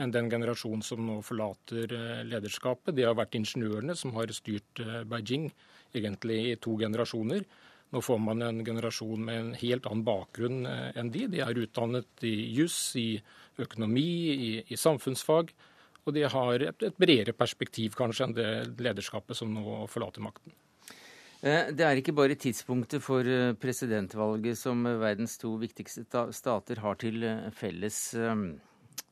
enn 0.02 0.14
den 0.14 0.30
generasjonen 0.32 0.84
som 0.86 1.02
nå 1.06 1.20
forlater 1.26 1.92
uh, 1.94 2.22
lederskapet. 2.28 2.94
Det 2.96 3.06
har 3.08 3.18
vært 3.18 3.38
ingeniørene 3.38 3.96
som 3.98 4.14
har 4.18 4.32
styrt 4.34 4.82
Beijing 5.08 5.50
egentlig 5.94 6.38
i 6.52 6.56
to 6.60 6.76
generasjoner. 6.80 7.44
Nå 7.92 8.00
får 8.00 8.20
man 8.24 8.42
en 8.44 8.62
generasjon 8.64 9.26
med 9.26 9.38
en 9.38 9.52
helt 9.60 9.86
annen 9.88 10.06
bakgrunn 10.06 10.64
enn 10.64 11.10
de. 11.12 11.26
De 11.28 11.42
er 11.44 11.58
utdannet 11.60 12.24
i 12.24 12.32
juss, 12.56 12.78
i 12.96 13.20
økonomi, 13.60 14.08
i, 14.32 14.50
i 14.64 14.78
samfunnsfag. 14.80 15.52
Og 16.06 16.16
de 16.16 16.24
har 16.24 16.64
et, 16.70 16.88
et 16.88 16.98
bredere 16.98 17.36
perspektiv 17.36 17.98
kanskje 17.98 18.30
enn 18.30 18.36
det 18.38 18.48
lederskapet 18.80 19.36
som 19.38 19.52
nå 19.52 19.82
forlater 19.92 20.24
makten. 20.24 20.56
Eh, 21.42 21.72
det 21.74 21.82
er 21.82 21.98
ikke 21.98 22.14
bare 22.14 22.38
tidspunktet 22.38 23.02
for 23.02 23.26
eh, 23.26 23.52
presidentvalget 23.58 24.58
som 24.60 24.84
verdens 25.00 25.34
to 25.42 25.56
viktigste 25.58 26.04
stater 26.30 26.78
har 26.84 27.00
til 27.02 27.24
eh, 27.26 27.48
felles, 27.58 27.98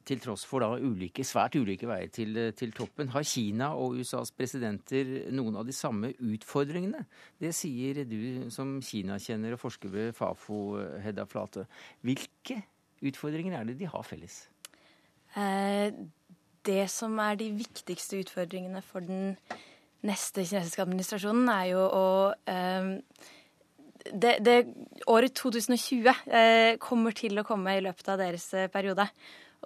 til 0.06 0.20
tross 0.22 0.46
for 0.48 0.64
da 0.64 0.70
ulike, 0.80 1.24
svært 1.26 1.56
ulike 1.60 1.88
veier 1.88 2.10
til, 2.12 2.38
til, 2.56 2.72
toppen. 2.76 3.10
Har 3.14 3.26
Kina 3.26 3.70
og 3.78 3.98
USAs 4.00 4.32
presidenter 4.36 5.30
noen 5.34 5.58
av 5.60 5.66
de 5.68 5.74
samme 5.76 6.12
utfordringene? 6.16 7.04
Det 7.40 7.52
sier 7.56 8.02
du 8.08 8.50
som 8.52 8.78
Kina-kjenner 8.84 9.56
og 9.56 9.62
forsker 9.62 9.92
ved 9.92 10.14
Fafo, 10.16 10.78
Hedda 11.04 11.26
Flate. 11.28 11.66
Hvilke 12.06 12.62
utfordringer 13.06 13.58
er 13.58 13.68
det 13.68 13.78
de 13.80 13.90
har 13.90 14.06
felles? 14.06 14.42
Eh, 15.38 15.90
det 16.66 16.86
som 16.92 17.18
er 17.22 17.36
de 17.40 17.50
viktigste 17.56 18.20
utfordringene 18.24 18.82
for 18.84 19.04
den 19.04 19.36
neste 20.06 20.46
kinesiske 20.46 20.82
administrasjonen, 20.82 21.52
er 21.52 21.68
jo 21.74 21.84
å 21.84 22.08
eh, 22.50 22.96
det, 24.10 24.38
det, 24.40 24.56
Året 25.12 25.36
2020 25.36 26.08
eh, 26.08 26.74
kommer 26.80 27.14
til 27.16 27.36
å 27.36 27.44
komme 27.46 27.76
i 27.76 27.84
løpet 27.84 28.08
av 28.08 28.20
deres 28.22 28.48
periode. 28.72 29.06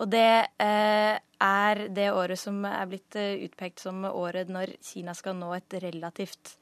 Og 0.03 0.11
det 0.11 0.31
eh, 0.63 1.15
er 1.45 1.85
det 1.95 2.09
året 2.11 2.41
som 2.41 2.65
er 2.67 2.89
blitt 2.91 3.19
eh, 3.21 3.45
utpekt 3.47 3.85
som 3.85 4.03
året 4.11 4.51
når 4.51 4.75
Kina 4.83 5.15
skal 5.15 5.39
nå 5.39 5.53
et 5.57 5.81
relativt 5.85 6.57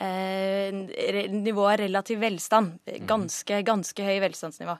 nivå 0.00 1.64
av 1.66 1.80
relativ 1.80 2.20
velstand. 2.22 2.76
Mhm. 2.86 3.06
Ganske, 3.10 3.56
ganske 3.66 4.04
høy 4.06 4.20
velstandsnivå. 4.22 4.76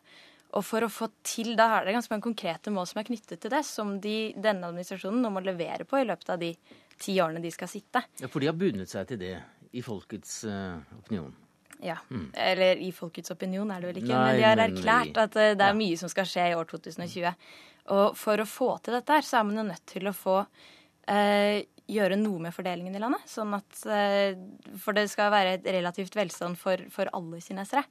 Og 0.56 0.64
for 0.66 0.82
å 0.82 0.90
få 0.90 1.10
til, 1.22 1.54
Da 1.56 1.66
er 1.76 1.84
det 1.84 1.94
ganske 1.94 2.12
mange 2.14 2.26
konkrete 2.26 2.72
mål 2.74 2.86
som 2.90 3.00
er 3.00 3.06
knyttet 3.06 3.40
til 3.40 3.52
det, 3.52 3.62
som 3.66 3.98
de, 4.00 4.32
denne 4.34 4.70
administrasjonen 4.70 5.22
nå 5.22 5.30
må 5.30 5.42
levere 5.44 5.86
på 5.86 6.00
i 6.00 6.06
løpet 6.08 6.32
av 6.34 6.40
de 6.40 6.54
ti 6.98 7.14
årene 7.22 7.42
de 7.42 7.52
skal 7.54 7.70
sitte. 7.70 8.02
Ja, 8.20 8.28
For 8.28 8.42
de 8.42 8.50
har 8.50 8.58
bundet 8.58 8.90
seg 8.90 9.06
til 9.08 9.20
det 9.20 9.36
i 9.72 9.82
folkets 9.82 10.42
uh, 10.44 10.80
opinion? 10.98 11.30
Ja. 11.80 11.96
Mm. 12.10 12.28
Eller 12.34 12.80
i 12.82 12.90
folkets 12.92 13.30
opinion 13.32 13.70
er 13.70 13.80
det 13.80 13.92
vel 13.92 14.02
ikke, 14.02 14.12
Nei, 14.12 14.24
men 14.26 14.40
de 14.40 14.48
har 14.48 14.64
erklært 14.66 15.20
at 15.22 15.38
uh, 15.38 15.52
det 15.54 15.64
er 15.64 15.72
ja. 15.72 15.78
mye 15.78 16.00
som 16.00 16.10
skal 16.12 16.28
skje 16.28 16.50
i 16.50 16.56
år 16.58 16.66
2020. 16.72 17.30
Og 17.90 18.16
for 18.18 18.40
å 18.40 18.48
få 18.48 18.70
til 18.84 18.96
dette 18.96 19.18
her, 19.18 19.26
så 19.26 19.40
er 19.40 19.48
man 19.48 19.60
jo 19.60 19.66
nødt 19.66 19.86
til 19.90 20.06
å 20.06 20.14
få 20.14 20.38
eh, 21.10 21.66
gjøre 21.90 22.18
noe 22.20 22.46
med 22.46 22.54
fordelingen 22.54 22.94
i 22.94 23.02
landet. 23.02 23.26
Sånn 23.26 23.56
at, 23.56 23.82
for 24.78 24.94
det 24.94 25.08
skal 25.10 25.32
være 25.34 25.56
et 25.56 25.64
relativt 25.74 26.14
velstand 26.14 26.58
for, 26.60 26.84
for 26.94 27.10
alle 27.16 27.40
kinesere. 27.42 27.82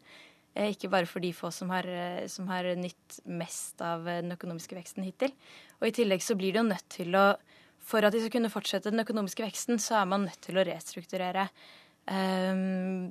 Eh, 0.57 0.73
ikke 0.73 0.89
bare 0.89 1.07
for 1.07 1.21
de 1.23 1.31
få 1.35 1.51
som 1.53 1.69
har, 1.69 1.85
eh, 1.87 2.27
som 2.27 2.47
har 2.49 2.65
nytt 2.75 3.19
mest 3.25 3.81
av 3.81 4.07
eh, 4.07 4.21
den 4.23 4.33
økonomiske 4.33 4.75
veksten 4.75 5.05
hittil. 5.05 5.33
Og 5.79 5.89
i 5.89 5.93
tillegg 5.95 6.23
så 6.25 6.35
blir 6.35 6.53
det 6.53 6.63
jo 6.63 6.71
nødt 6.71 6.89
til 6.89 7.15
å 7.15 7.29
For 7.89 8.03
at 8.03 8.13
de 8.13 8.19
skal 8.19 8.33
kunne 8.35 8.51
fortsette 8.51 8.91
den 8.91 9.01
økonomiske 9.01 9.41
veksten, 9.41 9.79
så 9.81 9.95
er 10.01 10.05
man 10.05 10.25
nødt 10.27 10.41
til 10.43 10.59
å 10.59 10.65
restrukturere 10.67 11.47
um, 12.05 13.07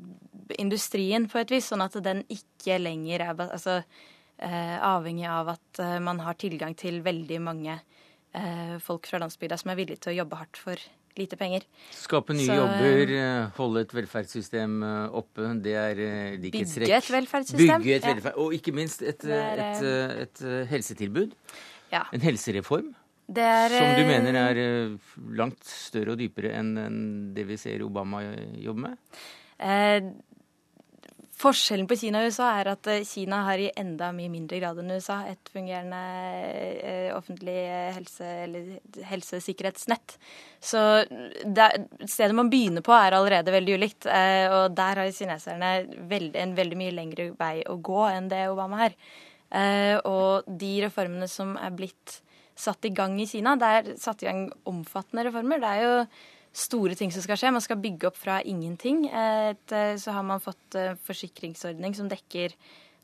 industrien 0.54 1.24
på 1.26 1.40
et 1.40 1.50
vis, 1.50 1.66
sånn 1.72 1.82
at 1.82 1.96
den 2.04 2.20
ikke 2.30 2.76
lenger 2.78 3.24
er 3.24 3.40
altså, 3.48 3.80
avhengig 4.38 5.26
av 5.26 5.48
at 5.56 5.80
uh, 5.82 5.96
man 6.04 6.20
har 6.22 6.36
tilgang 6.38 6.76
til 6.78 7.00
veldig 7.02 7.40
mange 7.42 7.74
uh, 7.80 8.76
folk 8.84 9.08
fra 9.10 9.18
landsbygda 9.22 9.58
som 9.58 9.72
er 9.72 9.80
villige 9.80 10.04
til 10.04 10.12
å 10.12 10.20
jobbe 10.20 10.38
hardt 10.38 10.60
for 10.60 10.88
lite 11.18 11.38
penger. 11.38 11.66
Skape 11.94 12.36
nye 12.36 12.46
så, 12.46 12.58
jobber, 12.60 13.14
eh, 13.16 13.48
holde 13.58 13.82
et 13.86 13.94
velferdssystem 13.96 14.78
eh, 14.86 15.16
oppe, 15.20 15.50
det 15.64 15.74
er 15.78 16.02
eh, 16.04 16.36
likhetstrekk. 16.42 16.86
Bygge 16.86 17.00
et 17.00 17.10
velferdssystem. 17.16 17.82
Bygge 17.82 17.98
et 17.98 18.24
ja. 18.28 18.36
og 18.38 18.54
ikke 18.56 18.74
minst 18.76 19.02
et, 19.02 19.26
er, 19.26 19.64
et, 19.64 19.84
et, 19.88 20.44
et 20.44 20.72
helsetilbud. 20.72 21.34
Ja. 21.92 22.06
En 22.14 22.24
helsereform. 22.24 22.94
Er, 23.28 23.74
som 23.74 23.90
du 23.98 24.06
mener 24.08 24.36
er 24.40 24.58
langt 25.36 25.66
større 25.68 26.14
og 26.14 26.20
dypere 26.20 26.54
enn 26.56 26.70
det 27.36 27.44
vi 27.50 27.58
ser 27.60 27.82
Obama 27.84 28.22
jobbe 28.56 28.86
med? 28.86 29.18
Eh, 31.38 31.42
Forskjellen 31.42 31.86
på 31.86 31.96
Kina 31.96 32.22
og 32.22 32.32
USA 32.32 32.50
er 32.58 32.72
at 32.72 32.86
eh, 32.86 33.04
Kina 33.06 33.44
har 33.46 33.58
i 33.58 33.70
enda 33.76 34.10
mye 34.12 34.30
mindre 34.30 34.58
grad 34.58 34.78
enn 34.78 34.90
USA 34.90 35.24
et 35.26 35.48
fungerende 35.52 36.00
eh, 36.82 37.14
offentlig 37.14 37.56
helse- 37.94 38.44
eller 38.44 38.78
helsesikkerhetsnett. 39.04 40.18
Så 40.60 41.04
det, 41.44 41.86
stedet 42.06 42.34
man 42.34 42.50
begynner 42.50 42.82
på, 42.82 42.92
er 42.92 43.14
allerede 43.14 43.52
veldig 43.54 43.78
ulikt. 43.78 44.06
Eh, 44.06 44.48
og 44.50 44.74
der 44.74 45.02
har 45.02 45.12
kineserne 45.12 45.72
veldig, 46.10 46.36
en 46.42 46.56
veldig 46.56 46.78
mye 46.78 46.96
lengre 46.96 47.30
vei 47.38 47.62
å 47.66 47.78
gå 47.78 48.06
enn 48.10 48.28
det 48.28 48.48
Obama 48.50 48.84
har. 48.84 48.98
Og 50.04 50.44
de 50.60 50.72
reformene 50.82 51.24
som 51.24 51.54
er 51.56 51.70
blitt 51.72 52.18
satt 52.58 52.84
i 52.84 52.90
gang 52.92 53.14
i 53.16 53.24
Kina, 53.26 53.54
det 53.56 53.68
er 53.78 53.86
satt 53.96 54.20
i 54.20 54.28
gang 54.28 54.42
omfattende 54.68 55.24
reformer. 55.24 55.62
Det 55.62 55.70
er 55.70 55.86
jo 55.86 55.94
store 56.52 56.96
ting 56.98 57.12
som 57.14 57.24
skal 57.24 57.38
skje. 57.40 57.52
Man 57.54 57.64
skal 57.64 57.80
bygge 57.82 58.10
opp 58.10 58.18
fra 58.18 58.40
ingenting. 58.42 59.06
Eh, 59.08 59.54
så 59.98 60.14
har 60.14 60.26
man 60.26 60.42
fått 60.42 60.78
eh, 60.78 60.96
forsikringsordning 61.08 61.96
som 61.96 62.10
dekker 62.10 62.54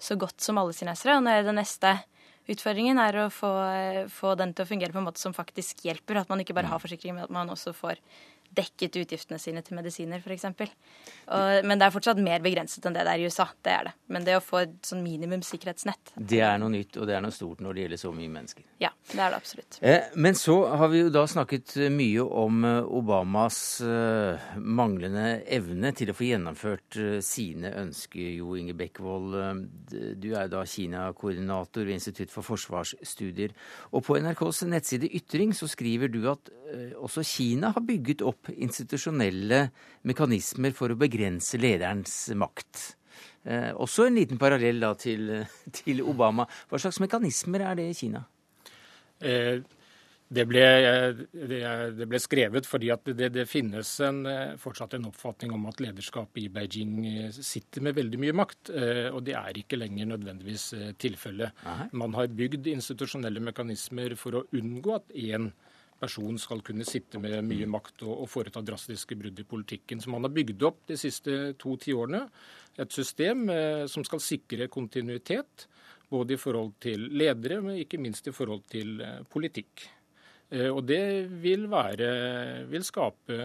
så 0.01 0.17
godt 0.21 0.45
som 0.45 0.59
alle 0.61 0.75
kinesere. 0.77 1.19
Og 1.19 1.25
nå 1.25 1.33
er 1.33 1.47
det 1.47 1.57
neste 1.57 1.99
Utfordringen 2.45 2.99
er 3.01 3.17
å 3.17 3.31
få, 3.33 3.49
få, 4.13 4.35
den 4.37 4.51
til 4.53 4.67
å 4.67 4.69
fungere 4.69 4.93
på 4.93 5.01
en 5.01 5.07
måte 5.07 5.23
som 5.23 5.33
faktisk 5.33 5.79
hjelper. 5.87 6.19
At 6.21 6.29
man 6.29 6.43
ikke 6.43 6.53
bare 6.53 6.69
har 6.69 6.83
forsikring, 6.83 7.15
men 7.17 7.25
at 7.25 7.33
man 7.33 7.49
også 7.49 7.73
får 7.73 8.03
dekket 8.57 9.01
utgiftene 9.03 9.41
sine 9.43 9.63
til 9.65 9.79
medisiner, 9.79 10.23
f.eks. 10.23 10.47
Men 11.65 11.79
det 11.81 11.89
er 11.89 11.95
fortsatt 11.95 12.21
mer 12.23 12.43
begrenset 12.45 12.85
enn 12.87 12.97
det 12.97 13.05
det 13.07 13.15
er 13.15 13.23
i 13.23 13.29
USA. 13.29 13.49
Det 13.65 13.73
er 13.73 13.89
det. 13.89 13.95
Men 14.15 14.27
det 14.27 14.37
å 14.39 14.43
få 14.45 14.63
et 14.65 14.75
sånn 14.87 15.03
minimumssikkerhetsnett 15.05 16.15
Det 16.17 16.41
er 16.45 16.59
noe 16.61 16.73
nytt, 16.73 16.99
og 16.99 17.09
det 17.09 17.17
er 17.17 17.25
noe 17.25 17.35
stort 17.35 17.63
når 17.65 17.77
det 17.77 17.85
gjelder 17.85 18.01
så 18.01 18.13
mye 18.15 18.33
mennesker. 18.33 18.67
Ja, 18.83 18.91
det 19.11 19.21
er 19.21 19.33
det 19.33 19.39
absolutt. 19.39 19.79
Eh, 19.81 20.11
men 20.15 20.39
så 20.39 20.57
har 20.79 20.91
vi 20.93 21.03
jo 21.05 21.13
da 21.15 21.25
snakket 21.31 21.77
mye 21.95 22.25
om 22.25 22.65
eh, 22.69 22.95
Obamas 22.99 23.59
eh, 23.85 24.49
manglende 24.61 25.27
evne 25.57 25.93
til 25.97 26.13
å 26.13 26.17
få 26.17 26.29
gjennomført 26.29 26.99
sine 27.25 27.73
ønsker. 27.85 28.35
Jo 28.39 28.55
Inge 28.59 28.77
Bekkevold, 28.79 29.37
du 30.21 30.29
er 30.37 30.51
da 30.53 30.65
Kina-koordinator 30.69 31.87
ved 31.87 31.99
Institutt 31.99 32.33
for 32.35 32.47
forsvarsstudier. 32.47 33.55
Og 33.93 34.05
på 34.07 34.19
NRKs 34.21 34.65
nettside 34.71 35.11
Ytring 35.15 35.55
så 35.57 35.69
skriver 35.71 36.13
du 36.13 36.23
at 36.31 36.53
også 36.99 37.23
Kina 37.27 37.71
har 37.75 37.85
bygget 37.87 38.25
opp 38.27 38.44
institusjonelle 38.53 39.69
mekanismer 40.09 40.75
for 40.77 40.93
å 40.93 40.99
begrense 41.01 41.61
lederens 41.61 42.17
makt. 42.39 42.97
Eh, 43.45 43.71
også 43.73 44.09
en 44.09 44.19
liten 44.19 44.41
parallell 44.41 44.83
da 44.83 44.95
til, 44.99 45.31
til, 45.81 46.03
Obama. 46.05 46.49
Hva 46.71 46.81
slags 46.81 47.01
mekanismer 47.05 47.65
er 47.65 47.81
det 47.81 47.89
i 47.93 47.97
Kina? 47.99 48.25
Eh, 49.25 49.63
det, 50.35 50.45
ble, 50.49 50.63
det 51.35 52.07
ble, 52.09 52.21
skrevet 52.23 52.67
fordi 52.67 52.89
at 52.95 53.05
det, 53.13 53.29
det 53.35 53.45
finnes 53.49 53.91
en, 54.05 54.23
eh, 54.27 54.55
fortsatt 54.61 54.97
en 54.97 55.11
oppfatning 55.11 55.53
om 55.55 55.69
at 55.69 55.83
lederskapet 55.85 56.41
i 56.43 56.49
Beijing 56.53 56.95
eh, 57.11 57.29
sitter 57.35 57.85
med 57.85 57.99
veldig 57.99 58.21
mye 58.23 58.37
makt. 58.41 58.73
Eh, 58.73 59.09
og 59.13 59.23
det 59.29 59.37
er 59.39 59.61
ikke 59.61 59.79
lenger 59.79 60.11
nødvendigvis 60.15 60.67
tilfellet. 61.03 61.65
Man 61.93 62.17
har 62.17 62.33
bygd 62.33 62.73
institusjonelle 62.73 63.43
mekanismer 63.45 64.17
for 64.19 64.41
å 64.41 64.45
unngå 64.57 64.97
at 64.97 65.15
én 65.15 65.53
person 65.53 65.71
skal 66.09 66.63
kunne 66.65 66.87
sitte 66.87 67.21
med 67.23 67.45
mye 67.47 67.67
makt 67.71 68.05
og, 68.07 68.25
og 68.25 68.31
foreta 68.31 68.63
drastiske 68.65 69.17
brudd 69.19 69.41
i 69.41 69.47
politikken. 69.49 70.01
Som 70.01 70.17
han 70.17 70.27
har 70.27 70.35
bygd 70.35 70.63
opp 70.67 70.85
de 70.89 70.99
siste 71.01 71.55
to 71.61 71.77
tiårene 71.81 72.25
et 72.79 72.93
system 72.93 73.49
eh, 73.51 73.85
som 73.91 74.05
skal 74.07 74.23
sikre 74.23 74.69
kontinuitet. 74.69 75.69
Både 76.11 76.37
i 76.37 76.39
forhold 76.41 76.75
til 76.85 77.09
ledere, 77.17 77.61
men 77.65 77.81
ikke 77.81 77.99
minst 77.99 78.27
i 78.29 78.35
forhold 78.35 78.67
til 78.71 79.01
eh, 79.01 79.23
politikk. 79.31 79.87
Eh, 80.51 80.71
og 80.71 80.85
det 80.87 81.29
vil, 81.43 81.69
være, 81.71 82.67
vil 82.71 82.85
skape 82.87 83.39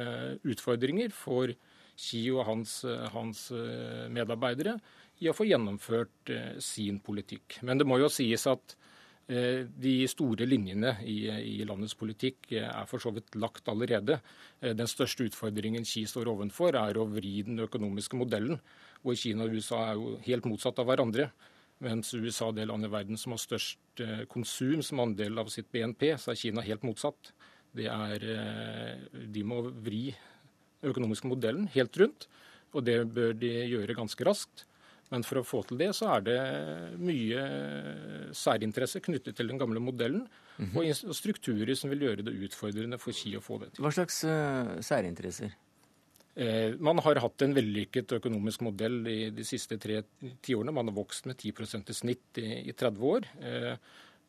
utfordringer 0.43 1.13
for 1.15 1.53
Xi 1.99 2.29
og 2.31 2.45
hans, 2.47 2.81
hans 3.11 3.49
eh, 3.51 4.07
medarbeidere 4.13 4.77
i 5.19 5.29
å 5.29 5.35
få 5.35 5.47
gjennomført 5.49 6.31
eh, 6.31 6.55
sin 6.63 6.99
politikk. 7.03 7.59
Men 7.67 7.79
det 7.79 7.87
må 7.89 7.99
jo 7.99 8.11
sies 8.11 8.45
at 8.49 8.75
de 9.29 9.93
store 10.09 10.47
linjene 10.49 10.95
i, 11.05 11.19
i, 11.29 11.57
landets 11.67 11.93
politikk 11.97 12.49
eh, 12.55 12.65
er 12.65 12.87
for 12.89 13.01
så 13.03 13.11
vidt 13.13 13.35
lagt 13.37 13.69
allerede. 13.69 14.17
Eh, 14.59 14.73
den 14.73 14.89
største 14.89 15.27
utfordringen 15.27 15.85
Xi 15.85 16.07
står 16.09 16.31
overfor, 16.31 16.73
er 16.79 16.97
å 16.97 17.05
vri 17.11 17.43
den 17.45 17.61
økonomiske 17.61 18.17
modellen. 18.17 18.57
Og 19.05 19.19
Kina 19.21 19.45
og 19.45 19.53
USA 19.53 19.83
er 19.91 19.99
jo 19.99 20.15
helt 20.25 20.49
motsatt 20.49 20.81
av 20.81 20.89
hverandre. 20.89 21.29
Mens 21.85 22.09
USA 22.17 22.49
er 22.49 22.57
det 22.57 22.67
landet 22.71 22.89
i 22.89 22.95
verden 22.95 23.21
som 23.21 23.35
har 23.35 23.39
størst 23.43 24.01
konsum 24.31 24.81
som 24.83 24.99
andel 24.99 25.39
av 25.39 25.47
sitt 25.53 25.69
BNP, 25.71 26.09
så 26.19 26.33
er 26.33 26.41
Kina 26.41 26.65
helt 26.65 26.83
motsatt. 26.83 27.31
Er, 27.79 28.25
de 29.13 29.43
må 29.47 29.61
vri 29.69 30.09
den 30.81 30.91
økonomiske 30.91 31.29
modellen 31.29 31.69
helt 31.71 31.95
rundt, 32.01 32.25
og 32.75 32.83
det 32.83 32.97
bør 33.13 33.31
de 33.37 33.53
gjøre 33.69 33.95
ganske 33.95 34.27
raskt. 34.27 34.65
Men 35.09 35.25
for 35.25 35.41
å 35.41 35.45
få 35.47 35.63
til 35.65 35.79
det, 35.81 35.89
så 35.97 36.11
er 36.15 36.25
det 36.27 36.39
mye 37.01 37.45
særinteresse 38.37 39.01
knyttet 39.01 39.37
til 39.39 39.49
den 39.49 39.57
gamle 39.57 39.81
modellen, 39.81 40.27
mm 40.57 40.65
-hmm. 40.69 41.07
og 41.09 41.15
strukturer 41.15 41.75
som 41.75 41.89
vil 41.89 42.01
gjøre 42.01 42.25
det 42.25 42.33
utfordrende 42.45 42.99
for 42.99 43.11
Ski 43.11 43.35
å 43.37 43.41
få 43.41 43.57
det 43.59 43.73
til. 43.73 43.83
Hva 43.83 43.91
slags 43.91 44.23
uh, 44.23 44.77
særinteresser? 44.81 45.55
Eh, 46.35 46.75
man 46.79 46.99
har 46.99 47.15
hatt 47.15 47.41
en 47.41 47.55
vellykket 47.55 48.11
økonomisk 48.11 48.61
modell 48.61 49.07
i 49.07 49.29
de 49.29 49.43
siste 49.43 49.77
tre 49.77 50.03
tiårene. 50.41 50.71
Man 50.71 50.87
har 50.87 50.95
vokst 50.95 51.25
med 51.25 51.35
10% 51.35 51.89
i 51.89 51.93
snitt 51.93 52.37
i, 52.37 52.69
i 52.69 52.71
30 52.71 53.01
år. 53.01 53.25
Eh, 53.41 53.75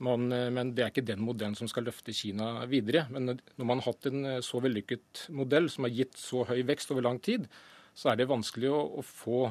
man, 0.00 0.32
eh, 0.32 0.48
men 0.50 0.72
det 0.74 0.84
er 0.84 0.92
ikke 0.92 1.06
den 1.06 1.22
modellen 1.24 1.56
som 1.58 1.68
skal 1.70 1.86
løfte 1.88 2.14
Kina 2.16 2.64
videre. 2.70 3.06
Men 3.12 3.36
når 3.36 3.68
man 3.68 3.82
har 3.82 3.92
hatt 3.92 4.08
en 4.10 4.24
eh, 4.24 4.40
så 4.44 4.62
vellykket 4.64 5.26
modell 5.36 5.68
som 5.72 5.86
har 5.86 5.94
gitt 5.94 6.16
så 6.18 6.46
høy 6.48 6.62
vekst 6.66 6.90
over 6.94 7.04
lang 7.06 7.20
tid, 7.22 7.46
så 7.94 8.12
er 8.12 8.20
det 8.20 8.28
vanskelig 8.30 8.70
å, 8.72 8.80
å, 9.00 9.02
få 9.04 9.42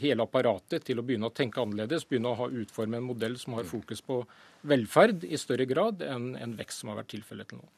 hele 0.00 0.24
apparatet 0.24 0.84
til 0.86 0.98
å 0.98 1.04
begynne 1.06 1.28
å 1.28 1.34
tenke 1.34 1.60
annerledes. 1.62 2.06
Begynne 2.08 2.32
å 2.32 2.38
ha 2.40 2.48
utforme 2.48 2.98
en 2.98 3.06
modell 3.06 3.36
som 3.40 3.56
har 3.58 3.68
fokus 3.68 4.02
på 4.04 4.22
velferd 4.68 5.26
i 5.28 5.38
større 5.40 5.66
grad 5.70 6.02
enn 6.06 6.32
en 6.40 6.56
vekst 6.58 6.82
som 6.82 6.92
har 6.92 7.02
vært 7.02 7.12
tilfellet 7.14 7.52
til 7.52 7.62
nå. 7.62 7.70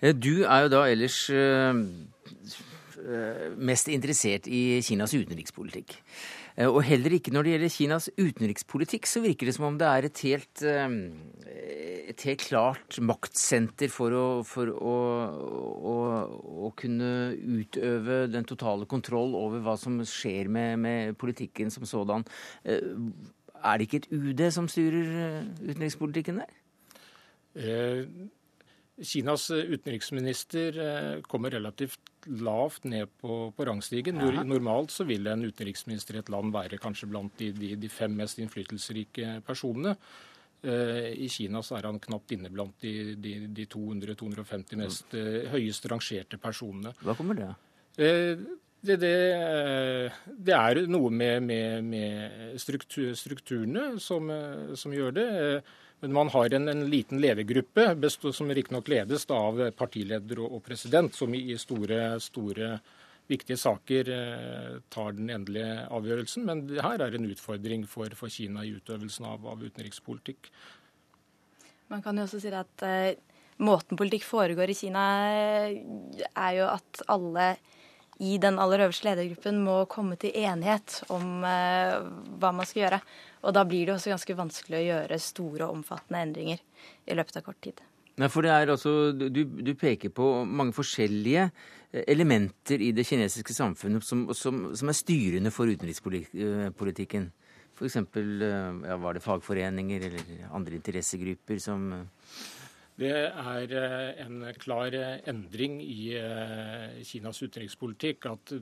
Eh, 0.00 0.14
du 0.14 0.44
er 0.44 0.66
jo 0.66 0.72
da 0.74 0.84
ellers 0.90 1.18
øh, 1.32 1.84
mest 3.56 3.88
interessert 3.92 4.48
i 4.48 4.80
Kinas 4.84 5.14
utenrikspolitikk. 5.14 5.96
Eh, 6.54 6.68
og 6.70 6.84
heller 6.86 7.16
ikke 7.16 7.32
når 7.34 7.46
det 7.46 7.54
gjelder 7.54 7.72
Kinas 7.74 8.08
utenrikspolitikk, 8.14 9.08
så 9.10 9.22
virker 9.24 9.48
det 9.48 9.56
som 9.56 9.68
om 9.68 9.78
det 9.80 9.88
er 9.90 10.08
et 10.08 10.22
helt, 10.26 10.62
eh, 10.62 10.96
et 12.12 12.26
helt 12.28 12.44
klart 12.46 12.98
maktsenter 13.02 13.90
for, 13.90 14.14
å, 14.14 14.26
for 14.46 14.70
å, 14.70 14.96
å, 15.92 15.94
å, 16.68 16.72
kunne 16.78 17.12
utøve 17.34 18.24
den 18.30 18.46
totale 18.46 18.86
kontroll 18.90 19.34
over 19.38 19.64
hva 19.64 19.76
som 19.80 19.98
skjer 20.06 20.50
med, 20.52 20.78
med 20.84 21.18
politikken 21.18 21.74
som 21.74 21.86
sådan. 21.88 22.26
Eh, 22.62 22.92
er 23.64 23.80
det 23.80 23.88
ikke 23.88 24.02
et 24.04 24.12
UD 24.12 24.46
som 24.52 24.68
styrer 24.68 25.44
utenrikspolitikken 25.64 26.42
der? 26.42 26.56
Eh, 27.54 28.06
Kinas 29.02 29.48
utenriksminister 29.50 30.76
kommer 31.26 31.50
relativt 31.50 32.14
lavt 32.26 32.84
ned 32.84 33.10
på, 33.20 33.52
på 33.56 33.64
rangstigen. 33.66 34.20
Aha. 34.22 34.44
Normalt 34.46 34.94
så 34.94 35.06
vil 35.08 35.26
en 35.26 35.44
utenriksminister 35.44 36.16
i 36.16 36.22
et 36.22 36.30
land 36.32 36.54
være 36.54 36.78
kanskje 36.82 37.08
blant 37.10 37.34
de, 37.40 37.50
de, 37.56 37.74
de 37.80 37.90
fem 37.92 38.14
mest 38.16 38.38
innflytelsesrike 38.42 39.40
personene. 39.46 39.96
Eh, 40.64 41.12
I 41.20 41.28
Kina 41.28 41.60
så 41.62 41.76
er 41.78 41.90
han 41.90 42.00
knapt 42.00 42.32
inne 42.36 42.50
blant 42.52 42.76
de, 42.80 43.14
de 43.20 43.66
200-250 43.68 44.80
mest 44.80 45.16
eh, 45.18 45.44
høyest 45.52 45.88
rangerte 45.92 46.40
personene. 46.40 46.94
Hva 47.04 47.16
kommer 47.18 47.36
det 47.36 47.50
av? 47.50 47.58
Eh, 48.00 48.44
det, 48.84 48.98
det, 49.00 49.14
det, 50.28 50.52
er 50.52 50.82
noe 50.92 51.08
med, 51.08 51.44
med, 51.44 51.84
med 51.88 52.58
struktur, 52.60 53.14
strukturene 53.16 53.94
som, 54.00 54.28
som, 54.76 54.92
gjør 54.92 55.14
det. 55.16 55.28
Men 56.04 56.12
man 56.12 56.28
har 56.28 56.52
en, 56.52 56.68
en 56.68 56.82
liten 56.92 57.20
ledergruppe, 57.20 58.10
som 58.12 58.50
riktignok 58.52 58.90
ledes 58.92 59.24
av 59.32 59.62
partileder 59.72 60.42
og, 60.42 60.58
og, 60.58 60.60
president, 60.66 61.14
som 61.16 61.32
i 61.32 61.56
store, 61.56 62.18
store 62.20 62.74
viktige 63.32 63.56
saker 63.56 64.10
eh, 64.12 64.74
tar 64.92 65.14
den 65.16 65.30
endelige 65.32 65.86
avgjørelsen. 65.88 66.44
Men 66.44 66.66
det 66.68 66.84
her 66.84 67.00
er 67.00 67.16
en 67.16 67.30
utfordring 67.30 67.86
for, 67.88 68.12
for 68.18 68.28
Kina 68.28 68.66
i 68.68 68.74
utøvelsen 68.76 69.24
av, 69.30 69.46
av, 69.48 69.64
utenrikspolitikk. 69.64 70.50
Man 71.88 72.04
kan 72.04 72.20
jo 72.20 72.26
også 72.28 72.42
si 72.42 72.52
at 72.52 72.84
eh, 72.84 73.16
måten 73.64 73.96
politikk 73.96 74.28
foregår 74.28 74.74
i 74.74 74.76
Kina, 74.76 75.06
eh, 75.32 76.28
er 76.34 76.58
jo 76.58 76.68
at 76.68 77.04
alle 77.16 77.54
i 78.22 78.36
den 78.38 78.60
aller 78.62 78.84
øverste 78.84 79.08
ledergruppen 79.08 79.58
må 79.64 79.80
komme 79.90 80.16
til 80.20 80.34
enighet 80.38 81.00
om 81.12 81.42
eh, 81.48 81.96
hva 82.38 82.52
man 82.54 82.68
skal 82.68 82.84
gjøre. 82.84 83.00
Og 83.44 83.56
da 83.56 83.64
blir 83.68 83.88
det 83.88 83.96
også 83.96 84.12
ganske 84.12 84.36
vanskelig 84.38 84.78
å 84.78 84.84
gjøre 84.84 85.18
store 85.22 85.66
og 85.66 85.80
omfattende 85.80 86.22
endringer 86.28 86.62
i 87.10 87.18
løpet 87.18 87.40
av 87.40 87.46
kort 87.48 87.60
tid. 87.64 87.82
Nei, 88.22 88.30
for 88.30 88.46
det 88.46 88.52
er 88.54 88.70
altså, 88.70 89.10
du, 89.10 89.42
du, 89.42 89.72
peker 89.74 90.12
på 90.14 90.28
mange 90.46 90.76
forskjellige 90.76 91.48
eh, 91.48 92.04
elementer 92.06 92.82
i 92.82 92.92
det 92.94 93.06
kinesiske 93.08 93.56
samfunnet 93.56 94.06
som, 94.06 94.28
som, 94.36 94.68
som 94.78 94.92
er 94.92 94.98
styrende 94.98 95.50
for 95.54 95.70
utenrikspolitikken. 95.70 97.32
F.eks. 97.74 97.96
Eh, 97.98 98.52
ja, 98.86 98.98
var 99.02 99.18
det 99.18 99.24
fagforeninger 99.24 100.06
eller 100.06 100.52
andre 100.54 100.78
interessegrupper 100.78 101.58
som 101.62 101.90
det 103.00 103.10
er 103.10 103.72
eh, 103.74 104.20
en 104.22 104.44
klar 104.62 104.94
eh, 104.94 105.16
endring 105.30 105.80
i 105.82 106.14
eh, 106.14 107.00
Kinas 107.02 107.40
utenrikspolitikk 107.42 108.28
at 108.30 108.54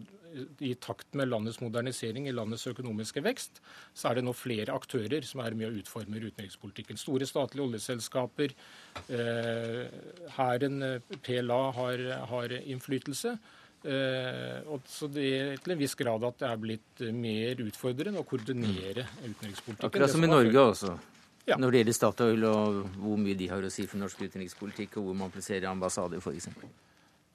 i 0.65 0.71
takt 0.81 1.13
med 1.19 1.29
landets 1.29 1.59
modernisering, 1.61 2.25
i 2.25 2.33
landets 2.33 2.65
økonomiske 2.71 3.21
vekst, 3.27 3.61
så 3.93 4.09
er 4.09 4.17
det 4.17 4.25
nå 4.25 4.33
flere 4.33 4.73
aktører 4.73 5.27
som 5.29 5.43
er 5.45 5.53
med 5.59 5.69
å 5.69 5.83
utforme 5.83 6.23
utenrikspolitikken. 6.23 6.97
Store 6.97 7.29
statlige 7.29 7.67
oljeselskaper, 7.67 8.55
hæren, 10.39 10.81
PLA, 11.21 11.61
har, 11.77 12.07
har 12.33 12.57
innflytelse. 12.63 13.37
og 14.73 14.89
så 14.89 15.11
det 15.13 15.29
er 15.37 15.61
til 15.61 15.77
en 15.77 15.83
viss 15.85 15.99
grad 16.01 16.25
at 16.25 16.41
det 16.41 16.49
er 16.49 16.65
blitt 16.65 17.05
mer 17.13 17.61
utfordrende 17.69 18.25
å 18.25 18.31
koordinere 18.33 19.05
utenrikspolitikken. 19.21 19.91
Akkurat 19.91 20.17
som 20.17 20.25
i 20.25 20.33
Norge 20.33 20.65
også? 20.73 20.97
Ja. 21.47 21.57
Når 21.59 21.71
det 21.71 21.81
gjelder 21.81 21.97
Statoil 21.97 22.45
og 22.47 22.77
hvor 23.03 23.19
mye 23.19 23.35
de 23.39 23.49
har 23.51 23.65
å 23.67 23.71
si 23.73 23.87
for 23.91 23.99
norsk 23.99 24.21
utenrikspolitikk, 24.23 25.01
og 25.01 25.09
hvor 25.09 25.17
man 25.25 25.33
plasserer 25.35 25.67
ambassader 25.71 26.23
f.eks. 26.23 26.49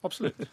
Absolutt. 0.06 0.46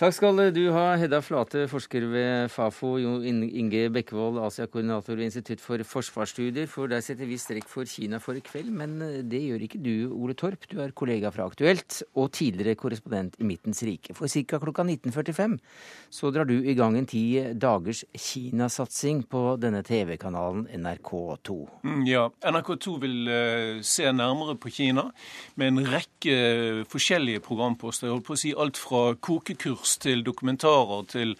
Takk 0.00 0.14
skal 0.16 0.38
du 0.56 0.62
ha, 0.72 0.94
Hedda 0.96 1.18
Flate, 1.20 1.66
forsker 1.68 2.06
ved 2.08 2.46
Fafo, 2.48 2.94
Jo 2.96 3.18
Inge 3.20 3.82
Bekkevold, 3.92 4.38
Asia-koordinator 4.40 5.12
ved 5.12 5.26
Institutt 5.26 5.60
for 5.60 5.82
forsvarsstudier. 5.84 6.64
For 6.72 6.88
der 6.88 7.02
setter 7.04 7.28
vi 7.28 7.36
strekk 7.36 7.66
for 7.68 7.84
Kina 7.84 8.16
for 8.16 8.32
i 8.32 8.40
kveld, 8.40 8.70
men 8.72 8.94
eh, 9.04 9.18
det 9.28 9.42
gjør 9.44 9.66
ikke 9.66 9.80
du, 9.84 10.08
Ole 10.16 10.32
Torp. 10.32 10.64
Du 10.70 10.78
er 10.80 10.94
kollega 10.96 11.28
fra 11.34 11.44
Aktuelt 11.44 11.98
og 12.16 12.30
tidligere 12.32 12.78
korrespondent 12.80 13.36
i 13.36 13.48
Midtens 13.50 13.82
Rike. 13.84 14.16
For 14.16 14.24
ca. 14.24 14.62
klokka 14.62 14.86
19.45 14.88 15.58
så 16.16 16.32
drar 16.32 16.48
du 16.48 16.56
i 16.56 16.76
gang 16.78 16.96
en 16.96 17.04
ti 17.04 17.26
dagers 17.52 18.00
Kinasatsing 18.16 19.26
på 19.28 19.44
denne 19.60 19.84
TV-kanalen 19.84 20.64
NRK2. 20.80 21.58
Mm, 21.84 22.00
ja, 22.08 22.24
NRK2 22.40 22.96
vil 23.04 23.20
uh, 23.28 23.84
se 23.84 24.08
nærmere 24.08 24.56
på 24.56 24.72
Kina 24.80 25.10
med 25.60 25.74
en 25.74 25.92
rekke 25.92 26.40
forskjellige 26.88 27.44
programposter. 27.44 28.08
Jeg 28.08 28.16
holdt 28.16 28.28
på 28.32 28.40
å 28.40 28.44
si 28.46 28.56
alt 28.56 28.80
fra 28.80 29.04
kokekurs 29.20 29.89
til 29.98 30.24
dokumentarer 30.26 31.04
til 31.10 31.36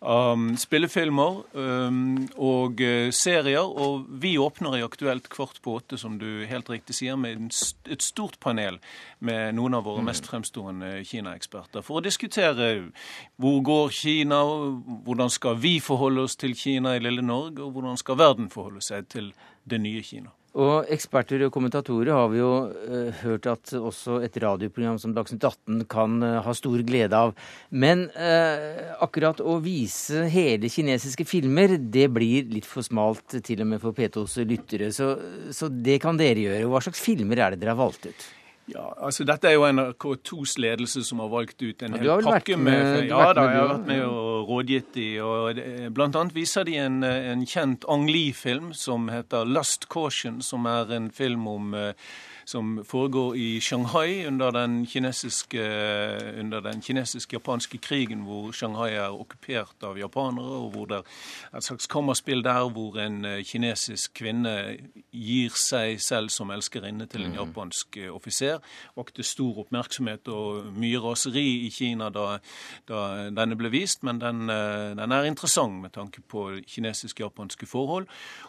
um, 0.00 0.56
spillefilmer 0.58 1.40
um, 1.56 2.28
og 2.36 2.80
uh, 2.80 3.10
serier. 3.14 3.64
Og 3.64 4.06
vi 4.22 4.36
åpner 4.38 4.78
i 4.78 4.84
Aktuelt 4.84 5.28
kvart 5.32 5.60
på 5.62 5.76
åtte, 5.80 5.98
som 5.98 6.18
du 6.20 6.44
helt 6.48 6.70
riktig 6.70 6.96
sier, 6.98 7.16
med 7.16 7.48
et 7.90 8.04
stort 8.04 8.38
panel 8.40 8.78
med 9.18 9.56
noen 9.56 9.78
av 9.78 9.86
våre 9.88 10.04
mm. 10.04 10.10
mest 10.10 10.28
fremstående 10.28 10.92
Kina-eksperter 11.08 11.84
for 11.86 12.00
å 12.00 12.04
diskutere 12.04 12.70
hvor 13.40 13.60
går 13.66 13.94
Kina, 13.96 14.42
hvordan 15.06 15.32
skal 15.32 15.60
vi 15.62 15.78
forholde 15.80 16.26
oss 16.26 16.36
til 16.40 16.56
Kina 16.58 16.96
i 16.96 17.04
lille 17.04 17.24
Norge, 17.24 17.62
og 17.64 17.76
hvordan 17.76 18.00
skal 18.00 18.20
verden 18.20 18.50
forholde 18.52 18.84
seg 18.84 19.08
til 19.12 19.32
det 19.66 19.80
nye 19.82 20.04
Kina. 20.04 20.34
Og 20.56 20.88
eksperter 20.92 21.42
og 21.44 21.52
kommentatorer 21.52 22.14
har 22.16 22.30
vi 22.32 22.38
jo 22.40 22.52
eh, 22.88 23.18
hørt 23.20 23.48
at 23.50 23.74
også 23.76 24.22
et 24.24 24.38
radioprogram 24.40 24.96
som 25.00 25.12
Dagsnytt 25.16 25.44
18 25.44 25.82
kan 25.92 26.16
eh, 26.24 26.38
ha 26.46 26.54
stor 26.56 26.80
glede 26.88 27.18
av. 27.18 27.34
Men 27.68 28.06
eh, 28.16 28.94
akkurat 29.04 29.42
å 29.44 29.58
vise 29.64 30.24
hele 30.32 30.70
kinesiske 30.72 31.28
filmer, 31.28 31.76
det 31.76 32.08
blir 32.14 32.48
litt 32.54 32.68
for 32.68 32.86
smalt 32.86 33.36
til 33.36 33.66
og 33.66 33.70
med 33.74 33.84
for 33.84 33.96
P2s 33.96 34.38
lyttere. 34.48 34.88
Så, 34.96 35.12
så 35.52 35.68
det 35.68 36.00
kan 36.04 36.16
dere 36.16 36.48
gjøre. 36.48 36.72
Hva 36.72 36.84
slags 36.88 37.04
filmer 37.04 37.42
er 37.42 37.52
det 37.52 37.60
dere 37.60 37.76
har 37.76 37.82
valgt 37.84 38.08
ut? 38.08 38.28
Ja, 38.66 38.86
altså 38.98 39.24
Dette 39.26 39.46
er 39.46 39.54
jo 39.54 39.66
NRK2s 39.68 40.56
ledelse 40.58 41.04
som 41.06 41.20
har 41.22 41.28
valgt 41.30 41.62
ut 41.62 41.82
en 41.86 41.94
hel 41.94 42.24
pakke 42.26 42.56
med, 42.58 42.80
med 42.82 43.10
Ja 43.12 43.28
da, 43.36 43.44
jeg 43.46 43.60
har 43.60 43.68
vært 43.70 43.90
med 43.90 44.02
og 44.06 44.50
rådgitt 44.50 44.88
de, 44.96 45.06
og 45.22 45.60
Blant 45.94 46.18
annet 46.18 46.34
viser 46.34 46.66
de 46.66 46.74
en, 46.82 47.02
en 47.06 47.44
kjent 47.46 47.86
Ang 47.92 48.08
Lee-film 48.10 48.72
som 48.74 49.06
heter 49.12 49.46
'Lust 49.46 49.86
Caution', 49.92 50.42
som 50.42 50.66
er 50.66 50.90
en 50.96 51.10
film 51.14 51.46
om 51.46 51.74
uh, 51.78 51.92
som 52.46 52.84
foregår 52.86 53.36
i 53.36 53.60
Shanghai 53.60 54.26
under 54.26 54.50
den 54.54 54.86
kinesiske-japanske 54.86 56.86
kinesisk 56.86 57.34
krigen, 57.82 58.22
hvor 58.22 58.52
Shanghai 58.52 58.94
er 58.94 59.10
okkupert 59.10 59.82
av 59.82 59.98
japanere, 59.98 60.60
og 60.62 60.70
hvor 60.74 60.86
det 60.86 61.00
er 61.52 61.58
et 61.58 61.64
slags 61.64 61.86
kammerspill 61.90 62.44
der 62.44 62.68
hvor 62.70 62.98
en 63.00 63.24
eh, 63.24 63.44
kinesisk 63.44 64.14
kvinne 64.14 64.76
gir 65.12 65.50
seg 65.50 66.00
selv 66.00 66.30
som 66.30 66.50
elskerinne 66.50 67.06
til 67.06 67.24
en 67.24 67.32
mm. 67.32 67.38
japansk 67.40 67.96
eh, 67.96 68.14
offiser. 68.14 68.58
Vakte 68.96 69.22
stor 69.22 69.58
oppmerksomhet 69.64 70.28
og 70.28 70.70
mye 70.76 71.00
raseri 71.02 71.66
i 71.66 71.70
Kina 71.70 72.10
da, 72.10 72.38
da 72.88 73.28
denne 73.34 73.56
ble 73.58 73.70
vist, 73.74 74.04
men 74.06 74.20
den, 74.22 74.48
eh, 74.50 74.94
den 74.96 75.12
er 75.12 75.26
interessant 75.26 75.82
med 75.82 75.96
tanke 75.96 76.22
på 76.22 76.60
kinesisk-japanske 76.66 77.66
forhold. 77.66 78.06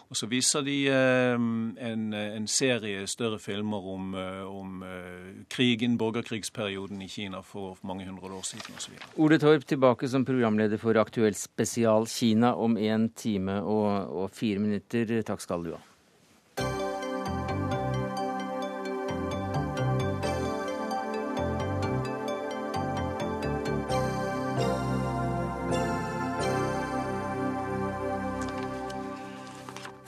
Og 0.10 0.16
så 0.16 0.30
viser 0.32 0.64
de 0.64 0.76
en, 0.88 2.14
en 2.14 2.46
serie 2.48 3.04
større 3.12 3.42
filmer 3.44 3.84
om, 3.94 4.14
eh, 4.16 4.44
om 4.46 4.84
eh, 4.84 5.44
krigen, 5.54 5.98
borgerkrigsperioden 5.98 7.02
i 7.02 7.10
Kina 7.12 7.42
for 7.42 7.78
mange 7.88 8.06
hundre 8.06 8.32
år 8.34 8.46
siden 8.48 8.78
osv. 8.78 8.96
Ole 9.16 9.40
Torp 9.40 9.66
tilbake 9.68 10.10
som 10.12 10.26
programleder 10.26 10.82
for 10.82 11.00
Aktuell 11.00 11.36
spesial 11.36 12.08
Kina 12.12 12.56
om 12.56 12.78
en 12.78 13.10
time 13.10 13.62
og, 13.64 14.18
og 14.24 14.34
fire 14.36 14.64
minutter. 14.64 15.22
Takk 15.28 15.44
skal 15.44 15.68
du 15.68 15.76
ha. 15.76 15.87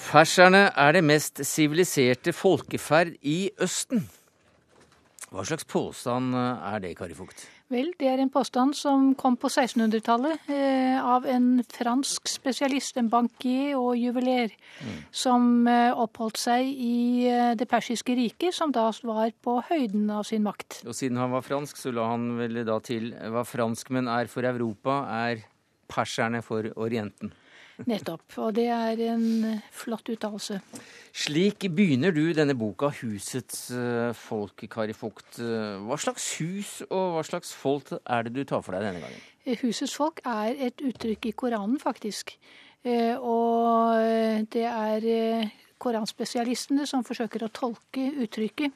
Perserne 0.09 0.71
er 0.73 0.95
det 0.95 1.03
mest 1.05 1.37
siviliserte 1.45 2.31
folkeferd 2.33 3.11
i 3.21 3.51
Østen. 3.61 4.07
Hva 5.29 5.43
slags 5.45 5.67
påstand 5.69 6.33
eh, 6.33 6.69
er 6.71 6.79
det, 6.81 6.95
Kari 6.97 7.13
Fugt? 7.13 7.43
Vel, 7.69 7.91
det 7.99 8.07
er 8.09 8.17
en 8.17 8.31
påstand 8.33 8.73
som 8.73 9.11
kom 9.13 9.35
på 9.37 9.51
1600-tallet 9.51 10.47
eh, 10.49 10.95
av 10.97 11.27
en 11.29 11.59
fransk 11.61 12.25
spesialist, 12.31 12.97
en 12.97 13.11
bankier 13.11 13.77
og 13.77 13.91
juveler, 14.01 14.55
mm. 14.81 14.95
som 15.13 15.67
eh, 15.69 15.93
oppholdt 15.93 16.41
seg 16.41 16.65
i 16.65 17.27
eh, 17.29 17.51
Det 17.59 17.69
persiske 17.69 18.15
riket, 18.17 18.55
som 18.57 18.73
da 18.73 18.87
var 19.05 19.29
på 19.45 19.59
høyden 19.69 20.09
av 20.09 20.25
sin 20.25 20.41
makt. 20.47 20.79
Og 20.89 20.97
siden 20.97 21.21
han 21.21 21.35
var 21.37 21.45
fransk, 21.45 21.77
så 21.77 21.93
la 21.93 22.09
han 22.09 22.31
vel 22.39 22.63
da 22.65 22.79
til 22.81 23.11
hva 23.13 23.45
franskmenn 23.45 24.09
er 24.09 24.33
for 24.33 24.49
Europa, 24.49 25.03
er 25.29 25.45
perserne 25.89 26.41
for 26.41 26.65
Orienten. 26.81 27.29
Nettopp. 27.87 28.23
Og 28.43 28.55
det 28.57 28.67
er 28.73 28.99
en 29.13 29.59
flott 29.71 30.09
uttalelse. 30.11 30.59
Slik 31.15 31.67
begynner 31.75 32.11
du 32.11 32.33
denne 32.35 32.55
boka 32.57 32.89
'Husets 32.91 33.71
eh, 33.71 34.13
folk', 34.13 34.67
Kari 34.69 34.93
Fugt. 34.93 35.39
Hva 35.39 35.97
slags 35.97 36.25
hus 36.39 36.81
og 36.89 37.15
hva 37.15 37.23
slags 37.23 37.53
folk 37.53 37.91
er 38.05 38.23
det 38.23 38.35
du 38.35 38.43
tar 38.43 38.61
for 38.61 38.75
deg 38.75 38.83
denne 38.83 39.03
gangen? 39.03 39.21
Eh, 39.45 39.57
husets 39.63 39.95
folk 39.95 40.19
er 40.25 40.55
et 40.67 40.81
uttrykk 40.81 41.25
i 41.25 41.31
Koranen, 41.31 41.79
faktisk. 41.79 42.35
Eh, 42.83 43.15
og 43.15 43.95
det 44.51 44.65
er 44.67 45.51
koranspesialistene 45.79 46.87
som 46.87 47.03
forsøker 47.03 47.43
å 47.43 47.53
tolke 47.53 48.11
uttrykket. 48.19 48.71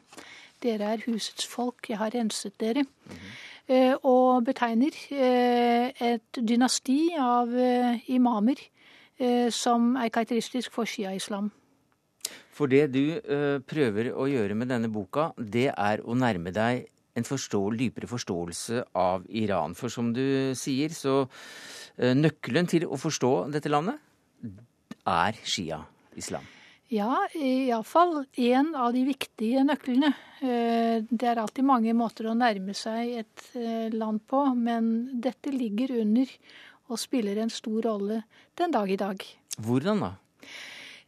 Dere 0.63 0.93
er 0.93 1.03
husets 1.07 1.45
folk, 1.45 1.89
jeg 1.89 1.99
har 1.99 2.13
renset 2.15 2.53
dere. 2.59 2.83
Mm 2.83 3.17
-hmm. 3.17 3.99
Og 4.03 4.43
betegner 4.43 4.91
et 5.99 6.35
dynasti 6.35 7.15
av 7.17 7.47
imamer 8.07 8.55
Eh, 8.55 8.72
som 9.53 9.93
er 9.99 10.09
karakteristisk 10.09 10.73
for 10.73 10.89
shia-islam. 10.89 11.51
For 12.53 12.69
det 12.69 12.87
du 12.93 13.17
uh, 13.17 13.59
prøver 13.65 14.11
å 14.13 14.27
gjøre 14.29 14.57
med 14.57 14.71
denne 14.71 14.91
boka, 14.93 15.31
det 15.37 15.69
er 15.73 16.03
å 16.05 16.15
nærme 16.17 16.53
deg 16.53 16.87
en 17.17 17.27
forstå, 17.27 17.61
dypere 17.77 18.09
forståelse 18.09 18.87
av 18.97 19.25
Iran. 19.29 19.75
For 19.77 19.93
som 19.93 20.11
du 20.15 20.53
sier, 20.57 20.93
så 20.93 21.23
uh, 21.25 22.13
nøkkelen 22.17 22.69
til 22.69 22.87
å 22.87 22.99
forstå 22.99 23.33
dette 23.53 23.71
landet 23.73 24.01
er 25.09 25.39
shia-islam. 25.43 26.45
Ja, 26.93 27.23
iallfall 27.33 28.19
en 28.37 28.75
av 28.77 28.91
de 28.93 29.01
viktige 29.07 29.63
nøklene. 29.65 30.11
Det 30.43 31.25
er 31.25 31.39
alltid 31.41 31.65
mange 31.65 31.95
måter 31.97 32.27
å 32.29 32.35
nærme 32.37 32.75
seg 32.77 33.15
et 33.23 33.45
land 33.95 34.21
på, 34.29 34.43
men 34.53 34.91
dette 35.23 35.49
ligger 35.55 35.95
under 36.03 36.29
og 36.93 37.01
spiller 37.01 37.41
en 37.41 37.51
stor 37.53 37.81
rolle 37.89 38.23
den 38.59 38.73
dag 38.73 38.91
i 38.91 38.99
dag. 38.99 39.25
Hvordan 39.63 40.05
da? 40.05 40.11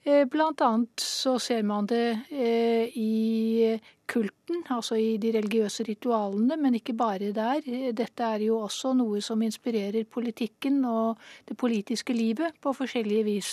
Eh, 0.05 0.25
blant 0.29 0.61
annet 0.61 1.01
så 1.01 1.39
ser 1.41 1.63
man 1.65 1.88
det 1.89 2.29
eh, 2.29 2.91
i 2.93 3.77
kulten, 4.05 4.61
altså 4.69 4.99
i 5.01 5.15
de 5.17 5.31
religiøse 5.33 5.86
ritualene, 5.88 6.59
men 6.61 6.77
ikke 6.77 6.93
bare 6.93 7.31
der. 7.33 7.65
Dette 7.97 8.27
er 8.36 8.45
jo 8.45 8.59
også 8.67 8.93
noe 8.93 9.21
som 9.25 9.41
inspirerer 9.41 10.05
politikken 10.05 10.83
og 10.86 11.17
det 11.49 11.57
politiske 11.57 12.13
livet 12.13 12.61
på 12.61 12.75
forskjellige 12.77 13.25
vis. 13.25 13.51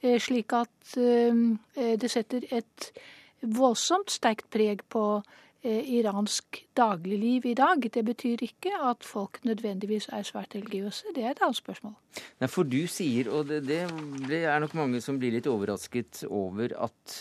Eh, 0.00 0.20
slik 0.22 0.54
at 0.54 0.94
det 0.94 2.10
setter 2.10 2.46
et 2.54 2.90
voldsomt 3.40 4.10
sterkt 4.10 4.46
preg 4.50 4.86
på 4.90 5.04
Eh, 5.18 5.48
iransk 5.64 6.62
dagligliv 6.76 7.46
i 7.46 7.54
dag. 7.54 7.84
Det 7.92 8.04
betyr 8.04 8.44
ikke 8.46 8.72
at 8.90 9.04
folk 9.04 9.40
nødvendigvis 9.44 10.08
er 10.12 10.22
svært 10.24 10.54
religiøse. 10.54 11.12
Det 11.14 11.24
er 11.24 11.34
et 11.34 11.42
annet 11.44 11.56
spørsmål. 11.56 11.96
Nei, 12.40 12.48
For 12.48 12.64
du 12.64 12.80
sier, 12.88 13.28
og 13.30 13.48
det, 13.48 13.64
det 13.68 14.44
er 14.44 14.58
nok 14.62 14.74
mange 14.74 15.00
som 15.04 15.18
blir 15.20 15.36
litt 15.36 15.48
overrasket 15.50 16.24
over, 16.28 16.72
at 16.80 17.18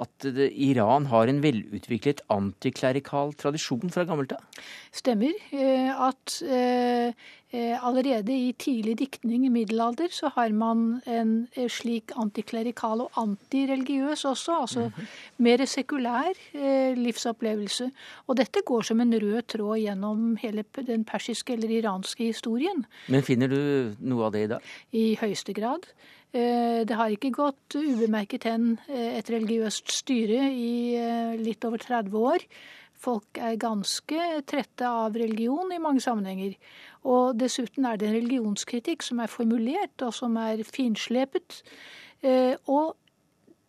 at 0.00 0.26
det, 0.34 0.50
Iran 0.58 1.06
har 1.10 1.30
en 1.30 1.40
velutviklet 1.44 2.22
antiklerikal 2.32 3.32
tradisjon 3.38 3.92
fra 3.94 4.04
gammelt 4.08 4.34
av? 4.34 4.62
Stemmer. 4.94 5.34
Eh, 5.54 5.90
at 5.90 6.34
eh, 6.42 7.12
eh, 7.54 7.84
allerede 7.86 8.34
i 8.34 8.52
tidlig 8.58 8.96
diktning 8.98 9.46
i 9.46 9.52
middelalder 9.54 10.10
så 10.14 10.32
har 10.34 10.54
man 10.56 11.00
en 11.06 11.34
slik 11.70 12.14
antiklerikal 12.20 13.04
og 13.06 13.20
antireligiøs 13.20 14.24
også. 14.24 14.60
Altså 14.60 14.90
-hmm. 14.90 15.06
mer 15.38 15.64
sekulær 15.64 16.34
livsopplevelse. 16.96 17.90
Og 18.26 18.36
dette 18.36 18.60
går 18.66 18.82
som 18.82 19.00
en 19.00 19.14
rød 19.14 19.42
tråd 19.42 19.78
gjennom 19.78 20.36
hele 20.36 20.64
den 20.86 21.04
persiske 21.04 21.52
eller 21.52 21.68
iranske 21.70 22.24
historien. 22.24 22.86
Men 23.08 23.22
finner 23.22 23.48
du 23.48 23.94
noe 24.00 24.26
av 24.26 24.32
det 24.32 24.44
i 24.44 24.46
dag? 24.46 24.60
I 24.92 25.16
høyeste 25.20 25.52
grad. 25.52 25.86
Eh, 26.34 26.82
det 26.82 26.96
har 26.98 27.12
ikke 27.14 27.30
gått 27.30 27.76
ubemerket 27.78 28.48
hen 28.48 28.72
eh, 28.88 29.20
et 29.20 29.28
religiøst 29.30 29.92
styre 29.94 30.48
i 30.50 30.96
eh, 30.98 31.36
litt 31.38 31.62
over 31.66 31.78
30 31.78 32.16
år. 32.18 32.46
folk 33.04 33.38
er 33.38 33.58
ganske 33.60 34.18
trette 34.48 34.88
av 34.88 35.14
religion 35.14 35.70
i 35.70 35.78
mange 35.78 36.00
sammenhenger. 36.00 36.54
Og 37.04 37.36
dessuten 37.38 37.84
er 37.84 37.98
det 38.00 38.08
en 38.08 38.16
religionskritikk 38.16 39.04
som 39.04 39.20
er 39.20 39.28
formulert, 39.28 39.94
og 40.02 40.14
som 40.16 40.38
er 40.40 40.62
finslepet. 40.64 41.60
Og 42.64 42.94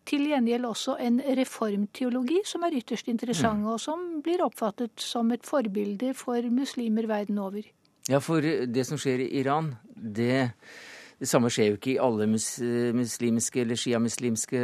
til 0.08 0.24
gjengjeld 0.30 0.64
også 0.64 0.96
en 1.04 1.20
reformteologi 1.20 2.40
som 2.48 2.64
er 2.64 2.78
ytterst 2.78 3.10
interessant, 3.12 3.60
mm. 3.60 3.68
og 3.74 3.80
som 3.82 4.06
blir 4.24 4.40
oppfattet 4.40 5.04
som 5.04 5.28
et 5.36 5.44
forbilde 5.44 6.14
for 6.16 6.40
muslimer 6.48 7.10
verden 7.10 7.42
over. 7.44 7.68
Ja, 8.08 8.22
for 8.24 8.40
det 8.40 8.86
som 8.88 8.96
skjer 8.96 9.26
i 9.26 9.32
Iran, 9.42 9.74
det, 9.92 10.54
det 11.16 11.28
samme 11.30 11.48
skjer 11.52 11.70
jo 11.70 11.76
ikke 11.78 11.94
i 11.94 12.00
alle 12.02 12.26
mus, 12.28 12.46
muslimske 12.96 13.62
eller 13.62 13.78
sjiamuslimske 13.80 14.58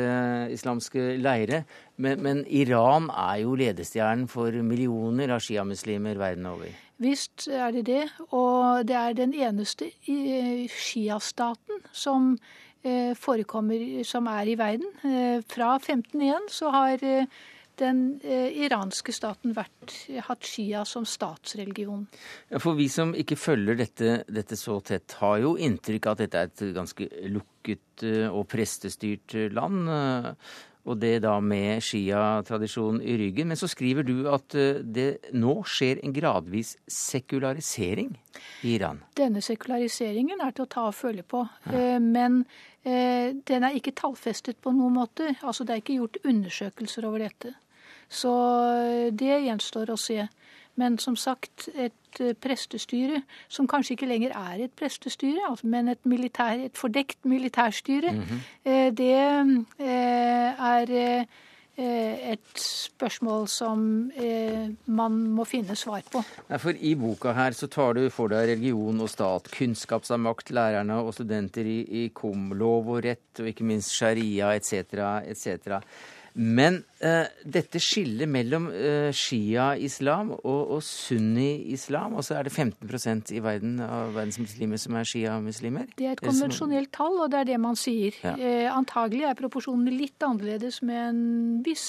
islamske 0.53 1.05
leire. 1.23 1.63
Men, 1.97 2.21
men, 2.23 2.43
Iran 2.45 3.09
er 3.09 3.39
jo 3.45 3.55
ledestjernen 3.57 4.27
for 4.29 4.53
millioner 4.61 5.33
av 5.33 5.41
sjiamuslimer 5.45 6.21
verden 6.21 6.51
over. 6.51 6.75
Visst 7.03 7.49
er 7.49 7.73
det 7.73 7.87
det. 7.89 8.03
Og 8.37 8.85
det 8.89 8.99
er 8.99 9.17
den 9.17 9.33
eneste 9.33 9.89
sjiastaten 10.05 11.81
som 11.93 12.35
eh, 12.85 13.17
forekommer, 13.17 14.05
som 14.05 14.29
er 14.31 14.53
i 14.53 14.59
verden. 14.61 14.93
Eh, 15.09 15.41
fra 15.49 15.75
1501 15.81 16.53
så 16.53 16.71
har 16.75 17.03
eh, 17.07 17.43
den 17.81 18.03
eh, 18.25 18.51
iranske 18.65 19.15
staten 19.15 19.55
vært, 19.57 19.95
hatt 20.27 20.47
Shia 20.47 20.85
som 20.89 21.07
statsreligion. 21.09 22.07
Ja, 22.51 22.61
for 22.63 22.77
vi 22.79 22.89
som 22.93 23.15
ikke 23.19 23.39
følger 23.41 23.79
dette, 23.79 24.19
dette, 24.29 24.59
så 24.61 24.81
tett, 24.85 25.17
har 25.23 25.39
jo 25.43 25.55
inntrykk 25.57 26.09
av 26.09 26.17
at 26.17 26.25
dette 26.25 26.43
er 26.43 26.51
et 26.51 26.77
ganske 26.77 27.09
lukket 27.33 28.07
eh, 28.09 28.29
og 28.29 28.47
prestestyrt 28.53 29.39
eh, 29.39 29.49
land. 29.53 29.89
Og 30.83 30.99
det 30.99 31.21
da 31.23 31.37
med 31.39 31.79
Shia-tradisjonen 31.87 32.99
i 33.07 33.15
ryggen. 33.21 33.53
Men 33.53 33.59
så 33.61 33.69
skriver 33.71 34.03
du 34.03 34.27
at 34.33 34.51
det 34.83 35.31
nå 35.31 35.61
skjer 35.63 36.01
en 36.03 36.15
gradvis 36.17 36.73
sekularisering 36.91 38.11
i 38.67 38.75
Iran. 38.75 38.99
Denne 39.15 39.45
sekulariseringen 39.47 40.43
er 40.43 40.57
til 40.57 40.67
å 40.67 40.73
ta 40.75 40.89
og 40.89 40.97
føle 40.99 41.23
på. 41.23 41.45
Ja. 41.71 42.01
Men 42.03 42.43
den 42.83 43.63
er 43.63 43.79
ikke 43.79 43.95
tallfestet 43.95 44.59
på 44.59 44.75
noen 44.75 44.99
måte. 44.99 45.37
Altså 45.47 45.63
det 45.63 45.77
er 45.77 45.85
ikke 45.85 46.01
gjort 46.01 46.19
undersøkelser 46.27 47.07
over 47.07 47.29
dette. 47.29 47.55
Så 48.13 48.33
eh, 48.77 49.09
det 49.13 49.41
gjenstår 49.47 49.93
å 49.93 49.99
se. 50.01 50.27
Men 50.81 50.99
som 51.01 51.17
sagt, 51.17 51.69
et 51.75 51.97
eh, 52.21 52.35
prestestyre 52.35 53.23
som 53.49 53.69
kanskje 53.71 53.97
ikke 53.97 54.11
lenger 54.11 54.35
er 54.37 54.67
et 54.67 54.75
prestestyre, 54.79 55.41
altså, 55.49 55.67
men 55.67 55.89
et, 55.95 56.03
militær, 56.09 56.67
et, 56.67 56.77
fordekt 56.79 57.25
militærstyre, 57.25 58.13
mm 58.13 58.21
-hmm. 58.21 58.91
det 58.91 59.15
er 60.59 61.27
et 61.79 62.59
spørsmål 62.59 63.49
som 63.49 64.13
man 64.87 65.13
må 65.13 65.45
finne 65.45 65.77
svar 65.77 66.03
på. 66.13 66.23
For 66.59 66.71
I 66.71 66.95
boka 66.95 67.33
her 67.33 67.51
så 67.51 67.67
tar 67.67 67.93
du 67.93 68.11
for 68.11 68.29
deg 68.29 68.49
religion 68.49 69.01
og 69.01 69.09
stat, 69.09 69.49
kunnskap 69.59 70.05
som 70.05 70.21
makt, 70.21 70.51
lærerne 70.51 70.95
og 70.95 71.15
studenter 71.15 71.65
i, 71.65 71.81
i 72.05 72.09
KOM, 72.15 72.53
lov 72.53 72.89
og 72.89 73.05
rett 73.05 73.41
og 73.41 73.47
ikke 73.47 73.65
minst 73.65 73.91
sharia 73.91 74.55
etc. 74.55 74.73
etc. 75.27 75.83
Men 76.33 76.79
uh, 77.05 77.27
dette 77.45 77.81
skillet 77.83 78.29
mellom 78.31 78.71
uh, 78.73 79.11
shia-islam 79.13 80.31
og, 80.39 80.61
og 80.77 80.81
sunni-islam, 80.87 82.17
og 82.17 82.25
så 82.25 82.39
er 82.39 82.49
det 82.49 82.55
15% 82.55 83.35
i 83.37 83.43
verden 83.45 83.77
av 83.85 84.15
verdens 84.17 84.41
muslimer 84.41 84.81
som 84.81 84.97
er 84.97 85.09
shia-muslimer? 85.09 85.91
Det 85.99 86.09
er 86.09 86.17
et 86.17 86.25
konvensjonelt 86.25 86.93
tall, 86.97 87.19
og 87.21 87.29
det 87.35 87.43
er 87.43 87.51
det 87.53 87.61
man 87.61 87.77
sier. 87.77 88.17
Ja. 88.25 88.33
Uh, 88.41 88.71
antagelig 88.79 89.29
er 89.29 89.39
proporsjonene 89.43 89.93
litt 89.93 90.25
annerledes 90.25 90.81
med 90.87 91.03
en 91.11 91.23
viss 91.67 91.87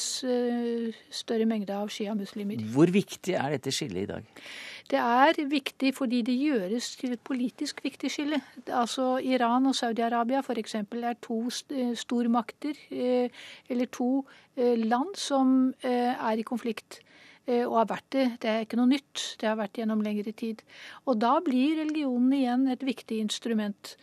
større 1.13 1.47
mengde 1.47 1.75
av 1.77 1.91
shia-muslimer. 1.93 2.67
Hvor 2.73 2.91
viktig 2.91 3.37
er 3.39 3.55
dette 3.55 3.71
skillet 3.73 4.03
i 4.03 4.11
dag? 4.11 4.45
Det 4.93 5.01
er 5.01 5.47
viktig 5.49 5.89
fordi 5.97 6.19
det 6.21 6.35
gjøres 6.37 6.91
til 6.99 7.15
et 7.15 7.21
politisk 7.25 7.79
viktig 7.81 8.11
skille. 8.13 8.37
Altså 8.67 9.15
Iran 9.25 9.65
og 9.65 9.73
Saudi-Arabia 9.73 10.43
f.eks. 10.45 10.75
er 10.75 11.15
to 11.21 11.39
eh, 11.73 11.95
stormakter, 11.97 12.77
eh, 12.91 13.41
eller 13.73 13.89
to 13.89 14.27
eh, 14.55 14.77
land 14.77 15.15
som 15.17 15.73
er 15.81 16.37
i 16.37 16.45
konflikt. 16.45 16.99
Og 17.47 17.73
har 17.75 17.89
vært 17.89 18.05
det. 18.15 18.27
Det 18.39 18.49
er 18.49 18.61
ikke 18.63 18.77
noe 18.79 18.87
nytt. 18.87 19.23
Det 19.41 19.49
har 19.49 19.57
vært 19.59 19.75
gjennom 19.75 19.99
lengre 20.05 20.31
tid. 20.31 20.61
Og 21.09 21.17
da 21.19 21.33
blir 21.43 21.81
religionen 21.81 22.31
igjen 22.37 22.69
et 22.71 22.85
viktig 22.87 23.17
instrument. 23.19 23.97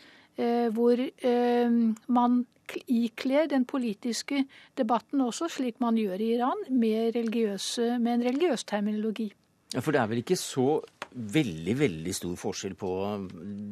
Hvor 0.76 1.00
man 2.12 2.36
ikler 2.84 3.48
den 3.48 3.64
politiske 3.64 4.44
debatten 4.76 5.24
også, 5.24 5.48
slik 5.48 5.80
man 5.80 5.96
gjør 5.96 6.20
i 6.20 6.34
Iran, 6.36 6.66
med, 6.68 7.16
med 7.16 8.12
en 8.12 8.26
religiøs 8.28 8.68
terminologi. 8.68 9.30
Ja, 9.70 9.80
For 9.80 9.94
det 9.94 10.00
er 10.00 10.10
vel 10.10 10.24
ikke 10.24 10.38
så 10.38 10.80
veldig, 11.10 11.74
veldig 11.78 12.12
stor 12.14 12.34
forskjell 12.38 12.74
på 12.78 12.90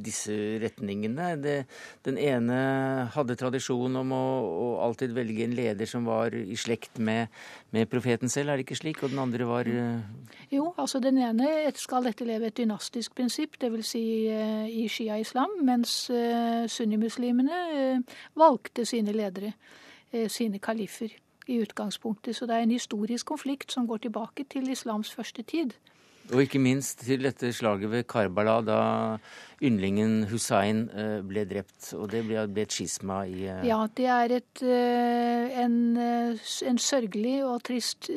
disse 0.03 0.35
retningene. 0.63 1.29
Det, 1.43 1.55
den 2.07 2.19
ene 2.19 2.59
hadde 3.15 3.37
tradisjon 3.39 3.99
om 4.01 4.15
å, 4.15 4.23
å, 4.47 4.69
alltid 4.87 5.15
velge 5.15 5.47
en 5.47 5.55
leder 5.59 5.91
som 5.91 6.07
var 6.09 6.35
i 6.35 6.57
slekt 6.59 6.99
med, 7.03 7.31
med, 7.75 7.91
profeten 7.91 8.31
selv, 8.31 8.51
er 8.51 8.59
det 8.59 8.67
ikke 8.67 8.81
slik? 8.81 9.03
Og 9.03 9.15
den 9.15 9.23
andre 9.23 9.47
var 9.49 9.71
uh... 9.71 10.03
Jo, 10.51 10.73
altså 10.77 11.03
den 11.03 11.21
ene 11.23 11.51
skal 11.79 12.11
etterleve 12.11 12.51
et 12.51 12.59
dynastisk 12.59 13.15
prinsipp, 13.19 13.59
dvs. 13.63 13.87
Si, 13.93 14.05
uh, 14.31 14.67
i 14.67 14.89
shia-islam, 14.91 15.61
mens 15.67 16.01
uh, 16.15 16.67
sunnimuslimene 16.71 18.03
valgte 18.39 18.87
sine 18.89 19.15
ledere, 19.15 19.55
sine 20.33 20.59
kalifer 20.63 21.13
i 21.49 21.61
utgangspunktet. 21.65 22.37
Så 22.37 22.47
det 22.47 22.57
er 22.57 22.67
en 22.67 22.77
historisk 22.77 23.27
konflikt 23.27 23.73
som 23.73 23.87
går 23.89 24.07
tilbake 24.09 24.45
til 24.53 24.71
islams 24.71 25.11
første 25.15 25.43
tid. 25.43 25.75
Og 26.29 26.43
ikke 26.45 26.61
minst 26.61 27.01
til 27.07 27.23
dette 27.25 27.49
slaget 27.57 27.89
ved 27.89 28.05
Karbala, 28.09 28.59
da 28.61 28.81
yndlingen 29.65 30.27
Hussein 30.29 30.85
eh, 30.93 31.23
ble 31.25 31.47
drept. 31.49 31.95
Og 31.97 32.11
det 32.13 32.21
ble, 32.27 32.45
et 32.45 32.75
skisma 32.75 33.23
i 33.25 33.47
eh, 33.49 33.63
Ja, 33.67 33.81
det 33.97 34.09
er 34.13 34.35
et, 34.37 34.63
eh, 34.63 35.57
en, 35.63 35.79
en, 35.97 36.81
sørgelig 36.85 37.39
og 37.49 37.63
trist 37.65 38.11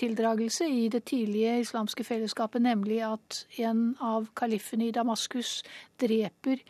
tildragelse 0.00 0.66
i 0.66 0.88
det 0.90 1.04
tidlige 1.12 1.60
islamske 1.62 2.04
fellesskapet, 2.04 2.62
nemlig 2.62 3.04
at 3.06 3.44
en 3.62 3.92
av 4.02 4.26
kalifene 4.36 4.88
i 4.88 4.94
Damaskus 4.94 5.60
dreper 6.00 6.64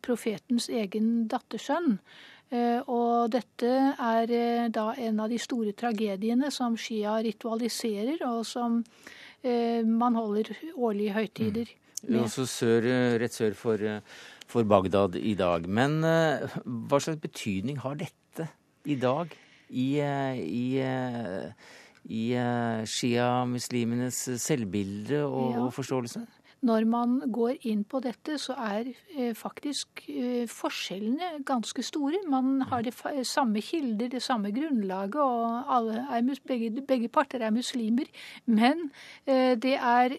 profetens 0.00 0.70
egen 0.72 1.26
dattersønn. 1.28 1.98
Og 2.52 3.30
dette 3.32 3.70
er 3.98 4.68
da 4.70 4.84
en 5.00 5.20
av 5.24 5.30
de 5.32 5.38
store 5.42 5.72
tragediene 5.72 6.50
som 6.54 6.76
Shia 6.78 7.16
ritualiserer, 7.24 8.20
og 8.28 8.44
som 8.46 8.82
Eh, 9.44 9.84
man 9.84 10.16
holder 10.16 10.54
årlige 10.74 11.12
høytider. 11.12 11.72
Mm. 12.08 12.22
Også 12.22 12.46
sør, 12.48 12.86
eh, 12.88 13.18
rett 13.20 13.32
sør 13.32 13.54
for, 13.54 13.74
eh, 13.74 14.00
for, 14.48 14.64
Bagdad 14.64 15.16
i 15.16 15.34
dag. 15.34 15.68
Men 15.68 16.00
hva 16.00 17.00
slags 17.00 17.20
betydning 17.20 17.78
har 17.78 17.94
dette 17.94 18.48
i 18.86 18.94
dag 18.94 19.28
i, 19.70 20.00
i, 20.00 20.80
i 22.08 22.24
shia-muslimenes 22.84 24.40
selvbilde 24.40 25.24
og, 25.24 25.52
ja. 25.52 25.60
og 25.64 25.72
forståelse? 25.72 26.26
Når 26.64 26.86
man 26.88 27.16
går 27.32 27.66
inn 27.68 27.84
på 27.84 28.00
dette, 28.04 28.38
så 28.40 28.56
er 28.56 28.88
eh, 28.88 29.34
faktisk 29.36 30.04
eh, 30.08 30.48
forskjellene 30.48 31.44
ganske 31.46 31.84
store. 31.84 32.22
Man 32.30 32.64
har 32.70 32.84
det 32.86 32.94
samme 33.28 33.60
kilder, 33.64 34.08
det 34.08 34.22
samme 34.22 34.52
grunnlaget, 34.54 35.20
og 35.20 36.32
begge, 36.48 36.82
begge, 36.88 37.08
parter 37.08 37.44
er 37.44 37.54
muslimer. 37.54 38.08
Men 38.46 38.90
eh, 39.26 39.54
det 39.60 39.76
er, 39.76 40.18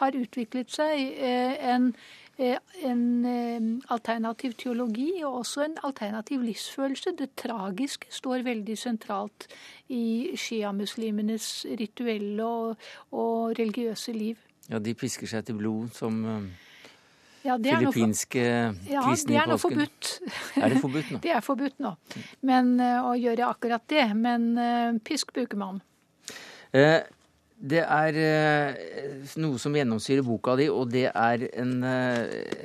har 0.00 0.22
utviklet 0.22 0.72
seg 0.72 1.18
en 1.18 1.92
en 2.38 3.82
alternativ 3.90 4.52
teologi 4.62 5.24
og 5.26 5.40
også 5.40 5.64
en 5.64 5.74
alternativ 5.82 6.44
livsfølelse. 6.46 7.16
Det 7.18 7.32
tragiske 7.34 8.06
står 8.14 8.44
veldig 8.46 8.76
sentralt 8.78 9.48
i 9.90 10.36
sjiamuslimenes 10.38 11.66
rituelle 11.80 12.46
og, 12.46 12.76
og 13.10 13.58
religiøse 13.58 14.14
liv. 14.14 14.47
Ja, 14.68 14.80
de 14.84 14.92
pisker 14.98 15.30
seg 15.30 15.46
til 15.48 15.56
blod 15.56 15.92
som 15.96 16.20
ja, 17.46 17.56
filippinske 17.56 18.42
ja, 18.42 19.02
kristne 19.04 19.36
i 19.36 19.38
påsken. 19.38 19.38
Ja, 19.38 19.38
det 19.38 19.38
er 19.40 19.50
nå 19.50 19.58
forbudt. 19.62 20.10
Er 20.58 20.72
det 20.72 20.80
forbudt 20.82 21.12
nå? 21.12 21.20
det 21.24 21.34
er 21.34 21.44
forbudt 21.44 21.78
nå. 21.84 21.92
Men, 22.48 22.74
uh, 22.82 23.10
å 23.10 23.14
gjøre 23.18 23.48
akkurat 23.48 23.84
det. 23.90 24.06
Men 24.18 24.50
uh, 24.58 24.98
pisk 25.04 25.32
bruker 25.36 25.60
man. 25.60 25.80
Eh, 26.76 27.00
det 27.58 27.80
er 27.82 28.16
eh, 28.22 28.76
noe 29.42 29.58
som 29.58 29.74
gjennomsyrer 29.74 30.22
boka 30.22 30.54
di, 30.58 30.68
og 30.70 30.92
det 30.92 31.08
er 31.10 31.44
en, 31.58 31.72
eh, 31.82 32.20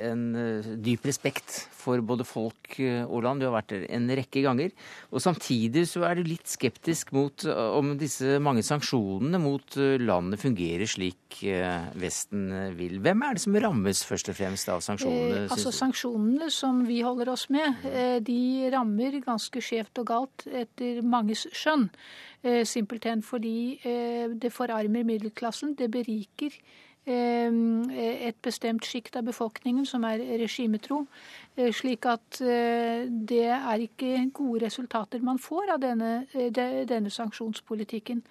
en, 0.06 0.22
eh, 0.38 0.68
dyp 0.86 1.08
respekt 1.08 1.64
for 1.74 1.98
både 2.00 2.24
folk 2.24 2.76
og 2.78 3.18
land. 3.26 3.42
Du 3.42 3.48
har 3.48 3.56
vært 3.58 3.74
der 3.74 3.82
en 3.92 4.06
rekke 4.08 4.40
ganger. 4.40 4.70
Og 5.12 5.20
samtidig 5.20 5.82
så 5.90 6.06
er 6.08 6.16
du 6.16 6.22
litt 6.24 6.48
skeptisk 6.48 7.10
mot 7.12 7.44
om 7.44 7.90
disse 8.00 8.38
mange 8.40 8.62
sanksjonene 8.64 9.36
mot 9.42 9.76
landet 10.00 10.40
fungerer 10.40 10.88
slik 10.88 11.42
Vesten 12.00 12.46
vil. 12.78 12.96
Hvem 13.04 13.26
er 13.26 13.36
det 13.36 13.44
som 13.44 13.58
rammes 13.60 14.00
først 14.08 14.32
og 14.32 14.38
fremst 14.38 14.70
av 14.72 14.80
sanksjonene? 14.86 15.44
Eh, 15.44 15.52
altså 15.52 15.74
Sanksjonene 15.74 16.48
som 16.54 16.80
vi 16.88 17.02
holder 17.04 17.34
oss 17.34 17.50
med, 17.52 17.84
de 18.24 18.40
rammer 18.72 19.20
ganske 19.26 19.60
skjevt 19.60 20.00
og 20.00 20.08
galt 20.08 20.46
etter 20.48 21.02
manges 21.04 21.44
skjønn. 21.52 21.90
Simpelthen 22.64 23.22
fordi 23.22 23.80
det 24.42 24.52
forarmer 24.52 25.04
middelklassen, 25.04 25.74
det 25.74 25.90
beriker 25.90 26.56
et 27.06 28.36
bestemt 28.42 28.86
sjikt 28.88 29.16
av 29.16 29.26
befolkningen 29.28 29.84
som 29.86 30.04
er 30.08 30.22
regimetro. 30.40 31.02
Slik 31.56 32.06
at 32.08 32.40
det 32.40 33.44
er 33.52 33.84
ikke 33.84 34.30
gode 34.32 34.64
resultater 34.66 35.20
man 35.20 35.38
får 35.38 35.74
av 35.76 35.82
denne, 35.84 36.12
denne 36.88 37.12
sanksjonspolitikken 37.12 38.22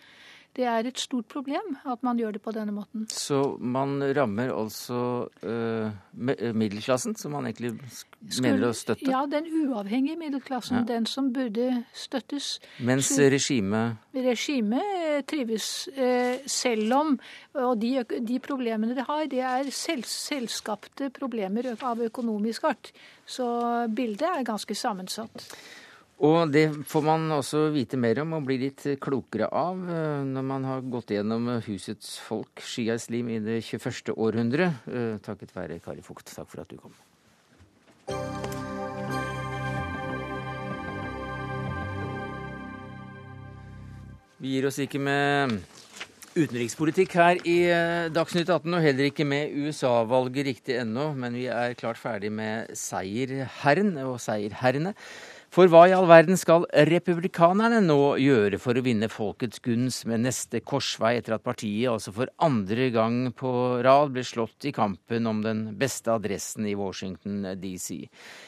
det 0.53 0.65
er 0.69 0.85
et 0.85 0.99
stort 1.01 1.25
problem 1.31 1.77
at 1.89 2.03
man 2.05 2.19
gjør 2.21 2.35
det 2.35 2.41
på 2.45 2.51
denne 2.53 2.73
måten. 2.75 3.07
Så 3.09 3.55
man 3.57 3.97
rammer 4.13 4.51
altså 4.53 5.25
uh, 5.41 5.89
middelklassen, 6.13 7.15
som 7.17 7.33
man 7.33 7.47
egentlig 7.49 7.73
Skulle, 7.73 8.51
mener 8.51 8.67
å 8.69 8.73
støtte? 8.77 9.09
Ja, 9.09 9.23
den 9.29 9.49
uavhengige 9.49 10.19
middelklassen. 10.21 10.83
Ja. 10.83 10.85
Den 10.93 11.07
som 11.09 11.31
burde 11.33 11.83
støttes. 11.97 12.59
Mens 12.85 13.09
regimet 13.17 13.97
Regimet 14.13 15.25
trives, 15.29 15.89
uh, 15.97 16.37
selv 16.45 16.97
om 16.99 17.15
Og 17.57 17.77
de, 17.81 17.95
de, 18.21 18.39
problemene 18.43 18.95
det 18.97 19.07
har, 19.09 19.25
det 19.29 19.41
er 19.45 19.69
selv, 19.73 20.05
selvskapte 20.09 21.09
problemer 21.13 21.73
av 21.81 22.01
økonomisk 22.01 22.69
art. 22.69 22.93
Så 23.25 23.45
bildet 23.93 24.29
er 24.29 24.45
ganske 24.45 24.75
sammensatt. 24.77 25.47
Og 26.23 26.51
det 26.53 26.69
får 26.87 27.03
man 27.03 27.25
også 27.35 27.65
vite 27.73 27.97
mer 27.99 28.21
om 28.23 28.37
og 28.37 28.45
bli 28.47 28.55
litt 28.61 28.85
klokere 29.03 29.49
av 29.51 29.81
eh, 29.91 30.21
når 30.23 30.45
man 30.47 30.67
har 30.69 30.85
gått 30.87 31.11
gjennom 31.11 31.49
husets 31.65 32.15
folk, 32.23 32.63
Shia 32.63 32.95
Slim, 32.95 33.27
i 33.27 33.41
det 33.43 33.59
21. 33.59 34.13
århundre. 34.15 34.69
Eh, 34.87 35.17
takket 35.25 35.51
være 35.51 35.81
Kari 35.83 36.05
Fugt. 36.05 36.31
Takk 36.31 36.47
for 36.47 36.63
at 36.63 36.71
du 36.71 36.79
kom. 36.79 36.95
Vi 44.39 44.55
gir 44.55 44.69
oss 44.71 44.79
ikke 44.83 45.03
med 45.03 45.59
utenrikspolitikk 46.33 47.13
her 47.19 47.43
i 47.43 47.59
eh, 47.67 48.07
Dagsnytt 48.15 48.47
18, 48.47 48.71
og 48.71 48.83
heller 48.87 49.11
ikke 49.11 49.27
med 49.27 49.51
USA-valget 49.59 50.47
riktig 50.53 50.79
ennå, 50.79 51.11
men 51.19 51.35
vi 51.35 51.49
er 51.51 51.75
klart 51.79 51.99
ferdig 51.99 52.31
med 52.31 52.71
seierherren 52.79 53.97
og 54.07 54.17
seierherrene. 54.23 54.95
For 55.53 55.69
hva 55.69 55.83
i 55.85 55.91
all 55.93 56.07
verden 56.09 56.33
skal 56.33 56.63
republikanerne 56.89 57.77
nå 57.85 58.15
gjøre 58.17 58.57
for 58.57 58.73
å 58.73 58.81
vinne 58.81 59.05
folkets 59.05 59.61
gunst 59.61 60.07
med 60.09 60.23
neste 60.23 60.63
korsvei, 60.65 61.11
etter 61.19 61.35
at 61.35 61.43
partiet 61.45 61.91
altså 61.91 62.09
for 62.15 62.31
andre 62.41 62.87
gang 62.95 63.19
på 63.37 63.51
rad 63.85 64.15
ble 64.15 64.23
slått 64.25 64.65
i 64.65 64.71
kampen 64.73 65.29
om 65.29 65.43
den 65.45 65.61
beste 65.77 66.09
adressen 66.15 66.65
i 66.65 66.73
Washington 66.73 67.45
DC? 67.61 67.99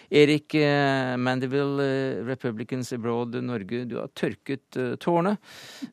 Erik 0.09 0.57
eh, 0.57 1.13
Mandeville, 1.21 1.85
eh, 1.85 2.25
Republicans 2.25 2.89
Abroad 2.97 3.37
Norge, 3.37 3.83
du 3.85 3.99
har 4.01 4.09
tørket 4.17 4.81
eh, 4.81 4.95
tårnet. 4.97 5.37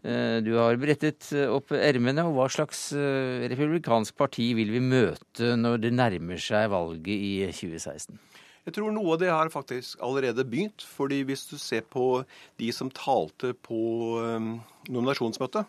Du 0.01 0.53
har 0.57 0.81
brettet 0.81 1.29
opp 1.45 1.75
ermene. 1.77 2.25
Og 2.25 2.39
hva 2.39 2.49
slags 2.53 2.89
republikansk 3.53 4.17
parti 4.17 4.49
vil 4.57 4.73
vi 4.73 4.81
møte 4.81 5.53
når 5.61 5.85
det 5.85 5.93
nærmer 5.93 6.41
seg 6.41 6.73
valget 6.73 7.13
i 7.13 7.35
2016? 7.53 8.17
Jeg 8.63 8.77
tror 8.77 8.93
noe 8.95 9.17
av 9.17 9.19
det 9.19 9.31
har 9.33 9.51
faktisk 9.51 9.99
allerede 10.07 10.45
begynt. 10.47 10.83
fordi 10.87 11.23
hvis 11.27 11.47
du 11.51 11.57
ser 11.59 11.83
på 11.83 12.25
de 12.59 12.71
som 12.73 12.91
talte 12.91 13.55
på 13.55 14.19
um, 14.23 14.61
nominasjonsmøtet, 14.89 15.67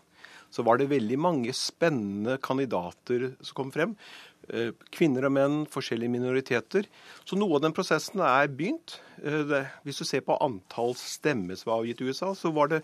så 0.53 0.61
var 0.61 0.77
det 0.77 0.91
veldig 0.91 1.17
mange 1.17 1.53
spennende 1.57 2.37
kandidater 2.37 3.31
som 3.41 3.57
kom 3.57 3.71
frem. 3.73 3.95
Uh, 4.45 4.69
kvinner 4.93 5.25
og 5.25 5.33
menn, 5.33 5.59
forskjellige 5.65 6.13
minoriteter. 6.13 6.85
Så 7.25 7.39
noe 7.39 7.57
av 7.57 7.65
den 7.65 7.73
prosessen 7.73 8.21
er 8.21 8.51
begynt. 8.53 8.99
Uh, 9.25 9.65
hvis 9.81 10.03
du 10.03 10.05
ser 10.05 10.21
på 10.21 10.37
antall 10.37 10.93
stemmer 10.99 11.57
som 11.57 11.71
var 11.71 11.81
avgitt 11.81 12.03
i 12.03 12.11
USA, 12.11 12.35
så 12.37 12.53
var 12.53 12.69
det 12.75 12.83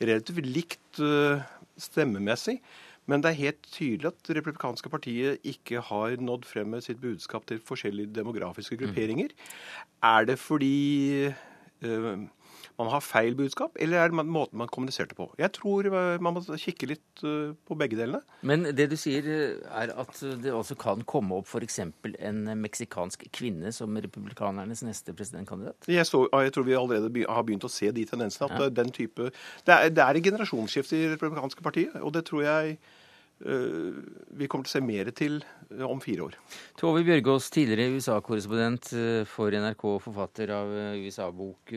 relativt 0.00 0.40
likt 0.48 1.02
uh, 1.04 1.44
stemmemessig. 1.76 2.62
Men 3.10 3.24
det 3.24 3.32
er 3.32 3.40
helt 3.42 3.62
tydelig 3.74 4.12
at 4.12 4.26
det 4.28 4.38
republikanske 4.38 4.90
partiet 4.92 5.46
ikke 5.46 5.82
har 5.90 6.18
nådd 6.22 6.46
frem 6.46 6.70
med 6.76 6.86
sitt 6.86 7.00
budskap 7.02 7.46
til 7.50 7.62
forskjellige 7.66 8.14
demografiske 8.20 8.78
mm. 8.78 8.82
grupperinger. 8.84 9.32
Mm. 9.34 10.04
Er 10.10 10.28
det 10.30 10.38
fordi 10.38 11.30
uh, 11.82 12.28
man 12.78 12.88
har 12.88 13.02
feil 13.04 13.34
budskap, 13.36 13.74
eller 13.76 13.98
er 13.98 14.12
det 14.12 14.24
måten 14.24 14.58
man 14.58 14.70
kommuniserte 14.72 15.16
på? 15.16 15.26
Jeg 15.38 15.52
tror 15.52 15.88
øh, 15.90 16.22
man 16.22 16.32
må 16.32 16.40
kikke 16.56 16.86
litt 16.88 17.24
uh, 17.24 17.52
på 17.68 17.76
begge 17.76 17.98
delene. 17.98 18.22
Men 18.46 18.64
det 18.76 18.86
du 18.92 18.96
sier 18.96 19.26
er 19.28 19.92
at 19.92 20.22
det 20.40 20.54
også 20.54 20.78
kan 20.80 21.02
komme 21.04 21.40
opp 21.40 21.50
f.eks. 21.50 21.80
en 21.82 22.40
meksikansk 22.62 23.26
kvinne 23.36 23.72
som 23.76 23.96
republikanernes 23.96 24.84
neste 24.86 25.12
presidentkandidat? 25.16 25.88
Jeg, 25.88 26.06
så, 26.08 26.24
jeg, 26.32 26.54
tror 26.56 26.68
vi 26.68 26.78
allerede 26.78 27.26
har 27.28 27.44
begynt 27.44 27.68
å 27.68 27.72
se 27.72 27.90
de 27.92 28.06
tendensene. 28.08 28.48
at 28.48 28.70
ja. 28.70 28.72
den 28.80 28.94
type, 28.96 29.28
det 29.66 29.76
er, 29.76 29.92
det 29.92 30.06
er 30.06 30.16
et 30.16 30.30
generasjonsskifte 30.30 30.96
i 30.96 31.04
det 31.04 31.18
republikanske 31.18 31.66
partiet, 31.66 32.00
og 32.00 32.14
det 32.16 32.24
tror 32.30 32.46
jeg 32.48 32.80
Eh, 32.80 32.99
vi 33.40 34.48
kommer 34.50 34.66
til 34.66 34.70
å 34.70 34.76
se 34.76 34.82
mer 34.84 35.10
til 35.16 35.38
eh, 35.40 35.84
om 35.86 36.00
fire 36.02 36.26
år. 36.26 36.36
Tove 36.80 37.02
Bjørgaas, 37.06 37.48
tidligere 37.54 37.96
USA-korrespondent 37.96 38.90
eh, 38.96 39.22
for 39.28 39.54
NRK, 39.54 39.84
forfatter 40.04 40.52
av 40.54 40.72
USA-bok. 41.00 41.72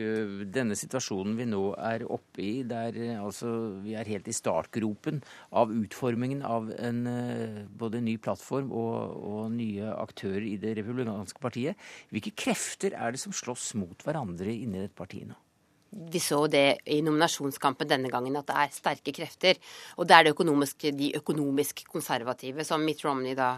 Denne 0.52 0.76
situasjonen 0.78 1.36
vi 1.38 1.48
nå 1.48 1.62
er 1.78 2.04
oppe 2.04 2.44
i, 2.44 2.52
der 2.68 2.98
altså 3.16 3.52
vi 3.84 3.96
er 3.96 4.10
helt 4.10 4.28
i 4.28 4.36
startgropen 4.36 5.22
av 5.56 5.72
utformingen 5.72 6.44
av 6.44 6.68
en 6.76 7.00
både 7.78 8.02
ny 8.04 8.18
plattform 8.22 8.72
og, 8.74 9.16
og 9.24 9.54
nye 9.54 9.94
aktører 9.94 10.44
i 10.48 10.58
det 10.60 10.76
republikanske 10.80 11.40
partiet. 11.42 11.80
Hvilke 12.12 12.34
krefter 12.44 12.96
er 12.98 13.14
det 13.14 13.22
som 13.24 13.34
slåss 13.34 13.72
mot 13.80 14.04
hverandre 14.04 14.52
inni 14.52 14.84
dette 14.84 14.96
partiet 14.98 15.30
nå? 15.30 15.43
Vi 15.94 16.22
så 16.22 16.44
det 16.50 16.80
i 16.90 17.00
nominasjonskampen 17.04 17.90
denne 17.90 18.10
gangen, 18.12 18.36
at 18.40 18.48
det 18.50 18.56
er 18.60 18.74
sterke 18.74 19.14
krefter. 19.14 19.60
Og 19.98 20.08
det 20.08 20.16
er 20.16 20.26
det 20.26 20.34
økonomisk, 20.34 20.88
de 20.96 21.12
økonomisk 21.18 21.84
konservative, 21.90 22.66
som 22.66 22.84
Mitt 22.84 23.04
Romney 23.06 23.36
da 23.38 23.56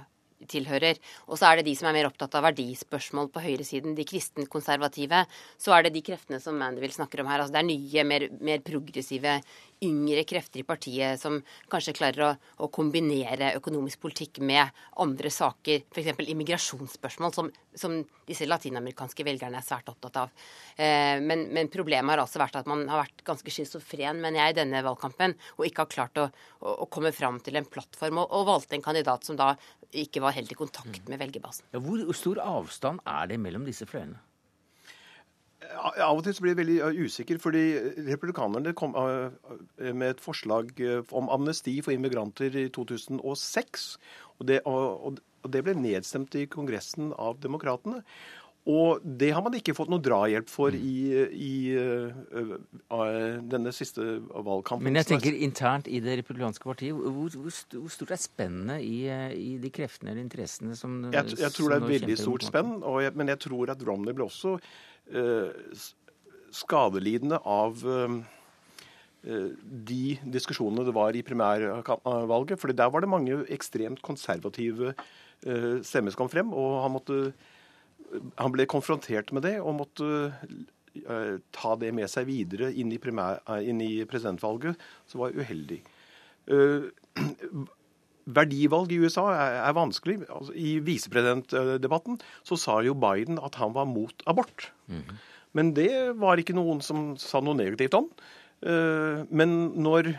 tilhører. 0.51 0.99
Og 1.31 1.39
så 1.39 1.49
er 1.49 1.61
det 1.61 1.69
de 1.71 1.75
som 1.79 1.89
er 1.89 1.97
mer 1.97 2.09
opptatt 2.11 2.35
av 2.37 2.45
verdispørsmål 2.49 3.31
på 3.33 3.43
høyresiden, 3.45 3.97
de 3.97 4.05
kristenkonservative. 4.09 5.23
Så 5.61 5.73
er 5.73 5.87
det 5.87 5.95
de 5.97 6.05
kreftene 6.05 6.41
som 6.43 6.59
Mandeville 6.61 6.95
snakker 6.95 7.23
om 7.23 7.31
her. 7.31 7.43
Altså 7.43 7.57
det 7.57 7.63
er 7.63 7.69
nye, 7.71 8.05
mer, 8.09 8.27
mer 8.45 8.61
progressive 8.67 9.39
yngre 9.85 10.25
krefter 10.29 10.63
i 10.63 10.67
partiet 10.69 11.21
som 11.21 11.39
kanskje 11.73 11.97
klarer 11.97 12.25
å, 12.25 12.31
å 12.65 12.71
kombinere 12.73 13.55
økonomisk 13.59 14.01
politikk 14.05 14.41
med 14.45 14.73
andre 15.03 15.33
saker, 15.33 15.85
f.eks. 15.93 16.23
immigrasjonsspørsmål, 16.25 17.35
som, 17.37 17.51
som, 17.79 17.97
disse 18.27 18.49
latinamerikanske 18.49 19.25
velgerne 19.27 19.61
er 19.61 19.67
svært 19.67 19.91
opptatt 19.93 20.21
av. 20.25 20.35
Eh, 20.77 21.23
men, 21.23 21.47
men, 21.55 21.71
problemet 21.73 22.15
har 22.15 22.25
altså 22.25 22.41
vært 22.43 22.61
at 22.61 22.71
man 22.71 22.87
har 22.91 23.05
vært 23.05 23.25
ganske 23.27 23.53
schizofren, 23.53 24.21
mener 24.23 24.43
jeg, 24.43 24.55
i 24.55 24.61
denne 24.61 24.85
valgkampen, 24.87 25.37
og 25.59 25.67
ikke 25.69 25.85
har 25.85 25.93
klart 25.93 26.23
å, 26.23 26.29
å, 26.61 26.77
å 26.87 26.91
komme 26.93 27.13
fram 27.17 27.41
til 27.45 27.61
en 27.61 27.69
plattform, 27.69 28.23
og, 28.25 28.31
og, 28.31 28.47
valgte 28.51 28.79
en 28.79 28.87
kandidat 28.87 29.27
som 29.27 29.39
da 29.39 29.53
ikke 29.97 30.23
var 30.25 30.37
helt 30.37 30.53
i 30.53 30.59
kontakt 30.59 31.11
med 31.11 31.21
velgerbasen. 31.23 31.69
Ja, 31.75 31.83
hvor 31.83 32.03
stor 32.17 32.41
avstand 32.43 33.05
er 33.07 33.29
det 33.31 33.41
mellom 33.43 33.69
disse 33.69 33.89
fløyene? 33.89 34.19
Av 35.67 36.13
og 36.13 36.21
til 36.23 36.35
så 36.37 36.45
blir 36.45 36.53
jeg 36.53 36.61
veldig 36.61 37.07
usikker, 37.09 37.39
fordi 37.43 37.63
republikanerne 38.07 38.75
kom 38.77 38.93
med 38.95 40.05
et 40.07 40.21
forslag 40.23 40.79
om 41.17 41.31
amnesti 41.33 41.75
for 41.83 41.97
immigranter 41.97 42.55
i 42.61 42.67
2006. 42.71 43.87
Og 44.37 44.47
det, 44.47 44.61
og 44.69 45.19
det 45.53 45.63
ble 45.67 45.77
nedstemt 45.79 46.35
i 46.39 46.47
Kongressen 46.51 47.13
av 47.13 47.41
demokratene. 47.43 48.03
Og 48.67 49.03
det 49.05 49.29
har 49.31 49.45
man 49.47 49.55
ikke 49.55 49.77
fått 49.79 49.91
noe 49.93 50.03
drahjelp 50.03 50.49
for 50.51 50.75
i, 50.75 50.95
i 51.31 51.51
uh, 51.79 52.17
uh, 52.91 53.37
denne 53.47 53.71
siste 53.71 54.03
valgkampen. 54.35 54.83
Men 54.89 54.99
jeg 54.99 55.07
tenker 55.13 55.37
internt 55.39 55.87
i 55.87 56.01
det 56.03 56.17
republikanske 56.19 56.67
partiet, 56.67 56.97
hvor, 56.99 57.37
hvor 57.39 57.93
stort 57.95 58.11
er 58.17 58.19
spennet 58.19 58.83
i, 58.83 59.05
i, 59.39 59.53
de 59.63 59.71
kreftene 59.71 60.11
eller 60.11 60.25
interessene 60.25 60.75
som 60.75 60.99
Jeg, 61.15 61.39
jeg 61.39 61.55
tror 61.55 61.77
det 61.77 61.79
er 61.79 61.87
veldig 61.93 62.19
stort 62.19 62.49
spenn, 62.49 62.75
jeg, 63.05 63.15
men 63.15 63.31
jeg 63.31 63.45
tror 63.47 63.71
at 63.71 63.87
Romney 63.87 64.19
ble 64.19 64.27
også 64.27 64.57
uh, 64.59 65.79
skadelidende 66.57 67.39
av 67.43 67.85
eh, 67.87 68.17
de 69.91 70.17
diskusjonene 70.33 70.87
det 70.87 70.95
var 70.97 71.17
i 71.17 71.25
primærvalget. 71.27 72.59
for 72.61 72.73
der 72.73 72.91
var 72.91 73.01
det 73.01 73.13
mange 73.13 73.45
ekstremt 73.53 74.03
konservative 74.03 74.95
eh, 74.95 75.07
stemmer 75.43 76.15
som 76.15 76.23
kom 76.23 76.33
frem. 76.33 76.53
Og 76.57 76.81
han, 76.83 76.95
måtte, 76.95 77.19
han 78.39 78.55
ble 78.55 78.67
konfrontert 78.71 79.33
med 79.37 79.47
det 79.47 79.59
og 79.61 79.79
måtte 79.83 80.31
ta 81.53 81.75
det 81.77 81.91
med 81.93 82.09
seg 82.09 82.25
videre 82.29 82.71
inn 82.73 82.93
i, 82.95 82.99
primær, 83.03 83.43
inn 83.61 83.83
i 83.85 84.05
presidentvalget, 84.09 84.81
som 85.11 85.27
var 85.27 85.37
uheldig. 85.37 85.83
Verdivalg 88.27 88.91
i 88.91 88.99
USA 89.05 89.29
er, 89.31 89.61
er 89.69 89.77
vanskelig. 89.77 90.17
Altså, 90.27 90.55
I 90.57 90.79
visepresidentdebatten 90.83 92.19
så 92.47 92.59
sa 92.59 92.81
jo 92.83 92.97
Biden 92.99 93.39
at 93.39 93.59
han 93.61 93.77
var 93.77 93.87
mot 93.87 94.25
abort. 94.27 94.73
Mm 94.89 95.03
-hmm. 95.03 95.17
Men 95.53 95.73
det 95.75 96.19
var 96.21 96.37
ikke 96.37 96.57
noen 96.57 96.81
som 96.81 97.17
sa 97.17 97.41
noe 97.41 97.57
negativt 97.57 97.95
om. 97.95 98.11
Men 99.31 99.57
når, 99.77 100.11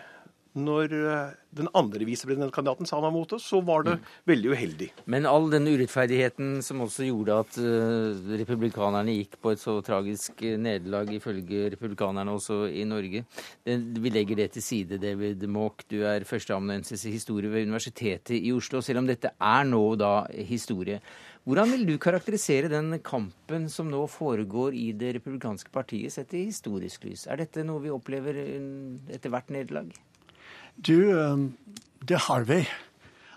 når 0.57 0.93
eh, 0.97 1.35
den 1.57 1.69
andre 1.77 2.05
visepresidentkandidaten 2.07 2.87
sa 2.87 2.97
han 2.97 3.07
var 3.07 3.13
mot 3.15 3.29
det, 3.29 3.39
så 3.43 3.61
var 3.65 3.85
det 3.87 3.95
mm. 3.97 4.07
veldig 4.31 4.51
uheldig. 4.53 4.89
Men 5.13 5.27
all 5.29 5.49
den 5.51 5.69
urettferdigheten 5.69 6.57
som 6.65 6.83
også 6.85 7.07
gjorde 7.07 7.37
at 7.43 7.59
uh, 7.61 8.33
republikanerne 8.39 9.15
gikk 9.15 9.37
på 9.41 9.53
et 9.53 9.61
så 9.61 9.77
tragisk 9.85 10.43
eh, 10.45 10.57
nederlag, 10.61 11.11
ifølge 11.13 11.71
republikanerne 11.73 12.35
også 12.37 12.65
i 12.69 12.83
Norge, 12.89 13.23
det, 13.67 13.77
vi 14.03 14.13
legger 14.13 14.43
det 14.43 14.51
til 14.57 14.65
side. 14.65 15.01
David 15.01 15.47
Maak. 15.51 15.85
du 15.89 16.01
er 16.07 16.27
førsteamanuensis 16.27 17.05
i 17.07 17.15
historie 17.15 17.51
ved 17.51 17.67
Universitetet 17.67 18.37
i 18.37 18.51
Oslo. 18.55 18.81
Selv 18.81 19.03
om 19.03 19.09
dette 19.09 19.33
er 19.33 19.65
nå 19.67 19.83
da 19.99 20.13
historie, 20.33 21.01
hvordan 21.47 21.69
vil 21.71 21.85
du 21.87 21.93
karakterisere 21.95 22.67
den 22.67 22.97
kampen 22.99 23.69
som 23.71 23.87
nå 23.87 24.01
foregår 24.11 24.75
i 24.75 24.89
det 24.91 25.13
republikanske 25.15 25.71
partiet, 25.71 26.11
sett 26.11 26.33
i 26.35 26.43
historisk 26.49 27.07
lys? 27.07 27.23
Er 27.31 27.39
dette 27.39 27.63
noe 27.63 27.85
vi 27.85 27.93
opplever 27.93 28.41
etter 29.15 29.31
hvert 29.31 29.53
nederlag? 29.55 29.93
Du, 30.85 31.13
um, 31.13 31.53
det 31.99 32.17
har 32.17 32.43
vi. 32.43 32.67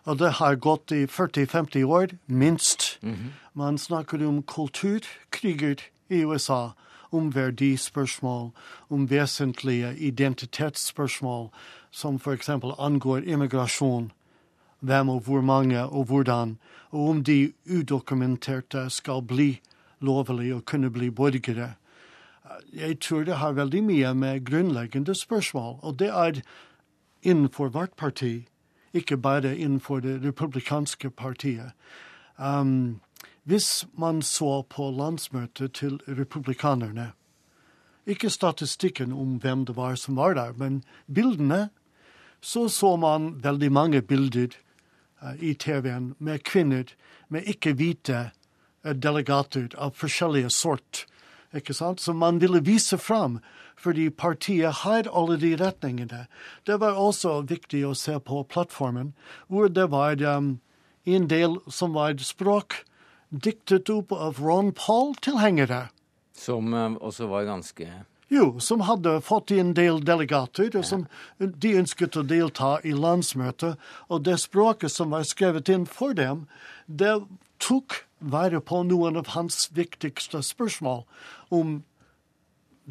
Og 0.05 0.19
det 0.19 0.31
har 0.41 0.55
gått 0.55 0.93
i 0.93 1.07
40-50 1.07 1.85
år, 1.85 2.09
minst. 2.27 2.99
Mm 3.03 3.15
-hmm. 3.15 3.31
Man 3.53 3.79
snakker 3.79 4.27
om 4.27 4.43
kulturkriger 4.43 5.77
i 6.09 6.25
USA, 6.25 6.71
om 7.11 7.35
verdispørsmål, 7.35 8.51
om 8.89 9.11
vesentlige 9.11 9.97
identitetsspørsmål, 9.97 11.49
som 11.91 12.19
f.eks. 12.19 12.49
angår 12.79 13.29
immigrasjon. 13.29 14.13
Hvem 14.81 15.09
og 15.09 15.21
hvor 15.21 15.41
mange 15.41 15.83
og 15.83 16.05
hvordan 16.05 16.59
og 16.91 17.09
om 17.09 17.25
de 17.25 17.53
udokumenterte 17.71 18.91
skal 18.91 19.23
bli 19.23 19.61
lovlige 20.01 20.55
og 20.55 20.65
kunne 20.65 20.91
bli 20.91 21.11
borgere. 21.11 21.75
Jeg 22.73 23.01
tror 23.01 23.25
det 23.25 23.37
har 23.37 23.53
veldig 23.53 23.85
mye 23.85 24.15
med 24.15 24.45
grunnleggende 24.45 25.15
spørsmål, 25.15 25.79
og 25.83 25.99
det 25.99 26.09
er 26.09 26.41
innenfor 27.23 27.69
vårt 27.69 27.97
parti, 27.97 28.47
ikke 28.93 29.17
bare 29.17 29.57
innenfor 29.57 30.01
det 30.01 30.21
republikanske 30.25 31.11
partiet. 31.11 31.73
Um, 32.37 33.01
hvis 33.45 33.87
man 33.93 34.23
så 34.23 34.63
på 34.63 34.91
landsmøtet 34.91 35.73
til 35.73 36.01
republikanerne, 36.09 37.13
ikke 38.07 38.31
statistikken 38.31 39.13
om 39.13 39.39
hvem 39.39 39.67
det 39.67 39.77
var 39.77 39.95
som 39.95 40.17
var 40.17 40.35
der, 40.35 40.53
men 40.53 40.83
bildene, 41.15 41.69
så 42.41 42.69
så 42.69 42.97
man 42.97 43.45
veldig 43.45 43.73
mange 43.73 44.03
bilder 44.03 44.49
uh, 45.23 45.35
i 45.45 45.55
TV-en 45.55 46.15
med 46.19 46.43
kvinner 46.45 46.85
med 47.29 47.47
ikke-hvite 47.47 48.31
eh, 48.85 48.95
delegater 48.95 49.69
av 49.79 49.95
forskjellige 49.95 50.51
sort. 50.51 51.07
Ikke 51.57 51.75
sant? 51.75 52.01
Som 52.01 52.21
man 52.23 52.39
ville 52.39 52.61
vise 52.63 52.99
fram, 52.99 53.41
fordi 53.77 54.11
partiet 54.11 54.83
har 54.85 55.09
alle 55.11 55.39
de 55.41 55.55
retningene. 55.59 56.27
Det 56.67 56.79
var 56.81 56.99
også 56.99 57.41
viktig 57.49 57.83
å 57.89 57.95
se 57.99 58.19
på 58.21 58.45
plattformen, 58.47 59.15
hvor 59.49 59.69
det 59.69 59.89
var 59.91 60.21
um, 60.23 60.61
en 61.05 61.27
del 61.31 61.59
som 61.67 61.97
var 61.97 62.15
språk 62.23 62.85
diktet 63.31 63.91
opp 63.91 64.13
av 64.13 64.39
Ron 64.43 64.73
Paul-tilhengere. 64.77 65.89
Som 66.37 66.75
um, 66.75 66.97
også 67.01 67.27
var 67.31 67.49
ganske 67.51 67.89
jo, 68.31 68.61
som 68.63 68.85
hadde 68.87 69.17
fått 69.27 69.51
en 69.51 69.73
del 69.75 69.97
delegater, 70.07 70.71
og 70.79 70.85
som 70.87 71.01
de 71.39 71.73
ønsket 71.81 72.15
å 72.15 72.23
delta 72.23 72.77
i 72.87 72.93
landsmøtet. 72.95 73.75
Og 74.07 74.23
det 74.23 74.37
språket 74.39 74.95
som 74.95 75.11
var 75.11 75.27
skrevet 75.27 75.67
inn 75.73 75.83
for 75.91 76.15
dem, 76.15 76.45
det 76.87 77.17
tok 77.59 78.05
være 78.21 78.61
på 78.63 78.85
noen 78.87 79.19
av 79.19 79.33
hans 79.35 79.67
viktigste 79.75 80.45
spørsmål 80.47 81.03
om 81.51 81.83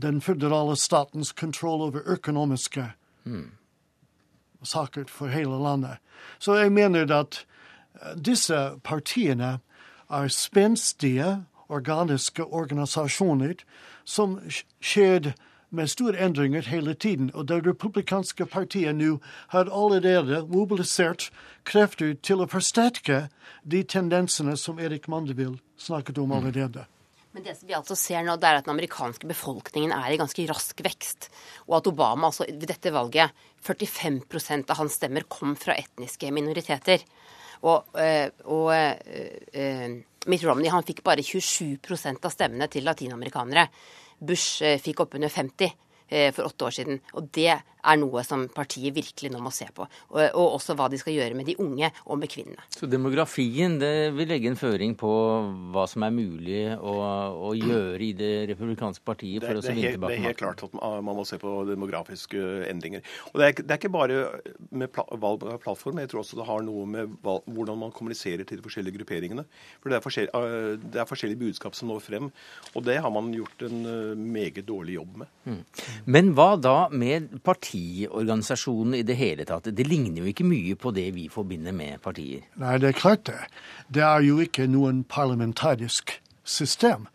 den 0.01 0.21
føderale 0.21 0.75
statens 0.77 1.31
kontroll 1.31 1.81
over 1.81 2.01
økonomiske 2.05 2.91
mm. 3.23 3.51
saker 4.63 5.05
for 5.07 5.27
hele 5.27 5.59
landet. 5.63 5.97
Så 6.39 6.55
jeg 6.55 6.71
mener 6.71 7.13
at 7.13 7.45
eh, 8.01 8.15
disse 8.25 8.79
partiene 8.83 9.59
er 10.09 10.27
spenstige, 10.27 11.45
organiske 11.69 12.45
organisasjoner 12.45 13.53
som 14.05 14.39
skjer 14.81 15.33
med 15.69 15.87
store 15.87 16.17
endringer 16.17 16.61
hele 16.61 16.93
tiden. 16.93 17.31
Og 17.33 17.47
det 17.47 17.67
republikanske 17.67 18.45
partiet 18.45 18.95
nå 18.95 19.19
har 19.47 19.69
allerede 19.69 20.47
mobilisert 20.49 21.29
krefter 21.63 22.15
til 22.23 22.41
å 22.41 22.49
forsterke 22.49 23.27
de 23.63 23.83
tendensene 23.83 24.57
som 24.57 24.79
Erik 24.79 25.07
Mandeville 25.07 25.59
snakket 25.77 26.17
om 26.17 26.31
mm. 26.31 26.37
allerede. 26.37 26.85
Men 27.31 27.45
det 27.45 27.55
som 27.59 27.69
vi 27.69 27.75
altså 27.77 27.95
ser 27.99 28.23
nå, 28.25 28.35
det 28.41 28.49
er 28.49 28.59
at 28.59 28.65
den 28.65 28.73
amerikanske 28.73 29.27
befolkningen 29.29 29.93
er 29.93 30.13
i 30.13 30.17
ganske 30.17 30.45
rask 30.49 30.81
vekst. 30.85 31.29
Og 31.67 31.77
at 31.77 31.89
Obama 31.91 32.31
altså 32.31 32.47
ved 32.49 32.65
dette 32.71 32.93
valget 32.93 33.35
45% 33.65 34.71
av 34.73 34.79
hans 34.81 34.97
stemmer 34.97 35.27
kom 35.29 35.53
fra 35.59 35.77
etniske 35.77 36.31
minoriteter. 36.33 37.05
Og, 37.69 37.91
øh, 37.99 38.29
og 38.49 38.71
øh, 38.73 39.99
Mitt 40.27 40.43
Romney 40.47 40.71
han 40.71 40.85
fikk 40.87 41.03
bare 41.05 41.23
27% 41.25 42.25
av 42.25 42.33
stemmene 42.33 42.67
til 42.71 42.87
latinamerikanere. 42.87 43.67
Bush 44.19 44.63
eh, 44.65 44.79
fikk 44.81 45.05
oppunder 45.05 45.31
50 45.31 45.69
eh, 46.09 46.31
for 46.35 46.49
åtte 46.49 46.65
år 46.67 46.75
siden. 46.75 46.99
Og 47.13 47.29
det 47.35 47.53
er 47.83 47.99
noe 47.99 48.23
som 48.27 48.45
partiet 48.53 48.95
virkelig 48.95 49.31
nå 49.33 49.41
må 49.43 49.51
se 49.53 49.67
på. 49.75 49.85
Og, 50.11 50.19
og, 50.27 50.55
også 50.59 50.75
hva 50.77 50.89
de 50.91 50.99
skal 50.99 51.15
gjøre 51.15 51.37
med 51.37 51.47
de 51.49 51.55
unge 51.61 51.89
og 52.05 52.19
med 52.19 52.31
kvinnene. 52.31 52.63
Så 52.73 52.89
demografien 52.89 53.77
det 53.81 54.11
vil 54.17 54.29
legge 54.31 54.51
en 54.51 54.59
føring 54.59 54.95
på 54.99 55.11
hva 55.73 55.85
som 55.89 56.05
er 56.05 56.15
mulig 56.15 56.63
å, 56.75 56.95
å 57.49 57.53
gjøre 57.57 58.01
i 58.05 58.11
det 58.17 58.33
republikanske 58.53 59.05
partiet 59.07 59.45
for 59.45 59.55
det, 59.55 59.63
å 59.63 59.67
vinne 59.69 59.93
tilbake 59.95 60.15
Det 60.15 60.19
er 60.19 60.27
helt 60.29 60.41
klart 60.41 60.65
at 60.67 60.75
man 60.75 61.17
må 61.17 61.25
se 61.27 61.39
på 61.41 61.55
demografiske 61.69 62.43
endringer. 62.69 63.05
Og 63.31 63.41
Det 63.41 63.49
er, 63.49 63.57
det 63.61 63.75
er 63.75 63.81
ikke 63.81 63.93
bare 63.93 64.19
med 64.69 64.99
valg 65.21 65.45
av 65.47 65.59
plattform, 65.63 66.01
jeg 66.03 66.11
tror 66.11 66.23
også 66.23 66.39
det 66.39 66.47
har 66.49 66.65
noe 66.65 66.85
med 66.89 67.15
valg, 67.25 67.47
hvordan 67.47 67.79
man 67.85 67.95
kommuniserer 67.95 68.45
til 68.47 68.59
de 68.59 68.65
forskjellige 68.65 68.99
grupperingene. 68.99 69.45
For 69.79 69.91
det 69.91 69.99
er, 69.99 70.03
forskjell, 70.05 70.31
øh, 70.35 70.75
det 70.83 71.01
er 71.01 71.09
forskjellige 71.09 71.43
budskap 71.45 71.77
som 71.77 71.91
når 71.91 72.03
frem, 72.03 72.29
og 72.73 72.85
det 72.85 72.99
har 73.01 73.13
man 73.13 73.31
gjort 73.35 73.67
en 73.67 73.79
øh, 73.85 74.17
meget 74.19 74.65
dårlig 74.67 74.97
jobb 74.99 75.21
med. 75.23 75.31
Mm. 75.45 75.61
Men 76.09 76.33
hva 76.37 76.49
da 76.59 76.77
med 76.91 77.39
partiet? 77.45 77.68
Partiorganisasjonen 77.69 78.93
i 78.99 79.03
det 79.03 79.15
hele 79.17 79.45
tatt. 79.45 79.69
Det 79.75 79.85
ligner 79.87 80.21
jo 80.23 80.29
ikke 80.31 80.45
mye 80.47 80.75
på 80.79 80.91
det 80.95 81.07
vi 81.15 81.27
forbinder 81.29 81.73
med 81.75 82.01
partier. 82.01 82.41
Nei, 82.59 82.77
det 82.77 82.89
er 82.89 82.97
klart 82.99 83.25
det. 83.29 83.39
Det 83.89 84.03
er 84.03 84.21
jo 84.25 84.39
ikke 84.39 84.67
noen 84.67 85.03
parlamentarisk 85.03 86.19
system. 86.43 87.07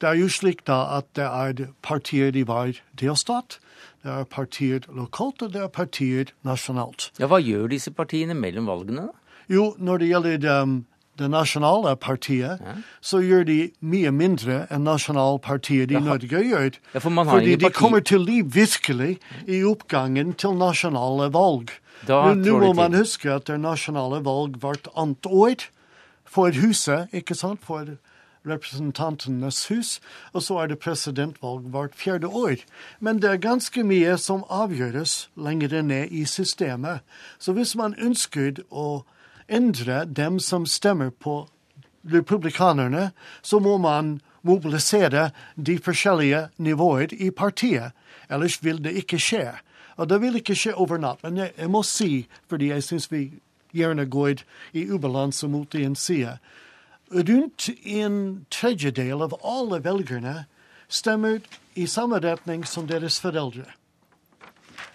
Det 0.00 0.08
er 0.08 0.18
jo 0.18 0.28
slik 0.28 0.64
da 0.66 0.98
at 0.98 1.06
det 1.14 1.24
er 1.28 1.68
partier 1.82 2.34
i 2.36 2.42
hver 2.44 2.74
delstat. 2.98 3.58
Det 4.02 4.10
er 4.10 4.24
partier 4.24 4.80
lokalt, 4.90 5.42
og 5.42 5.52
det 5.54 5.62
er 5.62 5.68
partier 5.70 6.32
nasjonalt. 6.44 7.12
Ja, 7.20 7.28
Hva 7.30 7.38
gjør 7.40 7.68
disse 7.70 7.92
partiene 7.94 8.34
mellom 8.34 8.66
valgene? 8.66 9.06
da? 9.06 9.18
Jo, 9.48 9.74
når 9.78 9.98
det 9.98 10.08
gjelder 10.08 10.62
um, 10.62 10.74
det 11.18 11.28
nasjonale 11.28 11.92
partiet, 12.00 12.60
ja. 12.62 12.74
så 13.04 13.20
gjør 13.20 13.44
de 13.48 13.58
mye 13.84 14.12
mindre 14.14 14.62
enn 14.72 14.86
nasjonalpartiet 14.88 15.92
i 15.92 16.00
Norge 16.00 16.40
gjør. 16.40 16.78
Ja, 16.94 17.02
for 17.04 17.24
fordi 17.28 17.56
de 17.60 17.70
kommer 17.74 18.00
til 18.00 18.24
liv 18.24 18.54
virkelig 18.54 19.18
i 19.46 19.62
oppgangen 19.68 20.32
til 20.40 20.56
nasjonale 20.56 21.28
valg. 21.34 21.74
Nå, 22.08 22.22
nå 22.40 22.56
må 22.64 22.72
man 22.74 22.96
huske 22.96 23.30
at 23.30 23.46
det 23.50 23.60
nasjonale 23.62 24.22
valg 24.24 24.56
hvert 24.62 24.88
annet 24.96 25.28
år 25.28 25.68
for 26.24 26.56
huset, 26.56 27.12
ikke 27.12 27.36
sant? 27.36 27.60
For 27.62 27.92
representantenes 28.48 29.68
hus, 29.70 30.00
og 30.32 30.42
så 30.42 30.56
er 30.62 30.72
det 30.72 30.80
presidentvalg 30.82 31.68
hvert 31.70 31.94
fjerde 31.94 32.26
år. 32.26 32.64
Men 33.00 33.22
det 33.22 33.30
er 33.30 33.42
ganske 33.42 33.84
mye 33.86 34.16
som 34.18 34.42
avgjøres 34.50 35.28
lenger 35.36 35.82
ned 35.82 36.10
i 36.10 36.24
systemet. 36.26 37.04
Så 37.38 37.54
hvis 37.54 37.76
man 37.78 37.94
ønsker 37.98 38.64
å 38.70 39.04
endre 39.48 40.04
dem 40.04 40.40
som 40.40 40.66
stemmer 40.66 41.10
på 41.10 41.46
republikanerne, 42.02 43.10
så 43.42 43.58
må 43.58 43.78
man 43.78 44.20
mobilisere 44.42 45.30
de 45.56 45.78
forskjellige 45.78 46.48
nivåer 46.58 47.14
i 47.14 47.30
partiet. 47.30 47.92
Ellers 48.30 48.58
vil 48.64 48.82
det 48.84 48.96
ikke 49.04 49.20
skje. 49.22 49.52
Og 49.96 50.08
det 50.08 50.20
vil 50.20 50.36
ikke 50.40 50.56
skje 50.58 50.74
over 50.74 50.98
natt. 50.98 51.22
Men 51.22 51.36
jeg, 51.36 51.52
jeg 51.58 51.70
må 51.70 51.82
si, 51.86 52.26
fordi 52.48 52.72
jeg 52.72 52.82
syns 52.82 53.10
vi 53.12 53.28
gjerne 53.72 54.06
går 54.10 54.42
i 54.72 54.88
ubalanse 54.90 55.48
mot 55.48 55.74
en 55.74 55.96
side 55.96 56.38
Rundt 57.12 57.68
en 57.84 58.46
tredjedel 58.48 59.20
av 59.20 59.34
alle 59.44 59.82
velgerne 59.84 60.46
stemmer 60.88 61.42
i 61.76 61.84
samme 61.84 62.16
retning 62.24 62.64
som 62.64 62.86
deres 62.88 63.18
foreldre. 63.20 63.66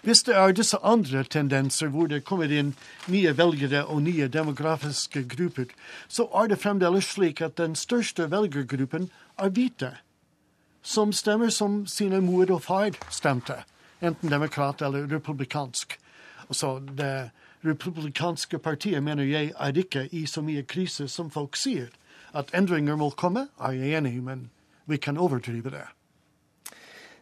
Hvis 0.02 0.22
det 0.22 0.34
er 0.36 0.52
disse 0.54 0.78
andre 0.86 1.24
tendenser 1.24 1.90
hvor 1.90 2.06
det 2.06 2.24
kommer 2.24 2.52
inn 2.54 2.74
nye 3.10 3.32
velgere 3.36 3.84
og 3.90 4.02
nye 4.06 4.28
demografiske 4.30 5.24
grupper, 5.28 5.72
så 6.08 6.28
er 6.34 6.52
det 6.52 6.60
fremdeles 6.62 7.10
slik 7.14 7.42
at 7.42 7.58
den 7.58 7.74
største 7.74 8.28
velgergruppen 8.30 9.10
er 9.38 9.50
hvite, 9.50 9.90
som 10.82 11.12
stemmer 11.12 11.50
som 11.50 11.82
sine 11.86 12.20
mor 12.22 12.50
og 12.54 12.62
far 12.62 12.94
stemte, 13.10 13.64
enten 14.00 14.30
demokrat 14.30 14.82
eller 14.82 15.10
republikansk. 15.10 15.98
Så 16.50 16.78
det 16.78 17.30
republikanske 17.66 18.58
partiet 18.58 19.02
mener 19.02 19.26
jeg 19.26 19.52
er 19.58 19.78
ikke 19.82 20.08
i 20.14 20.26
så 20.26 20.42
mye 20.46 20.62
krise 20.62 21.08
som 21.08 21.30
folk 21.30 21.58
sier. 21.58 21.90
At 22.32 22.54
endringer 22.54 22.96
må 22.96 23.10
komme, 23.10 23.48
er 23.58 23.74
jeg 23.74 23.98
enig 23.98 24.14
i, 24.14 24.20
men 24.20 24.50
vi 24.86 24.96
kan 24.96 25.18
overdrive 25.18 25.70
det. 25.74 25.86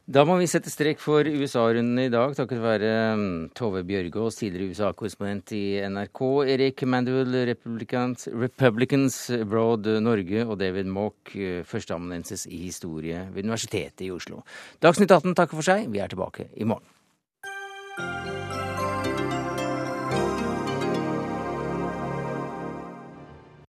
Da 0.07 0.22
må 0.22 0.36
vi 0.38 0.46
sette 0.46 0.70
strek 0.70 1.00
for 1.02 1.26
USA-runden 1.26 1.98
i 1.98 2.11
dag, 2.14 2.30
takket 2.38 2.61
være 2.62 2.90
mm, 3.18 3.32
Tove 3.59 3.80
Bjørgaas, 3.88 4.36
tidligere 4.38 4.70
USA-korrespondent 4.70 5.50
i 5.59 5.80
NRK, 5.82 6.20
Erik 6.54 6.84
Mandel, 6.86 7.34
Republicans, 7.50 8.28
Republicans 8.30 9.18
Broad 9.50 9.90
Norge, 10.07 10.44
og 10.46 10.61
David 10.62 10.86
Mock, 10.94 11.34
førsteamanuensis 11.66 12.46
i 12.46 12.68
historie 12.68 13.24
ved 13.34 13.48
Universitetet 13.50 14.07
i 14.07 14.12
Oslo. 14.14 14.44
Dagsnytt 14.78 15.11
18 15.11 15.34
takker 15.34 15.59
for 15.59 15.66
seg. 15.66 15.90
Vi 15.90 15.98
er 15.98 16.14
tilbake 16.14 16.52
i 16.54 16.70
morgen. 16.70 16.86